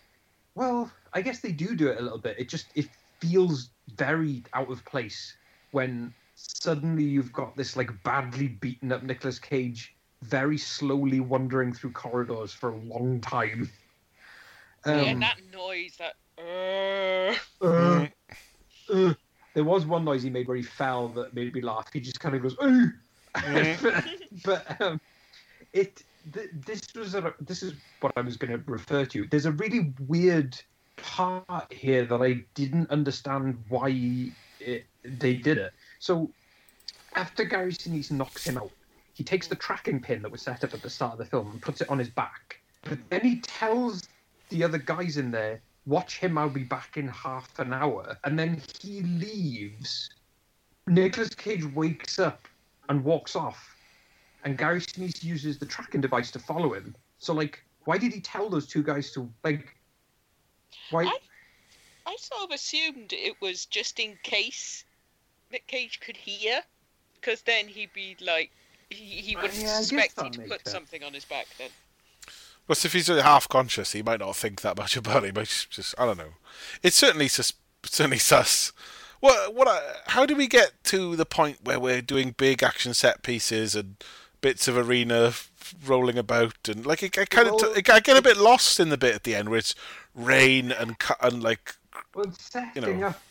[0.56, 2.38] well, I guess they do do it a little bit.
[2.38, 2.88] It just it
[3.20, 5.36] feels very out of place
[5.72, 6.14] when
[6.62, 12.54] suddenly you've got this like badly beaten up Nicolas Cage very slowly wandering through corridors
[12.54, 13.70] for a long time.
[14.86, 16.16] Um, and that noise, that.
[16.38, 18.08] Uh, uh,
[18.92, 19.14] uh.
[19.54, 21.92] There was one noise he made where he fell that made me laugh.
[21.92, 22.92] He just kind of goes, "Ooh,"
[23.34, 24.06] but,
[24.46, 25.02] but um,
[25.74, 26.04] it.
[26.34, 29.26] Th- this was a, this is what I was going to refer to.
[29.28, 30.60] There's a really weird
[30.98, 35.74] part here that I didn't understand why it, they did it.
[36.02, 36.32] So
[37.14, 38.72] after Gary Sinise knocks him out,
[39.14, 41.52] he takes the tracking pin that was set up at the start of the film
[41.52, 42.60] and puts it on his back.
[42.82, 44.10] But then he tells
[44.49, 46.40] the other guys in there, "Watch him.
[46.40, 50.10] I'll be back in half an hour." And then he leaves.
[50.88, 52.48] Nicholas Cage wakes up
[52.90, 53.76] and walks off,
[54.44, 56.95] and Gary Sinise uses the tracking device to follow him.
[57.19, 59.78] So, like, why did he tell those two guys to like?
[60.90, 61.03] Why?
[61.03, 61.19] I-
[62.07, 64.84] I sort of assumed it was just in case
[65.52, 66.61] Nick Cage could hear,
[67.15, 68.52] because then he'd be like,
[68.90, 70.72] he, he wouldn't yeah, I guess suspect he'd put sense.
[70.72, 71.69] something on his back then.
[72.68, 75.28] But if he's half conscious, he might not think that much about it.
[75.28, 76.34] He might just, I don't know.
[76.84, 77.53] It's certainly sus,
[77.84, 78.72] certainly sus.
[79.19, 79.68] What, what?
[79.68, 83.76] I, how do we get to the point where we're doing big action set pieces
[83.76, 83.95] and
[84.41, 85.52] bits of arena f-
[85.86, 88.90] rolling about and like I, I kind of Well- I get a bit lost in
[88.90, 89.76] the bit at the end where it's
[90.15, 91.76] rain and cu- and like
[92.15, 93.07] Well, setting know.
[93.10, 93.22] up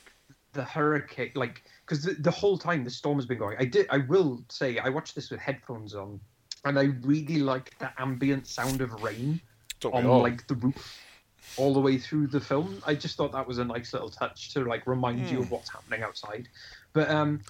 [0.53, 3.87] the hurricane, like, because the, the whole time the storm has been going, I did.
[3.91, 6.21] I will say, I watched this with headphones on,
[6.65, 9.41] and I really like the ambient sound of rain
[9.81, 11.03] don't on like the roof
[11.57, 12.81] all the way through the film.
[12.87, 15.69] I just thought that was a nice little touch to like remind you of what's
[15.69, 16.49] happening outside.
[16.93, 17.41] But um,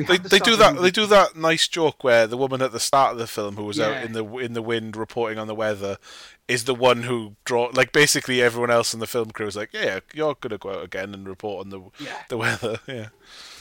[0.00, 0.04] we.
[0.04, 0.80] They, the they do that.
[0.80, 3.64] They do that nice joke where the woman at the start of the film who
[3.64, 5.98] was out in the in the wind reporting on the weather
[6.48, 9.70] is the one who draw like basically everyone else in the film crew is like,
[9.72, 12.16] yeah, you're gonna go out again and report on the Yeah.
[12.28, 12.80] the weather.
[12.88, 13.08] Yeah,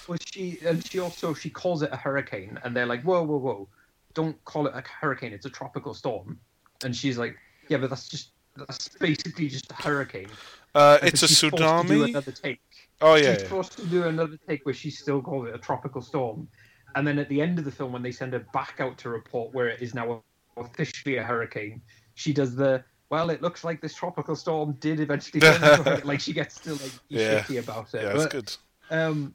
[0.08, 3.38] Well, she and she also she calls it a hurricane, and they're like, "Whoa, whoa,
[3.38, 3.68] whoa!
[4.14, 5.34] Don't call it a hurricane.
[5.34, 6.40] It's a tropical storm."
[6.84, 7.36] And she's like,
[7.68, 10.30] "Yeah, but that's just that's basically just a hurricane."
[10.76, 12.54] uh, it's a she's forced to tsunami.
[13.02, 13.48] Oh yeah, she's yeah.
[13.48, 16.48] forced to do another take where she still calls it a tropical storm,
[16.96, 19.10] and then at the end of the film, when they send her back out to
[19.10, 20.22] report where it is now
[20.58, 21.82] officially a hurricane,
[22.16, 22.84] she does the.
[23.10, 26.60] Well, it looks like this tropical storm did eventually turn into a like she gets
[26.60, 27.40] to like Yeah.
[27.42, 28.04] shitty about it.
[28.04, 28.56] yeah, But- good.
[28.92, 29.34] um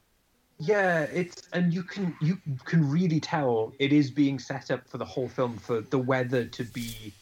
[0.60, 4.98] yeah it's and you can you can really tell it is being set up for
[4.98, 7.12] the whole film for the weather to be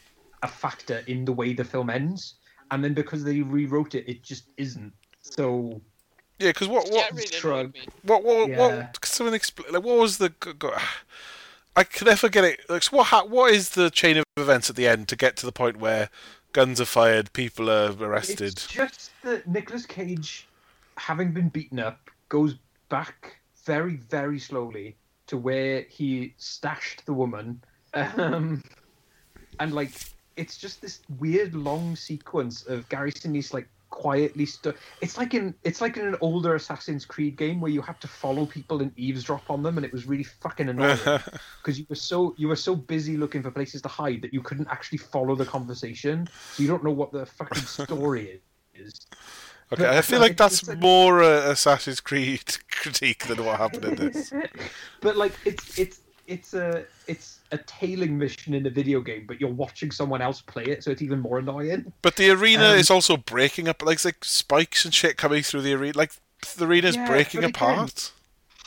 [0.43, 2.35] a factor in the way the film ends
[2.71, 4.93] and then because they rewrote it, it just isn't.
[5.23, 5.81] So
[6.43, 7.77] Yeah, because what what it really shrug.
[8.03, 8.59] what what Yeah.
[8.59, 9.01] what?
[9.01, 9.73] Could someone explain?
[9.73, 10.31] Like, what was the?
[10.31, 10.77] go- go-
[11.77, 12.61] I can never get it.
[12.69, 15.47] Like, what ha- what is the chain of events at the end to get to
[15.47, 16.11] the point where
[16.53, 18.41] guns are fired, people are arrested?
[18.49, 20.47] It's just that Nicolas Cage,
[20.99, 22.57] having been beaten up, goes
[22.91, 24.97] back very, very slowly
[25.29, 27.63] to where he stashed the woman.
[27.95, 28.63] Um,
[29.61, 29.93] and, like,
[30.37, 35.55] it's just this weird long sequence of Gary Sinise, like, quietly stu- it's like in
[35.63, 38.91] it's like in an older Assassin's Creed game where you had to follow people and
[38.97, 40.99] eavesdrop on them and it was really fucking annoying.
[41.63, 44.43] Because you were so you were so busy looking for places to hide that you
[44.43, 46.27] couldn't actually follow the conversation.
[46.55, 48.41] So you don't know what the fucking story
[48.75, 48.93] is.
[49.73, 53.85] Okay, I feel like It's that's like- more uh, Assassin's Creed critique than what happened
[53.85, 54.33] in this.
[55.01, 56.01] but like it's it's
[56.33, 60.41] it's a it's a tailing mission in a video game, but you're watching someone else
[60.41, 61.93] play it, so it's even more annoying.
[62.03, 63.83] But the arena Um, is also breaking up.
[63.83, 65.97] Like, it's like spikes and shit coming through the arena.
[65.97, 66.13] Like
[66.57, 68.13] the arena's Yeah, breaking but again- apart.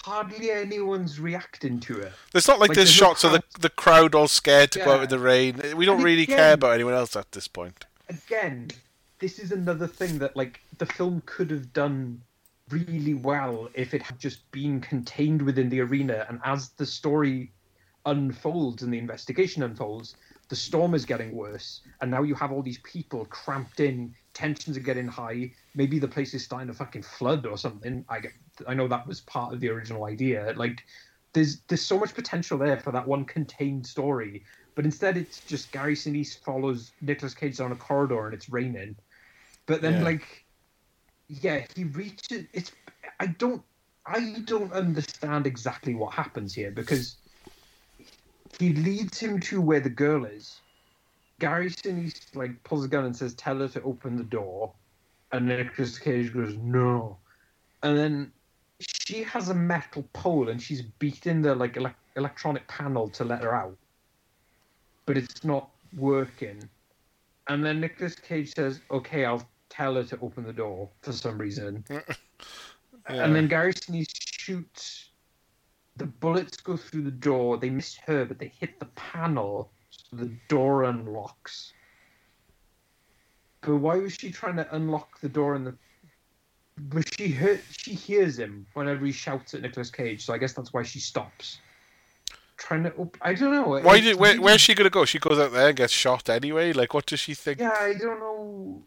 [0.03, 2.13] Hardly anyone's reacting to it.
[2.35, 3.61] It's not like, like, there's there's no shots of the, crowd.
[3.61, 5.59] the crowd all scared to go out in the rain.
[5.75, 7.85] We don't And really again- care about anyone else at this point.
[8.07, 8.69] Again,
[9.17, 12.21] this is another thing that like the film could have done
[12.69, 17.51] really well if it had just been contained within the arena and as the story
[18.05, 20.15] unfolds and the investigation unfolds
[20.49, 24.77] the storm is getting worse and now you have all these people cramped in tensions
[24.77, 25.51] are getting high.
[25.73, 28.05] Maybe the place is starting to fucking flood or something.
[28.09, 28.33] I get
[28.67, 30.53] i know that was part of the original idea.
[30.55, 30.83] Like
[31.33, 34.43] there's there's so much potential there for that one contained story
[34.75, 38.95] but instead it's just gary sinise follows nicolas cage down a corridor and it's raining.
[39.65, 40.03] But then Yeah.
[40.03, 40.45] like
[41.27, 42.71] yeah he reaches it's
[43.19, 43.63] i don't
[44.05, 47.17] i don't understand exactly what happens here because
[48.59, 50.61] he leads him to where the girl is.
[51.39, 54.73] Gary Sinise like pulls a gun and says, "Tell her to open the door,"
[55.31, 57.17] and Nicolas Cage goes, "No,"
[57.83, 58.31] and then
[58.79, 63.43] she has a metal pole and she's beating the like elec electronic panel to let
[63.43, 63.77] her out,
[65.05, 66.69] but it's not working.
[67.47, 71.37] And then Nicolas Cage says, "Okay, I'll tell her to open the door." For some
[71.37, 71.83] reason,
[73.07, 75.09] and then Gary Sinise shoots.
[75.97, 77.57] The bullets go through the door.
[77.57, 81.73] They miss her, but they hit the panel, so the door unlocks.
[83.61, 85.75] But why was she trying to unlock the door and the?
[86.77, 90.51] But she heard, she hears him whenever he shouts at Nicolas Cage, so I guess
[90.51, 91.59] that's why she stops.
[92.57, 93.79] Trying to, op- I don't know.
[93.79, 94.17] Why did?
[94.17, 95.05] Where, where's she gonna go?
[95.05, 96.73] She goes out there and gets shot anyway.
[96.73, 97.59] Like, what does she think?
[97.59, 98.83] Yeah, I don't know.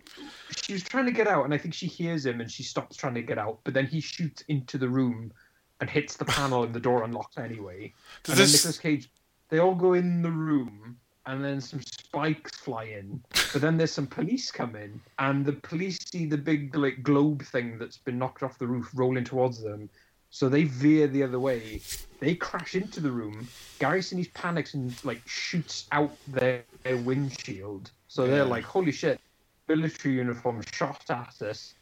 [0.62, 2.96] She was trying to get out, and I think she hears him, and she stops
[2.96, 3.60] trying to get out.
[3.64, 5.32] But then he shoots into the room
[5.80, 7.92] and hits the panel, and the door unlocks anyway.
[8.22, 9.10] Does and then this- Nicolas Cage,
[9.48, 13.22] they all go in the room, and then some spikes fly in.
[13.52, 17.42] But then there's some police come in, and the police see the big like globe
[17.42, 19.88] thing that's been knocked off the roof rolling towards them.
[20.30, 21.80] So they veer the other way.
[22.20, 23.48] They crash into the room.
[23.78, 27.90] Gary Sinise panics and like shoots out their, their windshield.
[28.08, 29.20] So they're like, "Holy shit!"
[29.68, 31.74] Military uniform shot at us,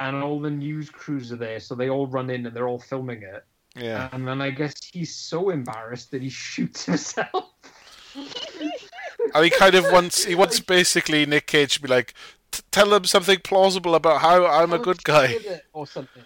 [0.00, 1.60] and all the news crews are there.
[1.60, 3.44] So they all run in and they're all filming it.
[3.76, 4.08] Yeah.
[4.12, 7.50] And then I guess he's so embarrassed that he shoots himself.
[9.34, 10.24] And he kind of wants.
[10.24, 12.14] He wants basically Nick Cage to be like,
[12.70, 15.36] tell him something plausible about how I'm a good guy.
[15.72, 16.22] Or something.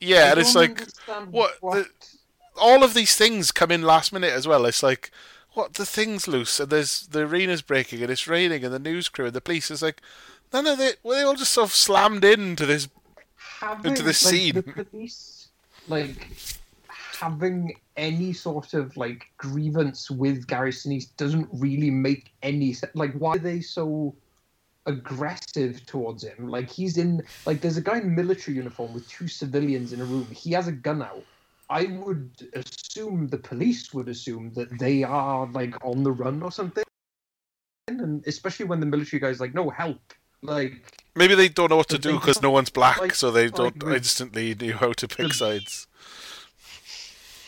[0.00, 1.88] Yeah, and it's like understand what the-
[2.60, 4.66] all of these things come in last minute as well.
[4.66, 5.10] It's like,
[5.54, 9.08] what the thing's loose and there's the arena's breaking and it's raining and the news
[9.08, 10.02] crew and the police is like,
[10.54, 11.00] none of it.
[11.02, 12.88] Well, they all just sort of slammed into this.
[13.36, 14.54] having, into this like, scene.
[14.54, 15.48] The police,
[15.88, 16.28] like
[16.88, 22.92] having any sort of like grievance with Gary Sinise doesn't really make any sense.
[22.94, 24.14] Like, why are they so
[24.86, 26.48] aggressive towards him?
[26.48, 30.04] Like, he's in like there's a guy in military uniform with two civilians in a
[30.04, 30.26] room.
[30.30, 31.24] He has a gun out.
[31.70, 36.52] I would assume the police would assume that they are like on the run or
[36.52, 36.84] something.
[37.88, 40.14] And especially when the military guy's like, "No help!"
[40.44, 43.48] Like, Maybe they don't know what to do because no one's black, like- so they
[43.48, 45.86] don't with- instantly know how to pick sides.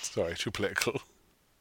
[0.02, 1.02] Sorry, too political.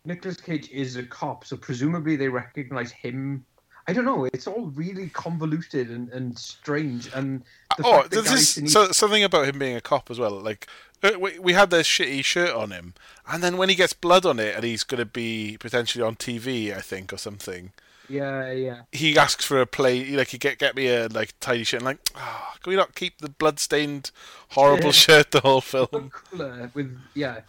[0.05, 3.43] Nicolas Cage is a cop, so presumably they recognize him.
[3.87, 4.25] I don't know.
[4.25, 7.09] It's all really convoluted and, and strange.
[7.13, 7.43] And
[7.83, 10.39] oh, this is so, something about him being a cop as well.
[10.39, 10.67] Like
[11.03, 12.93] uh, we, we had this shitty shirt on him,
[13.27, 16.15] and then when he gets blood on it, and he's going to be potentially on
[16.15, 17.73] TV, I think, or something.
[18.09, 18.81] Yeah, yeah.
[18.91, 21.79] He asks for a play, like he get get me a like tiny shirt.
[21.79, 24.11] And like, oh, can we not keep the blood-stained,
[24.49, 24.91] horrible Yeah.
[24.91, 26.11] shirt the whole film?
[26.11, 27.41] Cooler with yeah.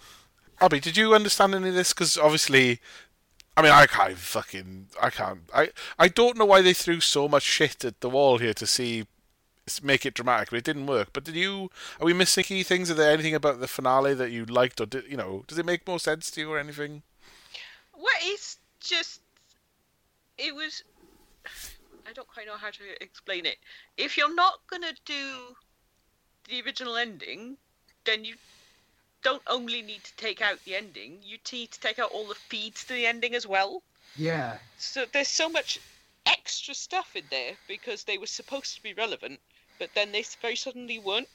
[0.61, 1.93] Abby, did you understand any of this?
[1.93, 2.81] Because obviously,
[3.57, 7.29] I mean, I can't fucking, I can't, I, I don't know why they threw so
[7.29, 9.07] much shit at the wall here to see
[9.83, 11.09] make it dramatic, but it didn't work.
[11.13, 11.71] But did you?
[12.01, 12.91] Are we missing key things?
[12.91, 15.45] Are there anything about the finale that you liked, or did you know?
[15.47, 17.03] Does it make more sense to you, or anything?
[17.95, 19.21] Well, it's just.
[20.39, 20.83] It was.
[22.09, 23.57] I don't quite know how to explain it.
[23.97, 25.57] If you're not gonna do
[26.49, 27.57] the original ending,
[28.05, 28.37] then you
[29.23, 31.19] don't only need to take out the ending.
[31.23, 33.83] You need to take out all the feeds to the ending as well.
[34.15, 34.59] Yeah.
[34.79, 35.81] So there's so much
[36.27, 39.41] extra stuff in there because they were supposed to be relevant,
[39.79, 41.29] but then they very suddenly weren't.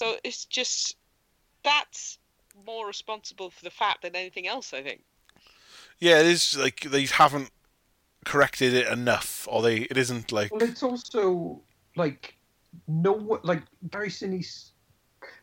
[0.00, 0.96] So it's just
[1.62, 2.18] that's
[2.66, 5.02] more responsible for the fact than anything else, I think.
[5.98, 7.50] Yeah, it is like they haven't
[8.24, 11.60] corrected it enough, or they it isn't like Well, it's also
[11.96, 12.34] like
[12.86, 14.70] no like Gary Sinise,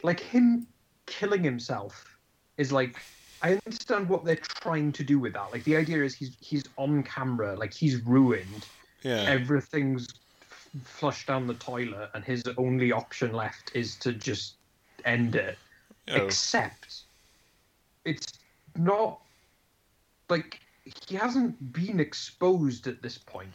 [0.03, 0.67] like him
[1.05, 2.17] killing himself
[2.57, 2.97] is like
[3.41, 5.51] I understand what they're trying to do with that.
[5.51, 8.65] Like the idea is he's he's on camera, like he's ruined,
[9.01, 10.07] yeah, everything's
[10.49, 14.55] f- flushed down the toilet, and his only option left is to just
[15.03, 15.57] end it.
[16.07, 17.01] know, Except
[18.05, 18.33] it's
[18.77, 19.19] not
[20.29, 20.59] like
[21.07, 23.49] he hasn't been exposed at this point.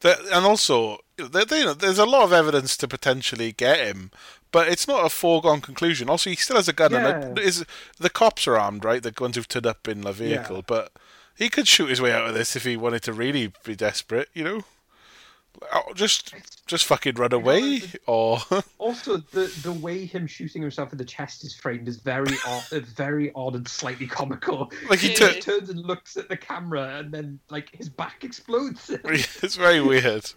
[0.00, 3.86] There- and also there, there- you know, there's a lot of evidence to potentially get
[3.86, 4.10] him,
[4.50, 6.08] but it's not a foregone conclusion.
[6.10, 7.42] Also, he still has a gun, and Yeah.
[7.42, 7.64] it- is
[7.98, 9.02] the cops are armed, right?
[9.02, 10.62] The ones who've turned up in the vehicle, Yeah.
[10.66, 10.92] but
[11.34, 14.28] he could shoot his way out of this if he wanted to really be desperate,
[14.34, 14.64] you know.
[15.72, 16.34] Oh, Just,
[16.66, 18.38] just fucking run away, or
[18.78, 22.64] Also, the the way him shooting himself in the chest is framed is very odd,
[22.72, 24.72] uh, very odd and slightly comical.
[24.88, 28.90] like he He turns and looks at the camera, and then like his back explodes.
[29.04, 30.32] It's very weird.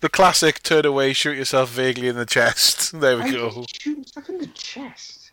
[0.00, 2.98] The classic turn away, shoot yourself vaguely in the chest.
[3.00, 3.50] There we Why go.
[3.50, 5.32] did he shoot himself in the chest?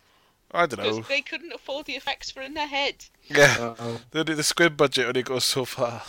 [0.52, 1.00] I don't know.
[1.02, 3.04] they couldn't afford the effects for in their head.
[3.24, 4.00] Yeah, Uh-oh.
[4.10, 6.02] the, the squib budget only goes so far.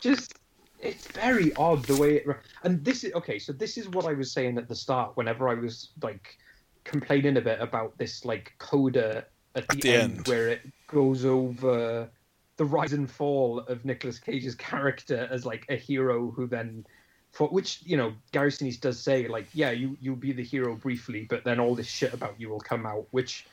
[0.00, 0.37] Just
[0.80, 2.26] it's very odd the way it.
[2.62, 3.38] And this is okay.
[3.38, 5.16] So this is what I was saying at the start.
[5.16, 6.38] Whenever I was like
[6.84, 10.28] complaining a bit about this like coda at the, the end, end.
[10.28, 12.08] where it goes over
[12.56, 16.84] the rise and fall of Nicolas Cage's character as like a hero who then
[17.30, 20.74] for which you know Gary Sinise does say like yeah you you'll be the hero
[20.74, 23.46] briefly but then all this shit about you will come out which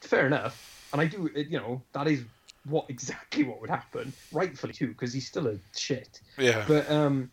[0.00, 2.24] fair enough and I do it, you know that is
[2.66, 7.30] what exactly what would happen rightfully too because he's still a shit Yeah, but um,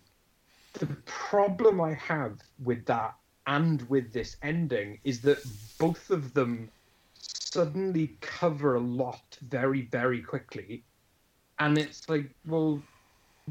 [0.73, 3.15] the problem I have with that
[3.47, 5.39] and with this ending is that
[5.79, 6.69] both of them
[7.13, 10.83] suddenly cover a lot very, very quickly.
[11.57, 12.81] And it's like, well,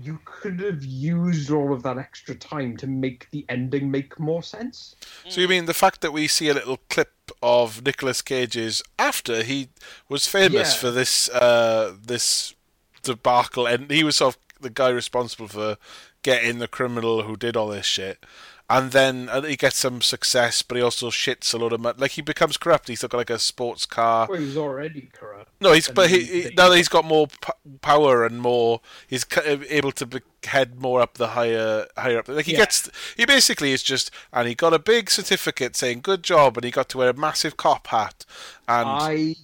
[0.00, 4.42] you could have used all of that extra time to make the ending make more
[4.42, 4.94] sense.
[5.28, 7.12] So you mean the fact that we see a little clip
[7.42, 9.68] of Nicolas Cage's after he
[10.08, 10.80] was famous Yeah.
[10.80, 12.54] for this uh, this
[13.02, 15.76] debacle, and he was sort of the guy responsible for
[16.22, 18.24] getting the criminal who did all this shit.
[18.70, 21.96] And then uh, he gets some success, but he also shits a lot of money.
[21.98, 22.88] Like he becomes corrupt.
[22.88, 24.26] He's got like a sports car.
[24.28, 25.50] Well, he was already corrupt.
[25.60, 29.24] No, he's but he, he- now that he's got more p- power and more, he's
[29.70, 32.28] able to be- head more up the higher higher up.
[32.28, 32.58] Like he Yeah.
[32.58, 36.64] gets, he basically is just, and he got a big certificate saying good job, and
[36.64, 38.26] he got to wear a massive cop hat,
[38.68, 39.34] and I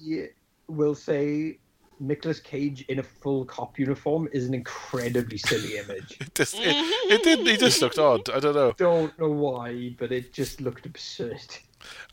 [0.69, 1.59] will say
[2.01, 6.17] Nicolas Cage in a full cop uniform is an incredibly silly image.
[6.21, 6.75] it just it,
[7.11, 8.29] it did he just looked odd.
[8.31, 11.41] I don't know, Don't know why, but it just looked absurd.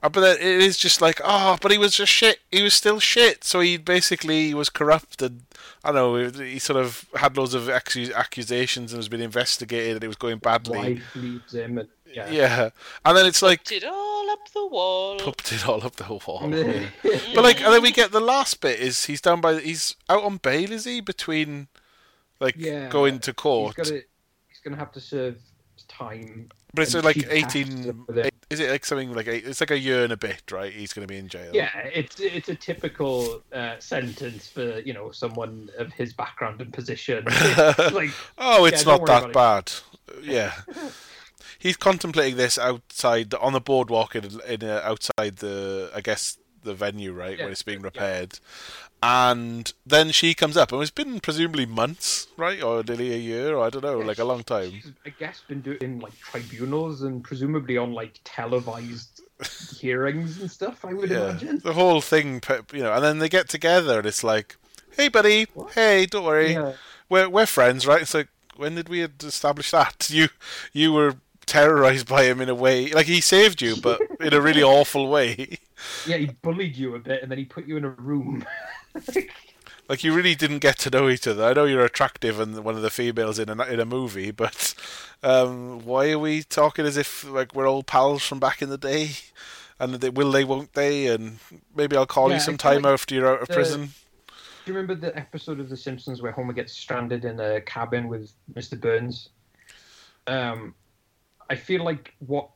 [0.03, 2.39] Uh, but it is just like oh, but he was just shit.
[2.51, 3.43] He was still shit.
[3.43, 5.43] So he basically was corrupt, and
[5.83, 6.43] I don't know.
[6.43, 10.17] He sort of had loads of accu- accusations and was being investigated, and it was
[10.17, 10.77] going badly.
[10.77, 12.29] Wife leaves him, and yeah.
[12.29, 12.69] Yeah,
[13.05, 15.17] and then it's like Did all up the wall.
[15.19, 16.41] pumped it all up the wall.
[17.33, 20.23] But like, and then we get the last bit is he's down by he's out
[20.23, 21.01] on bail, is he?
[21.01, 21.67] Between
[22.39, 24.03] like Yeah, going to court, He's, gotta,
[24.49, 25.37] he's gonna have to serve
[25.87, 26.49] time.
[26.73, 27.83] but it's like eighteen.
[27.83, 28.33] to with it.
[28.49, 30.73] Is it like something like eight, it's like a year and a bit, right?
[30.73, 31.51] He's going to be in jail.
[31.53, 36.73] Yeah, it's it's a typical uh, sentence for you know someone of his background and
[36.73, 37.23] position.
[37.29, 39.71] It's like Oh, it's Yeah, don't that bad.
[40.21, 40.51] Yeah.
[41.61, 46.73] He's contemplating this outside on the boardwalk in, in uh, outside the I guess the
[46.73, 47.85] venue, right, Yeah, when it's being yeah.
[47.85, 48.39] repaired.
[49.03, 53.55] And then she comes up, and it's been presumably months, right, or nearly a year,
[53.55, 54.81] or I don't know, like a long time.
[55.05, 59.21] I guess been doing like tribunals and presumably on like televised
[59.79, 60.85] hearings and stuff.
[60.85, 61.59] I would Yeah, imagine.
[61.63, 62.41] the whole thing,
[62.73, 64.55] you know, and then they get together, and it's like,
[64.97, 65.73] "Hey, buddy, What?
[65.73, 66.73] hey, don't worry, Yeah.
[67.09, 70.09] we're we're friends, right?" It's like, when did we establish that?
[70.13, 70.29] You
[70.73, 71.15] you were
[71.51, 75.07] terrorized by him in a way, like he saved you, but in a really awful
[75.09, 75.57] way.
[76.07, 78.45] Yeah, he bullied you a bit and then he put you in a room.
[79.89, 81.43] Like you really didn't get to know each other.
[81.43, 84.73] I know you're attractive and one of the females in a in a movie, but
[85.21, 88.77] Um, why are we talking as if like we're old pals from back in the
[88.77, 89.11] day?
[89.79, 91.07] And they will they, won't they?
[91.07, 91.39] And
[91.75, 93.89] maybe I'll call Yeah, you sometime like after you're out of the- prison.
[94.27, 98.07] Do you remember the episode of The Simpsons where Homer gets stranded in a cabin
[98.07, 98.79] with Mr.
[98.79, 99.29] Burns?
[100.27, 100.73] Um,
[101.51, 102.49] I feel like what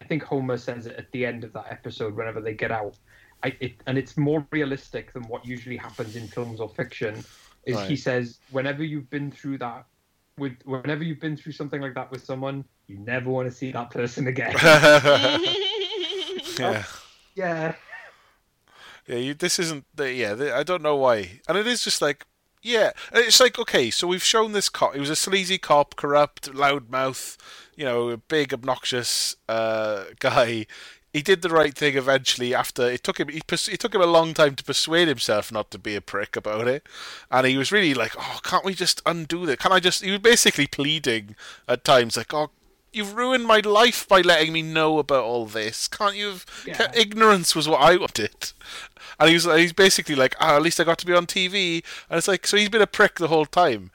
[0.00, 2.96] I think Homer says it at the end of that episode, whenever they get out,
[3.42, 7.24] I, it, and it's more realistic than what usually happens in films or fiction.
[7.64, 9.86] Is he says, whenever you've been through that,
[10.38, 13.72] with whenever you've been through something like that with someone, you never want to see
[13.72, 14.54] that person again.
[14.62, 15.48] yeah.
[16.60, 16.86] Oh,
[17.34, 17.74] yeah,
[19.08, 19.84] Yeah, you, this isn't.
[19.96, 22.24] The, yeah, the, I don't know why, and it is just like,
[22.62, 24.94] yeah, and it's like okay, so we've shown this cop.
[24.94, 27.36] He was a sleazy cop, corrupt, loudmouth,
[27.76, 30.66] you know, a big obnoxious uh, guy.
[31.12, 32.54] He did the right thing eventually.
[32.54, 35.50] After it took him, he pers- it took him a long time to persuade himself
[35.50, 36.86] not to be a prick about it,
[37.30, 39.58] and he was really like, "Oh, can't we just undo that?
[39.60, 41.34] Can I just?" He was basically pleading
[41.68, 42.50] at times, like, "Oh,
[42.92, 45.88] you've ruined my life by letting me know about all this.
[45.88, 46.28] Can't you?
[46.28, 46.92] Have, Yeah.
[46.94, 48.52] Ignorance was what I wanted."
[49.18, 52.18] And he's he's basically like, "Ah, at least I got to be on TV." And
[52.18, 53.90] it's like, so he's been a prick the whole time,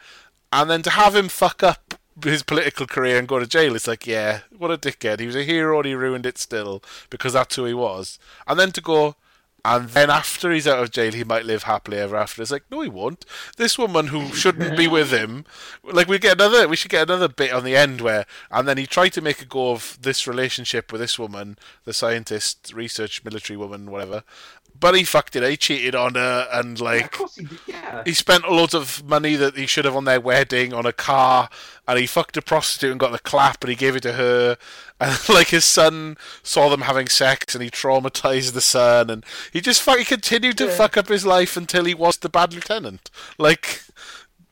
[0.51, 1.93] and then to have him fuck up
[2.23, 5.19] his political career and go to jail, it's like, yeah, what a dickhead.
[5.19, 8.19] He was a hero and he ruined it still because that's who he was.
[8.47, 9.15] And then to go,
[9.63, 12.41] and then after he's out of jail, he might live happily ever after.
[12.41, 13.25] It's like, no, he won't.
[13.57, 15.45] This woman who shouldn't be with him,
[15.83, 18.77] like we get another, we should get another bit on the end where, and then
[18.77, 23.23] he tried to make a go of this relationship with this woman, the scientist, research,
[23.23, 24.23] military woman, whatever.
[24.79, 25.47] But he fucked it.
[25.47, 27.59] He cheated on her, and Yeah, like of course he did.
[27.67, 30.93] Yeah, he spent loads of money that he should have on their wedding on a
[30.93, 31.49] car,
[31.87, 34.57] and he fucked a prostitute and got the clap, and he gave it to her.
[35.01, 39.59] And like his son saw them having sex, and he traumatized the son, and he
[39.59, 40.75] just fuck, he continued to Yeah.
[40.75, 43.09] fuck up his life until he was the bad lieutenant.
[43.39, 43.81] Like,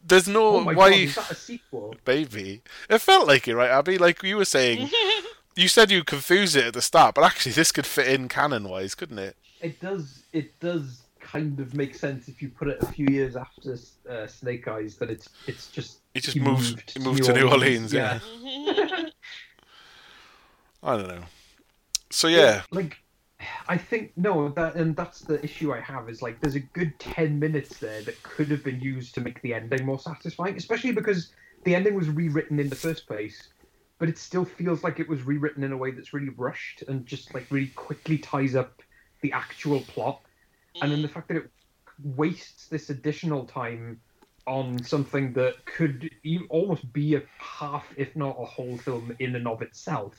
[0.04, 0.90] there's no oh my why.
[0.90, 1.96] god, is that a sequel?
[2.04, 4.00] Baby, it felt like it, right, Abby?
[4.00, 4.90] Like you were saying,
[5.56, 8.96] you said you confused it at the start, but actually this could fit in canon-wise,
[8.96, 9.36] couldn't it?
[9.62, 10.24] It does.
[10.34, 13.78] It does kind of make sense if you put it a few years after
[14.10, 17.94] uh, Snake Eyes that it's it's just it just moves, moved to New Orleans.
[17.94, 18.20] yeah.
[20.82, 21.24] I don't know.
[22.10, 22.98] So yeah, like
[23.68, 26.98] I think no, that and that's the issue I have is like there's a good
[27.00, 30.92] ten minutes there that could have been used to make the ending more satisfying, especially
[30.92, 31.32] because
[31.64, 33.50] the ending was rewritten in the first place,
[33.98, 37.06] but it still feels like it was rewritten in a way that's really rushed and
[37.06, 38.82] just like really quickly ties up
[39.22, 40.22] the actual plot,
[40.82, 41.14] and then the mm.
[41.14, 41.52] fact that it
[42.16, 44.00] wastes this additional time
[44.48, 49.36] on something that could e- almost be a half, if not a whole film in
[49.36, 50.16] and of itself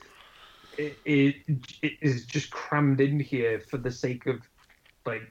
[0.79, 1.35] it, it,
[1.83, 4.41] it is just crammed in here for the sake of
[5.07, 5.23] like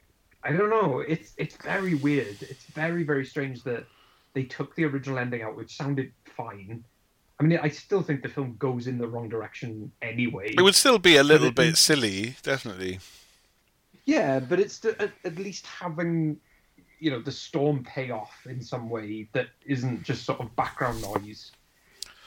[0.44, 1.00] I don't know.
[1.00, 2.38] It's it's very weird.
[2.42, 3.86] It's very very strange that
[4.34, 6.84] they took the original ending out, which sounded fine.
[7.40, 10.54] I mean, I still think the film goes in the wrong direction anyway.
[10.58, 13.00] it would still be a little bit silly, definitely.
[14.10, 16.40] Yeah, but it's the, at, at least having
[16.98, 21.04] you know the storm pay off in some way that isn't just sort of background
[21.04, 21.52] noise.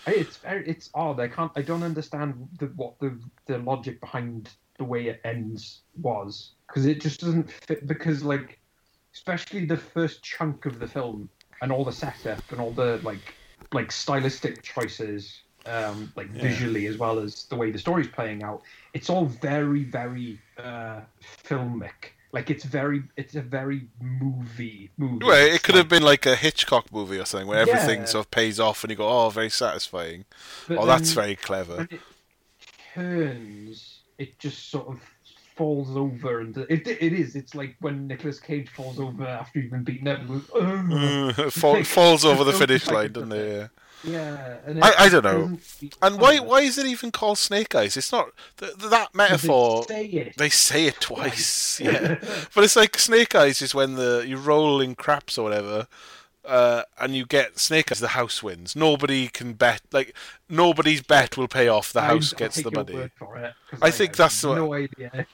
[0.06, 1.18] It's very, it's odd.
[1.18, 1.50] I can't.
[1.56, 6.86] I don't understand the, what the the logic behind the way it ends was because
[6.86, 7.84] it just doesn't fit.
[7.88, 8.60] Because like,
[9.12, 11.28] especially the first chunk of the film
[11.62, 13.34] and all the setup and all the like
[13.72, 16.42] like stylistic choices, um, like Yeah.
[16.42, 18.62] visually as well as the way the story's playing out.
[18.94, 21.00] It's all very very uh,
[21.44, 22.12] filmic.
[22.32, 25.22] Like it's very, it's a very movie movie.
[25.26, 28.04] Well, it could have been like a Hitchcock movie or something where everything Yeah.
[28.06, 30.24] sort of pays off and you go, oh, very satisfying.
[30.66, 31.86] but oh, that's very clever.
[31.90, 32.00] it
[32.94, 35.00] turns, it just sort of
[35.56, 37.36] falls over, and it it is.
[37.36, 40.20] It's like when Nicolas Cage falls over after he's been beaten up.
[40.20, 43.46] And goes, "Ugh." Uh, fall, falls over the the finish line, doesn't it?
[43.52, 43.68] Yeah.
[44.04, 45.58] Yeah, and I- I don't know.
[46.02, 47.96] And why why is it even called Snake Eyes?
[47.96, 49.84] It's not th- th- that 'Cause they metaphor.
[49.88, 50.36] say it.
[50.36, 52.16] They say it twice, yeah.
[52.54, 55.86] But it's like Snake Eyes is when the you roll in craps or whatever,
[56.44, 58.00] uh, and you get Snake Eyes.
[58.00, 58.74] The house wins.
[58.74, 59.82] Nobody can bet.
[59.92, 60.14] Like
[60.48, 61.92] nobody's bet will pay off.
[61.92, 62.94] The I- house gets the money.
[62.94, 65.26] it, 'cause I think have that's what- no idea.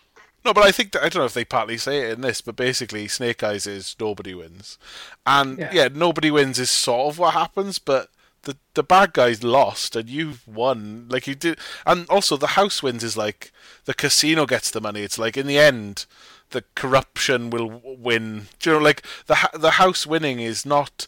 [0.45, 2.41] No, but I think that I don't know if they partly say it in this,
[2.41, 4.79] but basically Snake Eyes is nobody wins,
[5.27, 5.89] and yeah, Yeah.
[5.93, 8.09] nobody wins is sort of what happens, but.
[8.49, 11.05] The, the bad guys lost and you've won.
[11.11, 13.53] Like you did and also the house wins is like
[13.85, 15.03] the casino gets the money.
[15.03, 16.07] It's like in the end
[16.49, 18.47] the corruption will win.
[18.59, 21.07] Do you know like the the house winning is not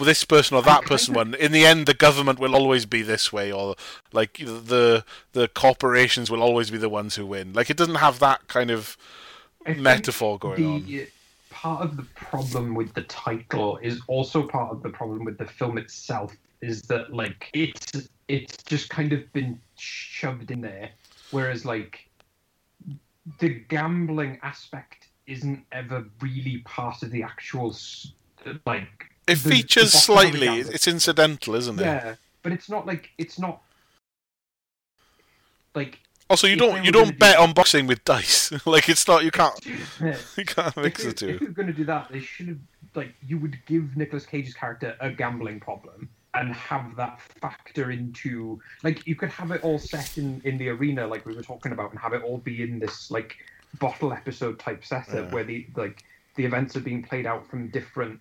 [0.00, 1.34] this person or that person won.
[1.34, 3.74] In the end the government will always be this way or
[4.14, 5.04] like the
[5.34, 7.52] the corporations will always be the ones who win.
[7.52, 8.96] Like it doesn't have that kind of
[9.66, 11.06] I metaphor going on.
[11.50, 15.46] Part of the problem with the title is also part of the problem with the
[15.46, 20.90] film itself is that like it's it's just kind of been shoved in there,
[21.30, 22.08] whereas like
[23.38, 27.74] the gambling aspect isn't ever really part of the actual
[28.64, 28.88] like.
[29.26, 30.46] It the- features the slightly.
[30.46, 31.84] It's incidental, isn't it?
[31.84, 33.60] Yeah, but it's not like it's not
[35.74, 35.98] like
[36.30, 38.52] Also, you don't you don't do- bet on boxing with dice.
[38.66, 39.54] like it's not you can't
[40.36, 41.28] you can't mix the two.
[41.28, 42.58] If you're going to do that, they should have
[42.94, 48.60] like you would give Nicolas Cage's character a gambling problem and have that factor into
[48.82, 51.72] like you could have it all set in in the arena like we were talking
[51.72, 53.36] about and have it all be in this like
[53.78, 55.34] bottle episode type setup Yeah.
[55.34, 56.04] where the like
[56.36, 58.20] the events are being played out from different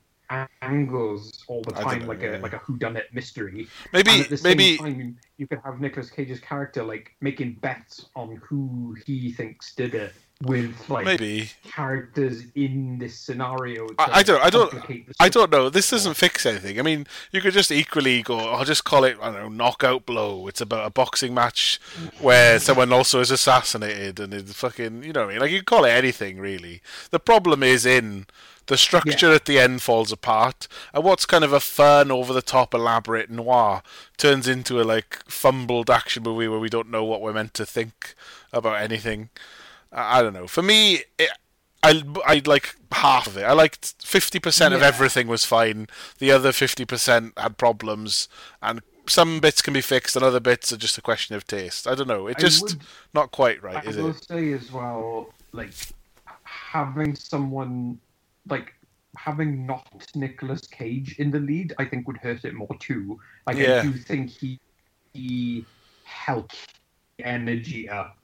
[0.62, 2.38] angles all the time know, like yeah.
[2.38, 5.80] a like a whodunit mystery Maybe and at the same maybe time, you could have
[5.80, 10.14] Nicolas Cage's character like making bets on who he thinks did it
[10.44, 13.88] with like maybe characters in this scenario.
[13.98, 14.74] I- I don't- I don't-
[15.20, 15.70] I don't know.
[15.70, 16.78] This doesn't fix anything.
[16.78, 18.38] I mean, you could just equally go.
[18.40, 19.18] I'll just call it.
[19.22, 20.48] I don't know, knockout blow.
[20.48, 21.80] It's about a boxing match
[22.20, 25.04] where someone also is assassinated, and it's fucking.
[25.04, 25.40] You know what I mean?
[25.42, 26.82] Like you could call it anything really.
[27.12, 28.28] The problem is in
[28.68, 32.42] the structure at the end falls apart, and what's kind of a fun, over the
[32.42, 33.84] top, elaborate noir
[34.18, 37.66] turns into a like fumbled action movie where we don't know what we're meant to
[37.66, 38.16] think
[38.52, 39.30] about anything.
[39.96, 40.46] I, I don't know.
[40.48, 41.30] For me, it,
[41.82, 43.44] I I like half of it.
[43.44, 45.88] I liked fifty percent of everything was fine.
[46.20, 48.28] The other fifty percent had problems,
[48.62, 51.88] and some bits can be fixed, and other bits are just a question of taste.
[51.88, 52.28] I don't know.
[52.28, 52.82] It just would-
[53.14, 54.24] not quite right, I is will it?
[54.24, 55.72] say as well, like
[56.44, 58.00] having someone
[58.50, 58.74] like
[59.18, 63.20] having not Nicolas Cage in the lead, I think would hurt it more too.
[63.48, 63.80] Like Yeah.
[63.80, 64.60] I do think he
[65.14, 65.66] he
[66.04, 66.58] helped
[67.18, 68.18] the energy up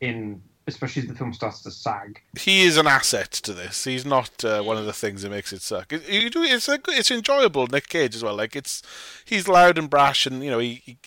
[0.00, 2.20] in especially as the film starts to sag.
[2.38, 3.84] He is an asset to this.
[3.84, 5.92] He's not uh, one of the things that makes it suck.
[5.92, 7.66] It, you do, it's a, it's enjoyable.
[7.66, 8.34] Nick Cage as well.
[8.36, 8.82] Like it's
[9.24, 10.82] he's loud and brash, and you know he.
[10.84, 10.98] he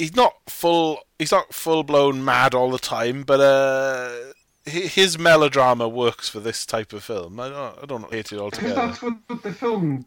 [0.00, 1.00] He's not full.
[1.18, 4.32] He's not full blown mad all the time, but uh,
[4.64, 7.40] his melodrama works for this type of film.
[7.40, 8.74] I don't, I don't hate it Because altogether.
[8.76, 10.06] that's what, the film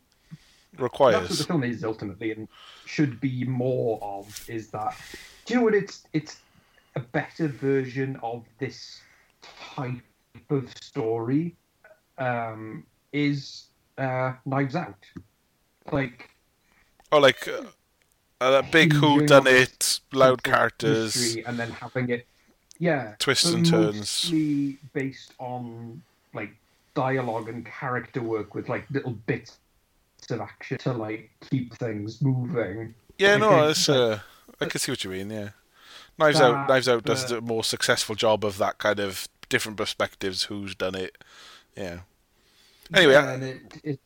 [0.71, 1.39] that's what Requires.
[1.39, 2.47] the film is ultimately and
[2.85, 4.95] should be more of is that
[5.45, 6.37] do you know what it's it's
[6.95, 9.01] a better version of this
[9.75, 10.01] type
[10.49, 11.55] of story
[12.17, 15.05] um is uh knives out
[15.91, 16.29] like
[17.11, 17.63] Or like uh,
[18.39, 21.37] uh, big who done it, loud characters.
[21.45, 22.25] and then having it
[22.79, 24.23] yeah Twists and turns.
[24.25, 26.01] mostly based on
[26.33, 26.51] like
[26.95, 29.57] dialogue and character work with like little bits
[30.29, 34.19] of action to like keep things moving Yeah, I no, it's, uh,
[34.59, 35.29] I can see what you mean.
[35.29, 35.49] Yeah,
[36.17, 36.67] Knives Out.
[36.67, 40.43] that, Knives Out does uh, a more successful job of that kind of different perspectives.
[40.43, 41.17] Who's done it?
[41.75, 41.99] Yeah.
[42.93, 43.99] Anyway, Yeah, I- and it, it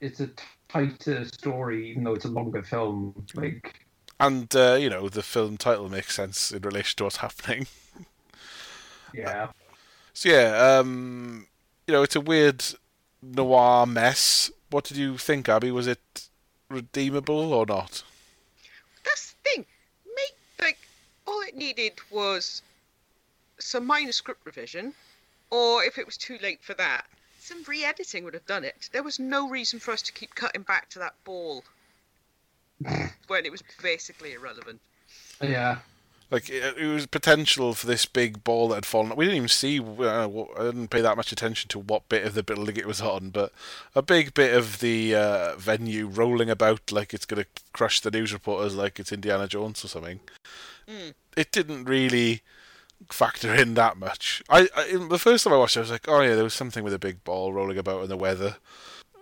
[0.00, 0.30] it's a
[0.68, 3.26] tighter story, even though it's a longer film.
[3.34, 3.86] Like,
[4.20, 7.66] and uh, you know the film title makes sense in relation to what's happening.
[9.14, 9.48] yeah,
[10.12, 11.46] So yeah, um,
[11.86, 12.64] you know, it's a weird
[13.22, 14.50] noir mess.
[14.70, 15.70] What did you think, Abby?
[15.70, 16.28] Was it
[16.68, 18.02] redeemable or not?
[19.04, 19.66] That's the thing.
[21.54, 22.62] Make like all it needed was
[23.58, 24.94] some minor script revision,
[25.50, 27.06] or if it was too late for that,
[27.38, 28.88] some re-editing would have done it.
[28.92, 31.64] There was no reason for us to keep cutting back to that ball
[33.26, 34.80] when it was basically irrelevant.
[35.42, 35.78] yeah.
[36.30, 39.16] Like it, it was potential for this big ball that had fallen.
[39.16, 39.80] We didn't even see.
[39.80, 43.00] Uh, I didn't pay that much attention to what bit of the building it was
[43.00, 43.50] on, but
[43.94, 48.10] a big bit of the uh, venue rolling about like it's going to crush the
[48.10, 50.20] news reporters, like it's Indiana Jones or something.
[50.88, 51.14] Mm.
[51.36, 52.42] It didn't really
[53.10, 54.42] factor in that much.
[54.48, 56.44] I, I in the first time I watched, it, I was like, oh yeah, there
[56.44, 58.56] was something with a big ball rolling about in the weather.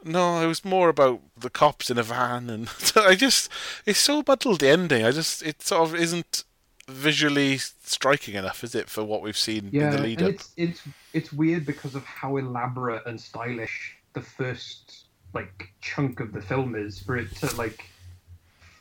[0.04, 3.50] No, it was more about the cops in a van, and I just
[3.84, 5.04] it's so muddled the ending.
[5.04, 6.44] I just it sort of isn't
[6.88, 10.30] visually striking enough, is it, for what we've seen Yeah, in the and lead up?
[10.30, 10.82] it's it's
[11.12, 16.76] it's weird because of how elaborate and stylish the first like chunk of the film
[16.76, 17.00] is.
[17.00, 17.84] For it to like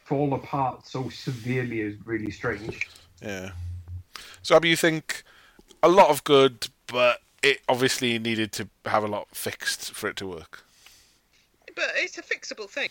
[0.06, 2.88] fall apart so severely is really strange.
[3.22, 3.52] Yeah.
[4.42, 5.24] So, Abby, you think
[5.84, 10.16] a lot of good, but it obviously needed to have a lot fixed for it
[10.18, 10.64] to work.
[11.76, 12.90] But it's a fixable thing.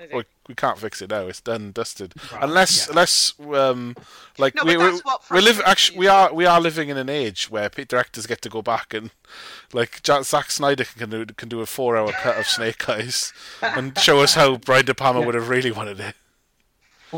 [0.00, 0.08] I.
[0.12, 2.14] Well, we can't fix it now; it's done, dusted.
[2.32, 2.90] Right, Unless, yeah.
[2.92, 3.94] unless, um,
[4.38, 5.00] like No, we we,
[5.30, 5.60] we live.
[5.64, 8.60] Actually, we are we are living in an age where p- directors get to go
[8.60, 9.10] back and,
[9.72, 13.32] like, Ja- Zack Snyder can do can do a four hour cut of Snake Eyes
[13.62, 15.26] and show us how Brian De Palma Yeah.
[15.26, 16.16] would have really wanted it.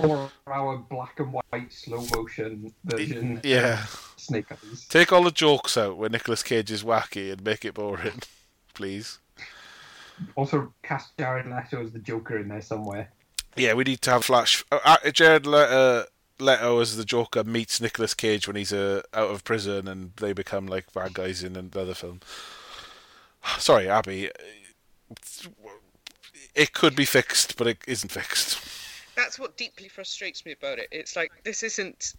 [0.03, 3.41] Four hour black and white slow motion version.
[3.43, 3.83] Yeah.
[3.85, 4.87] of Snake Eyes.
[4.89, 8.21] Take all the jokes out where Nicolas Cage is wacky and make it boring,
[8.75, 9.19] please.
[10.35, 13.11] Also cast Jared Leto as the Joker in there somewhere.
[13.57, 14.65] yeah, we need to have flash.
[14.71, 16.05] Uh, uh, Jared Leto,
[16.39, 20.33] Leto as the Joker meets Nicolas Cage when he's uh, out of prison, and they
[20.33, 22.21] become like bad guys in another film.
[23.59, 24.31] Sorry, Abby.
[26.55, 28.61] It could be fixed, but it isn't fixed.
[29.17, 30.89] That's what deeply frustrates me about it.
[30.93, 32.15] It's like this isn't.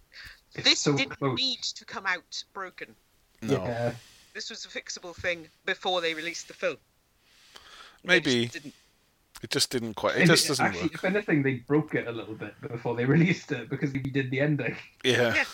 [0.54, 1.38] It's this so didn't close.
[1.38, 2.94] need to come out broken.
[3.42, 3.92] No, Yeah.
[4.34, 6.76] This was a fixable thing before they released the film.
[8.04, 8.74] They maybe just didn't.
[9.42, 10.16] it just didn't quite.
[10.16, 10.94] It If just doesn't actually, work.
[10.94, 14.30] If anything, they broke it a little bit before they released it because we did
[14.30, 14.76] the ending.
[15.04, 15.34] Yeah.
[15.34, 15.44] Yeah.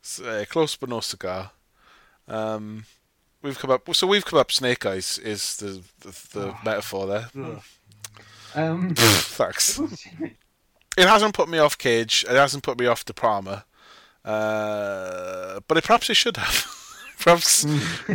[0.00, 1.50] It's, uh, close but no cigar.
[2.28, 2.84] Um,
[3.42, 3.92] we've come up.
[3.94, 4.50] So we've come up.
[4.52, 7.28] Snake Eyes is the the, the metaphor there.
[8.54, 9.80] Um, Thanks.
[11.00, 12.24] It hasn't put me off Cage.
[12.28, 13.64] It hasn't put me off De Palma.
[14.24, 16.66] Uh, but it perhaps it should have.
[17.18, 17.62] perhaps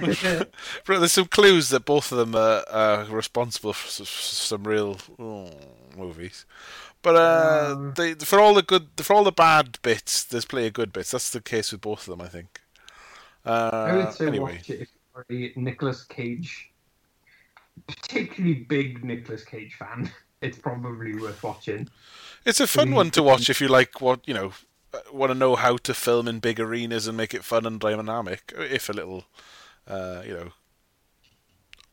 [0.87, 5.49] there's some clues that both of them are, are responsible for some real oh,
[5.97, 6.45] movies.
[7.01, 7.93] But uh, Um.
[7.95, 11.11] they, for all the good, for all the bad bits, there's plenty of good bits.
[11.11, 12.61] That's the case with both of them, I think.
[13.45, 14.89] Uh, I would say anyway, watch it if
[15.29, 16.71] you're a Nicolas Cage,
[17.87, 20.11] particularly big Nicolas Cage fan.
[20.45, 21.89] It's probably worth watching.
[22.45, 24.53] it's a fun one to watch if you like what you know,
[25.11, 28.53] want to know how to film in big arenas and make it fun and dynamic.
[28.57, 29.25] If a little,
[29.87, 30.51] uh, you know,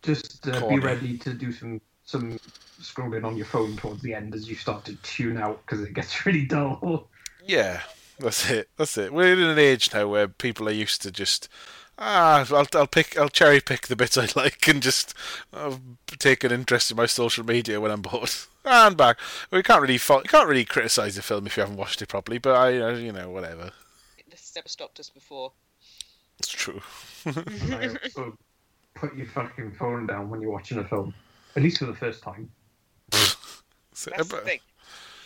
[0.02, 2.38] Just uh, be ready to do some some
[2.80, 5.94] scrolling on your phone towards the end as you start to tune out because it
[5.94, 7.08] gets really dull.
[7.46, 7.80] Yeah,
[8.18, 8.68] that's it.
[8.76, 9.12] That's it.
[9.12, 11.48] We're in an age now where people are used to just
[11.98, 15.14] ah, I'll I'll pick, I'll cherry pick the bits I like and just
[15.52, 15.76] uh,
[16.18, 18.30] take an interest in my social media when I'm bored.
[18.64, 19.18] And back,
[19.50, 22.38] we can't really fo- can't really criticize the film if you haven't watched it properly.
[22.38, 23.72] But I, uh, you know, whatever.
[24.30, 25.50] This has never stopped us before.
[26.38, 26.80] It's true.
[27.24, 27.98] And
[28.94, 31.12] put your fucking phone down when you're watching a film,
[31.56, 32.48] at least for the first time.
[33.94, 34.60] So, That's the thing.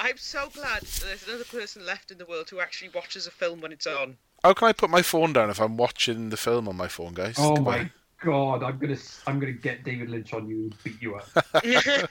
[0.01, 3.31] I'm so glad that there's another person left in the world who actually watches a
[3.31, 4.17] film when it's on.
[4.45, 7.15] How can I put my phone down if I'm watching the film on my phone,
[7.15, 7.37] guys?
[7.39, 7.91] Oh Come my on.
[8.25, 8.97] god, I'm gonna
[9.27, 11.29] I'm gonna get David Lynch on you and beat you up.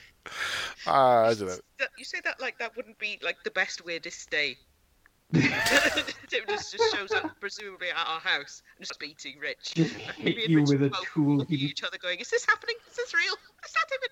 [0.87, 1.55] Ah, I don't know.
[1.79, 4.57] That- you say that like that wouldn't be like the best weirdest day.
[5.31, 9.73] David just just shows up presumably at our house and just beating Rich.
[9.75, 11.37] Just Me hit and you Rich with a both tool.
[11.37, 12.75] Looking at He each other, going, "Is this happening?
[12.89, 13.33] Is this real?
[13.65, 14.09] Is that David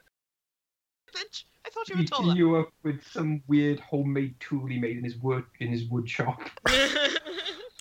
[1.16, 1.48] Lynch?
[1.66, 4.98] I thought you were beating taller." you up with some weird homemade tool he made
[4.98, 6.42] in his wood in his wood shop.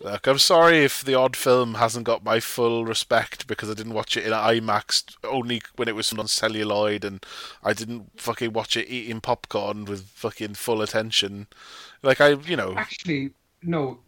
[0.03, 3.95] Look, I'm sorry if the odd film hasn't got my full respect because I didn't
[3.95, 7.25] watch it in IMAX only when it was on celluloid and
[7.63, 11.47] I didn't fucking watch it eating popcorn with fucking full attention.
[12.03, 13.31] Like I, you know, Actually,
[13.63, 14.01] no,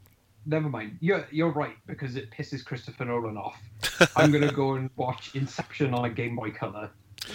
[0.46, 0.98] never mind.
[1.00, 3.60] You're you're right because it pisses Christopher Nolan off.
[4.16, 6.90] I'm gonna go and watch Inception on a Game Boy Color.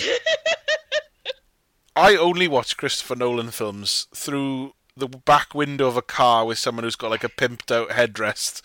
[1.95, 6.83] I only watch Christopher Nolan films through the back window of a car with someone
[6.83, 8.61] who's got like a pimped out headrest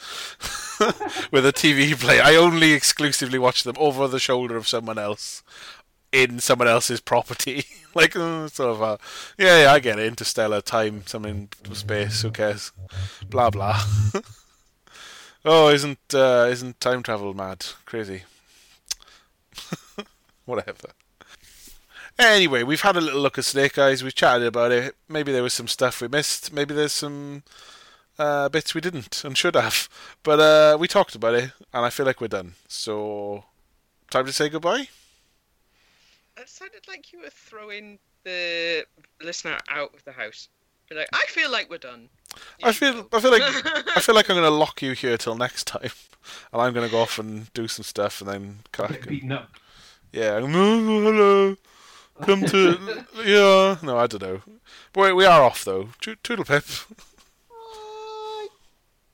[1.31, 2.21] with a TV play.
[2.21, 5.43] I only exclusively watch them over the shoulder of someone else
[6.13, 7.65] in someone else's property.
[7.95, 8.99] like uh, sort of a
[9.37, 10.07] yeah, yeah, I get it.
[10.07, 12.23] Interstellar, time, something space.
[12.23, 12.73] Who cares?
[13.29, 13.83] Blah blah.
[15.45, 17.67] oh, isn't uh, isn't time travel mad?
[17.85, 18.23] Crazy.
[20.45, 20.91] Whatever.
[22.19, 24.05] Anyway, we've had a little look at Snake Eyes.
[24.05, 24.95] We've chatted about it.
[25.09, 26.53] Maybe there was some stuff we missed.
[26.53, 27.43] Maybe there's some
[28.19, 29.89] uh, bits we didn't and should have.
[30.23, 32.55] But uh, we talked about it, and I feel like we're done.
[32.69, 33.45] So,
[34.11, 34.89] time to say goodbye.
[36.37, 38.85] It sounded like you were throwing the
[39.23, 40.49] listener out of the house.
[40.89, 42.09] Be like, I feel like we're done.
[42.61, 43.43] You I feel, go." I feel like,
[43.97, 45.91] I feel like I'm going to lock you here till next time,
[46.53, 49.09] and I'm going to go off and do some stuff, and then Get crack.
[49.09, 49.51] beaten up.
[50.13, 51.57] Yeah, "Oh, hello.
[52.23, 53.77] Come to yeah.
[53.83, 54.43] No, I don't know.
[54.93, 55.89] But we- we are off though.
[56.01, 56.65] Toodle pip.